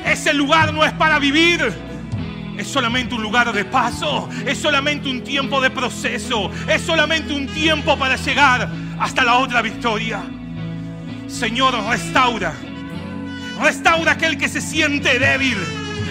Ese 0.05 0.33
lugar 0.33 0.73
no 0.73 0.85
es 0.85 0.93
para 0.93 1.19
vivir. 1.19 1.59
Es 2.57 2.65
solamente 2.65 3.13
un 3.13 3.21
lugar 3.21 3.51
de 3.51 3.65
paso. 3.65 4.29
Es 4.45 4.57
solamente 4.57 5.09
un 5.09 5.21
tiempo 5.21 5.59
de 5.59 5.69
proceso. 5.69 6.49
Es 6.65 6.81
solamente 6.81 7.33
un 7.33 7.47
tiempo 7.47 7.97
para 7.97 8.15
llegar 8.15 8.71
hasta 8.97 9.25
la 9.25 9.35
otra 9.35 9.61
victoria. 9.61 10.21
Señor, 11.27 11.75
restaura. 11.89 12.53
Restaura 13.61 14.13
aquel 14.13 14.37
que 14.37 14.47
se 14.47 14.61
siente 14.61 15.19
débil. 15.19 15.57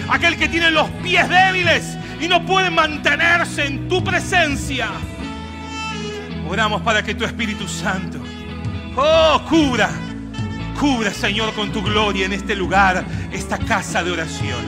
Aquel 0.09 0.37
que 0.37 0.47
tiene 0.47 0.69
los 0.69 0.87
pies 1.01 1.27
débiles 1.27 1.97
y 2.21 2.27
no 2.27 2.45
puede 2.45 2.69
mantenerse 2.69 3.65
en 3.65 3.87
tu 3.87 4.03
presencia. 4.03 4.89
Oramos 6.47 6.81
para 6.81 7.03
que 7.03 7.13
tu 7.13 7.25
Espíritu 7.25 7.67
Santo, 7.67 8.19
oh, 8.97 9.41
cubra, 9.47 9.89
cubra, 10.79 11.11
Señor, 11.11 11.53
con 11.53 11.71
tu 11.71 11.81
gloria 11.81 12.25
en 12.25 12.33
este 12.33 12.55
lugar, 12.55 13.05
esta 13.31 13.57
casa 13.57 14.03
de 14.03 14.11
oración. 14.11 14.65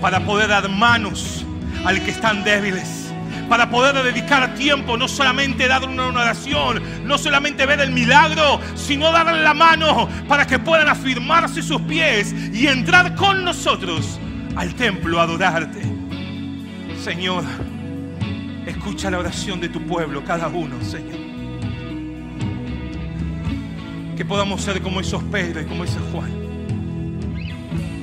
Para 0.00 0.20
poder 0.20 0.48
dar 0.48 0.68
manos 0.68 1.46
al 1.84 2.02
que 2.02 2.10
están 2.10 2.44
débiles. 2.44 3.12
Para 3.48 3.68
poder 3.70 4.02
dedicar 4.02 4.54
tiempo, 4.54 4.96
no 4.96 5.08
solamente 5.08 5.68
dar 5.68 5.84
una 5.84 6.06
oración, 6.06 6.82
no 7.04 7.18
solamente 7.18 7.66
ver 7.66 7.80
el 7.80 7.90
milagro, 7.90 8.60
sino 8.74 9.12
darle 9.12 9.42
la 9.42 9.52
mano 9.52 10.08
para 10.26 10.46
que 10.46 10.58
puedan 10.58 10.88
afirmarse 10.88 11.62
sus 11.62 11.80
pies 11.82 12.34
y 12.52 12.66
entrar 12.66 13.14
con 13.14 13.44
nosotros 13.44 14.18
al 14.56 14.74
templo 14.74 15.20
a 15.20 15.24
adorarte. 15.24 15.82
Señor, 17.02 17.44
escucha 18.64 19.10
la 19.10 19.18
oración 19.18 19.60
de 19.60 19.68
tu 19.68 19.82
pueblo, 19.82 20.24
cada 20.24 20.48
uno, 20.48 20.82
Señor. 20.82 21.21
Que 24.22 24.28
podamos 24.28 24.62
ser 24.62 24.80
como 24.80 25.00
esos 25.00 25.20
Pedro 25.24 25.62
y 25.62 25.64
como 25.64 25.82
ese 25.82 25.98
Juan. 26.12 26.30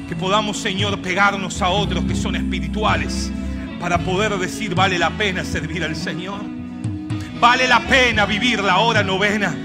Que 0.09 0.17
podamos, 0.17 0.57
Señor, 0.57 1.01
pegarnos 1.01 1.61
a 1.61 1.69
otros 1.69 2.03
que 2.03 2.13
son 2.13 2.35
espirituales 2.35 3.31
para 3.79 3.97
poder 3.99 4.37
decir, 4.37 4.75
vale 4.75 4.99
la 4.99 5.11
pena 5.11 5.45
servir 5.45 5.81
al 5.81 5.95
Señor. 5.95 6.41
Vale 7.39 7.69
la 7.69 7.79
pena 7.79 8.25
vivir 8.25 8.61
la 8.61 8.79
hora 8.79 9.01
novena. 9.01 9.55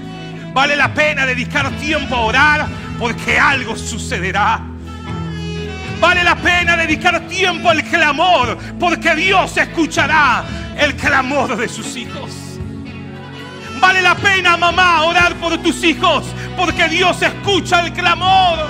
Vale 0.53 0.77
la 0.77 0.93
pena 0.93 1.25
dedicar 1.25 1.69
tiempo 1.71 2.15
a 2.15 2.21
orar 2.21 2.67
porque 2.97 3.37
algo 3.37 3.75
sucederá. 3.75 4.61
Vale 5.99 6.23
la 6.23 6.37
pena 6.37 6.77
dedicar 6.77 7.27
tiempo 7.27 7.69
al 7.69 7.83
clamor 7.83 8.57
porque 8.79 9.13
Dios 9.13 9.57
escuchará 9.57 10.45
el 10.77 10.95
clamor 10.95 11.57
de 11.57 11.67
sus 11.67 11.97
hijos. 11.97 12.44
Vale 13.85 14.01
la 14.01 14.15
pena, 14.15 14.57
mamá, 14.57 15.03
orar 15.03 15.35
por 15.35 15.59
tus 15.59 15.83
hijos 15.83 16.25
porque 16.57 16.89
Dios 16.89 17.21
escucha 17.21 17.85
el 17.85 17.93
clamor. 17.93 18.67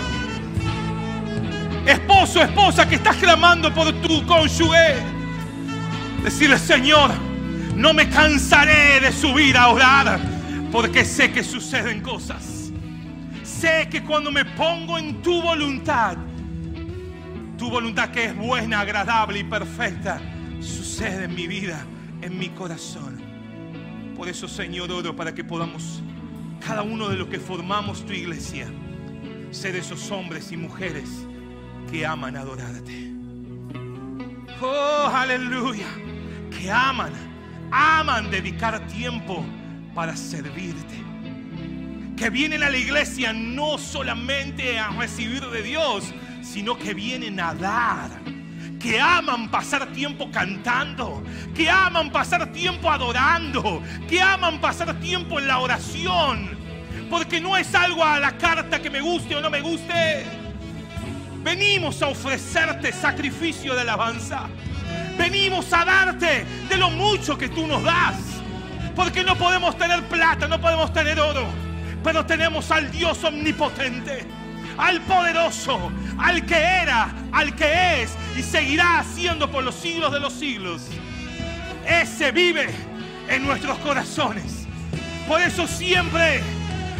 Esposo, 1.85 2.41
esposa 2.41 2.85
que 2.85 2.95
estás 2.95 3.15
clamando 3.15 3.73
por 3.73 3.93
tu 4.01 4.25
cónyuge. 4.25 4.97
Decirle, 6.21 6.59
Señor, 6.59 7.11
no 7.77 7.93
me 7.93 8.09
cansaré 8.09 8.99
de 8.99 9.13
subir 9.13 9.55
a 9.55 9.69
orar 9.69 10.19
porque 10.69 11.05
sé 11.05 11.31
que 11.31 11.45
suceden 11.45 12.01
cosas. 12.01 12.73
Sé 13.41 13.87
que 13.89 14.03
cuando 14.03 14.31
me 14.31 14.43
pongo 14.43 14.97
en 14.97 15.21
tu 15.21 15.41
voluntad, 15.41 16.17
tu 17.57 17.69
voluntad 17.69 18.09
que 18.09 18.25
es 18.25 18.35
buena, 18.35 18.81
agradable 18.81 19.39
y 19.39 19.43
perfecta, 19.45 20.19
sucede 20.59 21.23
en 21.23 21.35
mi 21.35 21.47
vida, 21.47 21.85
en 22.21 22.37
mi 22.37 22.49
corazón. 22.49 23.14
Por 24.15 24.29
eso, 24.29 24.47
Señor, 24.47 24.91
oro 24.91 25.15
para 25.15 25.33
que 25.35 25.43
podamos, 25.43 26.01
cada 26.65 26.83
uno 26.83 27.09
de 27.09 27.17
los 27.17 27.27
que 27.27 27.39
formamos 27.39 28.05
tu 28.05 28.13
iglesia, 28.13 28.67
ser 29.51 29.75
esos 29.75 30.09
hombres 30.09 30.51
y 30.51 30.57
mujeres 30.57 31.09
que 31.91 32.05
aman 32.05 32.37
adorarte. 32.37 33.11
Oh, 34.61 35.09
aleluya. 35.13 35.87
Que 36.49 36.71
aman, 36.71 37.11
aman 37.71 38.31
dedicar 38.31 38.87
tiempo 38.87 39.45
para 39.93 40.15
servirte. 40.15 40.95
Que 42.15 42.29
vienen 42.29 42.63
a 42.63 42.69
la 42.69 42.77
iglesia 42.77 43.33
no 43.33 43.77
solamente 43.77 44.79
a 44.79 44.89
recibir 44.91 45.45
de 45.47 45.61
Dios, 45.61 46.13
sino 46.41 46.77
que 46.77 46.93
vienen 46.93 47.39
a 47.41 47.53
dar. 47.53 48.09
Que 48.79 48.99
aman 48.99 49.49
pasar 49.49 49.87
tiempo 49.87 50.29
cantando, 50.31 51.23
que 51.55 51.69
aman 51.69 52.11
pasar 52.11 52.51
tiempo 52.51 52.91
adorando, 52.91 53.81
que 54.07 54.21
aman 54.21 54.59
pasar 54.59 54.99
tiempo 54.99 55.39
en 55.39 55.47
la 55.47 55.59
oración. 55.59 56.57
Porque 57.09 57.39
no 57.39 57.57
es 57.57 57.73
algo 57.73 58.03
a 58.03 58.19
la 58.19 58.37
carta 58.37 58.81
que 58.81 58.89
me 58.89 59.01
guste 59.01 59.35
o 59.35 59.41
no 59.41 59.49
me 59.49 59.61
guste. 59.61 60.25
Venimos 61.43 62.01
a 62.01 62.07
ofrecerte 62.07 62.91
sacrificio 62.91 63.75
de 63.75 63.81
alabanza. 63.81 64.47
Venimos 65.17 65.71
a 65.73 65.85
darte 65.85 66.45
de 66.67 66.77
lo 66.77 66.89
mucho 66.89 67.37
que 67.37 67.49
tú 67.49 67.67
nos 67.67 67.83
das. 67.83 68.17
Porque 68.95 69.23
no 69.23 69.35
podemos 69.35 69.77
tener 69.77 70.03
plata, 70.03 70.47
no 70.47 70.59
podemos 70.59 70.91
tener 70.93 71.19
oro. 71.19 71.45
Pero 72.03 72.25
tenemos 72.25 72.71
al 72.71 72.91
Dios 72.91 73.23
omnipotente, 73.23 74.25
al 74.77 75.01
poderoso, 75.01 75.91
al 76.17 76.45
que 76.45 76.55
era, 76.55 77.13
al 77.31 77.55
que 77.55 78.03
es 78.03 78.11
y 78.37 78.43
seguirá 78.43 79.03
siendo 79.13 79.49
por 79.49 79.63
los 79.63 79.75
siglos 79.75 80.11
de 80.11 80.19
los 80.19 80.33
siglos. 80.33 80.83
Ese 81.87 82.31
vive 82.31 82.69
en 83.29 83.45
nuestros 83.45 83.77
corazones. 83.79 84.65
Por 85.27 85.41
eso 85.41 85.67
siempre, 85.67 86.41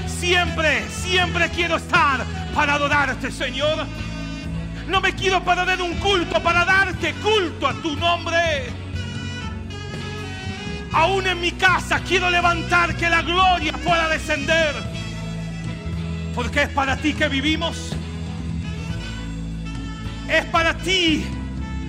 siempre, 0.07 0.83
siempre 0.89 1.49
quiero 1.49 1.77
estar 1.77 2.23
para 2.53 2.75
adorarte, 2.75 3.31
Señor. 3.31 3.85
No 4.87 5.01
me 5.01 5.13
quiero 5.13 5.43
perder 5.43 5.81
un 5.81 5.95
culto 5.95 6.41
para 6.41 6.63
darte 6.63 7.13
culto 7.15 7.67
a 7.67 7.73
tu 7.73 7.95
nombre. 7.95 8.69
Aún 10.93 11.27
en 11.27 11.41
mi 11.41 11.51
casa 11.51 11.99
quiero 12.07 12.29
levantar 12.29 12.95
que 12.95 13.09
la 13.09 13.21
gloria 13.21 13.73
pueda 13.73 14.07
descender. 14.07 14.94
Porque 16.35 16.63
es 16.63 16.69
para 16.69 16.97
ti 16.97 17.13
que 17.13 17.29
vivimos. 17.29 17.95
Es 20.27 20.45
para 20.45 20.75
ti 20.77 21.25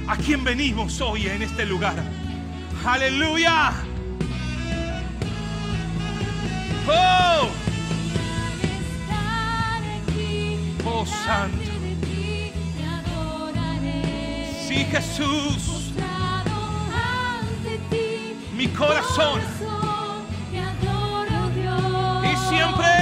a 0.06 0.16
quien 0.16 0.44
venimos 0.44 1.00
hoy 1.00 1.26
en 1.26 1.42
este 1.42 1.66
lugar. 1.66 1.96
Aleluya. 2.84 3.72
Oh, 6.88 7.48
Oh, 10.88 11.04
Santo. 11.04 11.58
sí 14.68 14.84
Jesús. 14.84 15.92
Mi 18.56 18.68
corazón. 18.68 19.40
Y 22.24 22.48
siempre. 22.48 22.95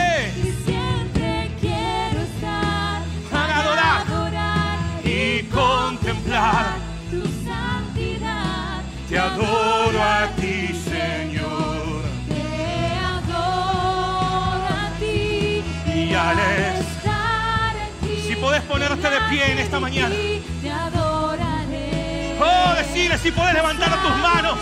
Contemplar. 6.34 6.76
tu 7.10 7.22
santidad. 7.44 8.82
Te 9.08 9.18
adoro 9.18 10.02
a 10.02 10.26
ti, 10.36 10.74
Señor. 10.74 12.02
Te 12.28 12.96
adoro 12.96 14.66
a 14.66 14.90
ti. 14.98 15.62
Y 15.86 16.14
al 16.14 16.38
estar 16.38 17.76
aquí, 17.76 18.24
Si 18.26 18.36
podés 18.36 18.62
ponerte 18.62 19.10
de 19.10 19.20
pie 19.30 19.52
en 19.52 19.58
esta 19.58 19.80
mañana. 19.80 20.14
Te 20.62 20.70
adoraré. 20.70 22.36
Oh, 22.40 22.74
decirle 22.74 23.18
si 23.18 23.30
podés 23.30 23.54
levantar 23.54 23.90
tus 24.02 24.16
manos. 24.16 24.58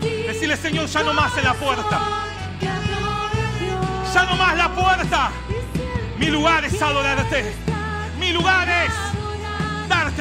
Decirle, 0.00 0.56
Señor, 0.56 0.86
ya 0.86 1.02
no 1.02 1.12
más 1.12 1.36
en 1.38 1.44
la 1.44 1.54
puerta. 1.54 2.00
Ya 4.12 4.24
no 4.24 4.36
más 4.36 4.56
la 4.56 4.68
puerta. 4.68 5.30
Mi 6.18 6.26
lugar 6.26 6.64
es 6.64 6.80
adorarte. 6.80 7.54
Mi 8.18 8.32
lugar 8.32 8.68
es 8.68 9.09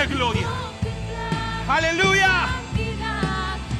gloria. 0.05 0.47
Aleluya. 1.67 2.47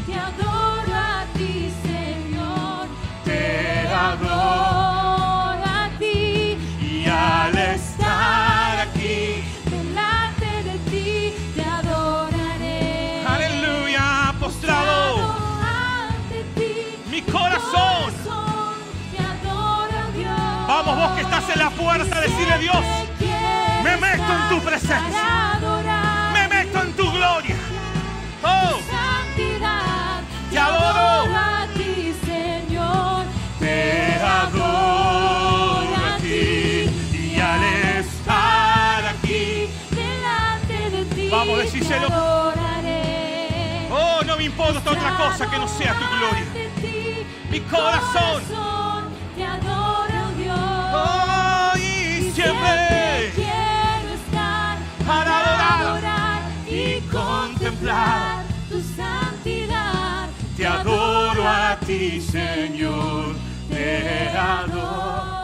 Te 0.06 0.14
adoro 0.16 0.96
a 0.96 1.26
ti, 1.34 1.72
Señor. 1.84 2.88
Te 3.24 3.88
adoro 3.88 5.64
a 5.66 5.90
ti. 5.98 6.58
y 6.82 7.06
al 7.08 7.58
estar 7.58 8.80
aquí, 8.80 9.44
delante 9.70 10.64
de 10.64 10.78
ti 10.90 11.34
te 11.56 11.64
adoraré. 11.64 13.24
aleluya, 13.26 14.34
postrado, 14.40 15.36
ante 15.62 16.44
ti. 16.56 16.96
mi 17.10 17.22
corazón. 17.22 18.14
te 19.12 19.20
adora, 19.24 20.08
Dios. 20.16 20.68
Vamos, 20.68 20.98
vos 20.98 21.12
que 21.16 21.22
estás 21.22 21.50
en 21.50 21.60
la 21.60 21.70
puerta, 21.70 22.22
decirle 22.22 22.58
Dios, 22.60 22.84
me 23.84 23.98
meto 23.98 24.24
en 24.24 24.50
tu 24.50 24.60
presencia. 24.62 25.49
Oh, 28.44 28.80
santidad. 28.90 30.22
Te 30.50 30.58
adoro. 30.60 31.36
a 31.36 31.68
ti, 31.76 32.14
Señor. 32.26 33.26
te 33.60 34.14
adoro 34.14 35.96
a 35.96 36.18
ti 36.22 36.90
y 37.14 37.40
al 37.40 37.64
estar 38.00 39.06
aquí, 39.06 39.70
delante 39.92 40.90
de 40.90 41.06
ti. 41.16 41.30
Vamos, 41.30 41.58
decíselo. 41.60 42.08
Te 42.08 42.14
adoraré. 42.14 43.88
oh, 43.92 44.22
no 44.26 44.38
me 44.38 44.44
importa 44.46 44.80
otra 44.92 45.18
cosa 45.18 45.50
que 45.50 45.58
no 45.58 45.68
sea 45.68 45.94
tu 45.94 46.06
gloria. 46.18 46.46
Ti, 46.82 47.26
Mi 47.52 47.60
corazón. 47.62 48.44
te 49.36 49.44
adora, 49.46 50.32
Dios. 50.38 50.60
Oh, 50.94 51.78
y 51.78 52.32
siempre 52.32 52.89
tu 57.80 58.82
santidad. 58.96 60.28
Te 60.58 60.68
adoro 60.68 61.48
a 61.48 61.78
ti, 61.86 62.20
Señor, 62.22 63.36
te 63.70 64.30
adoro. 64.30 65.40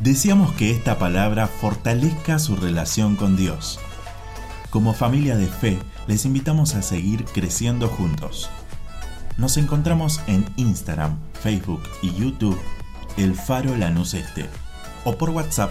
Deseamos 0.00 0.52
que 0.54 0.70
esta 0.70 0.98
palabra 0.98 1.46
fortalezca 1.46 2.38
su 2.38 2.56
relación 2.56 3.16
con 3.16 3.36
Dios. 3.36 3.78
Como 4.70 4.94
familia 4.94 5.36
de 5.36 5.46
fe, 5.46 5.78
les 6.06 6.24
invitamos 6.24 6.74
a 6.74 6.82
seguir 6.82 7.24
creciendo 7.26 7.88
juntos. 7.88 8.50
Nos 9.36 9.56
encontramos 9.56 10.20
en 10.26 10.44
Instagram, 10.56 11.18
Facebook 11.42 11.82
y 12.02 12.12
YouTube, 12.14 12.58
El 13.16 13.34
Faro 13.34 13.76
Lanús 13.76 14.14
Este, 14.14 14.46
o 15.04 15.16
por 15.16 15.30
WhatsApp 15.30 15.70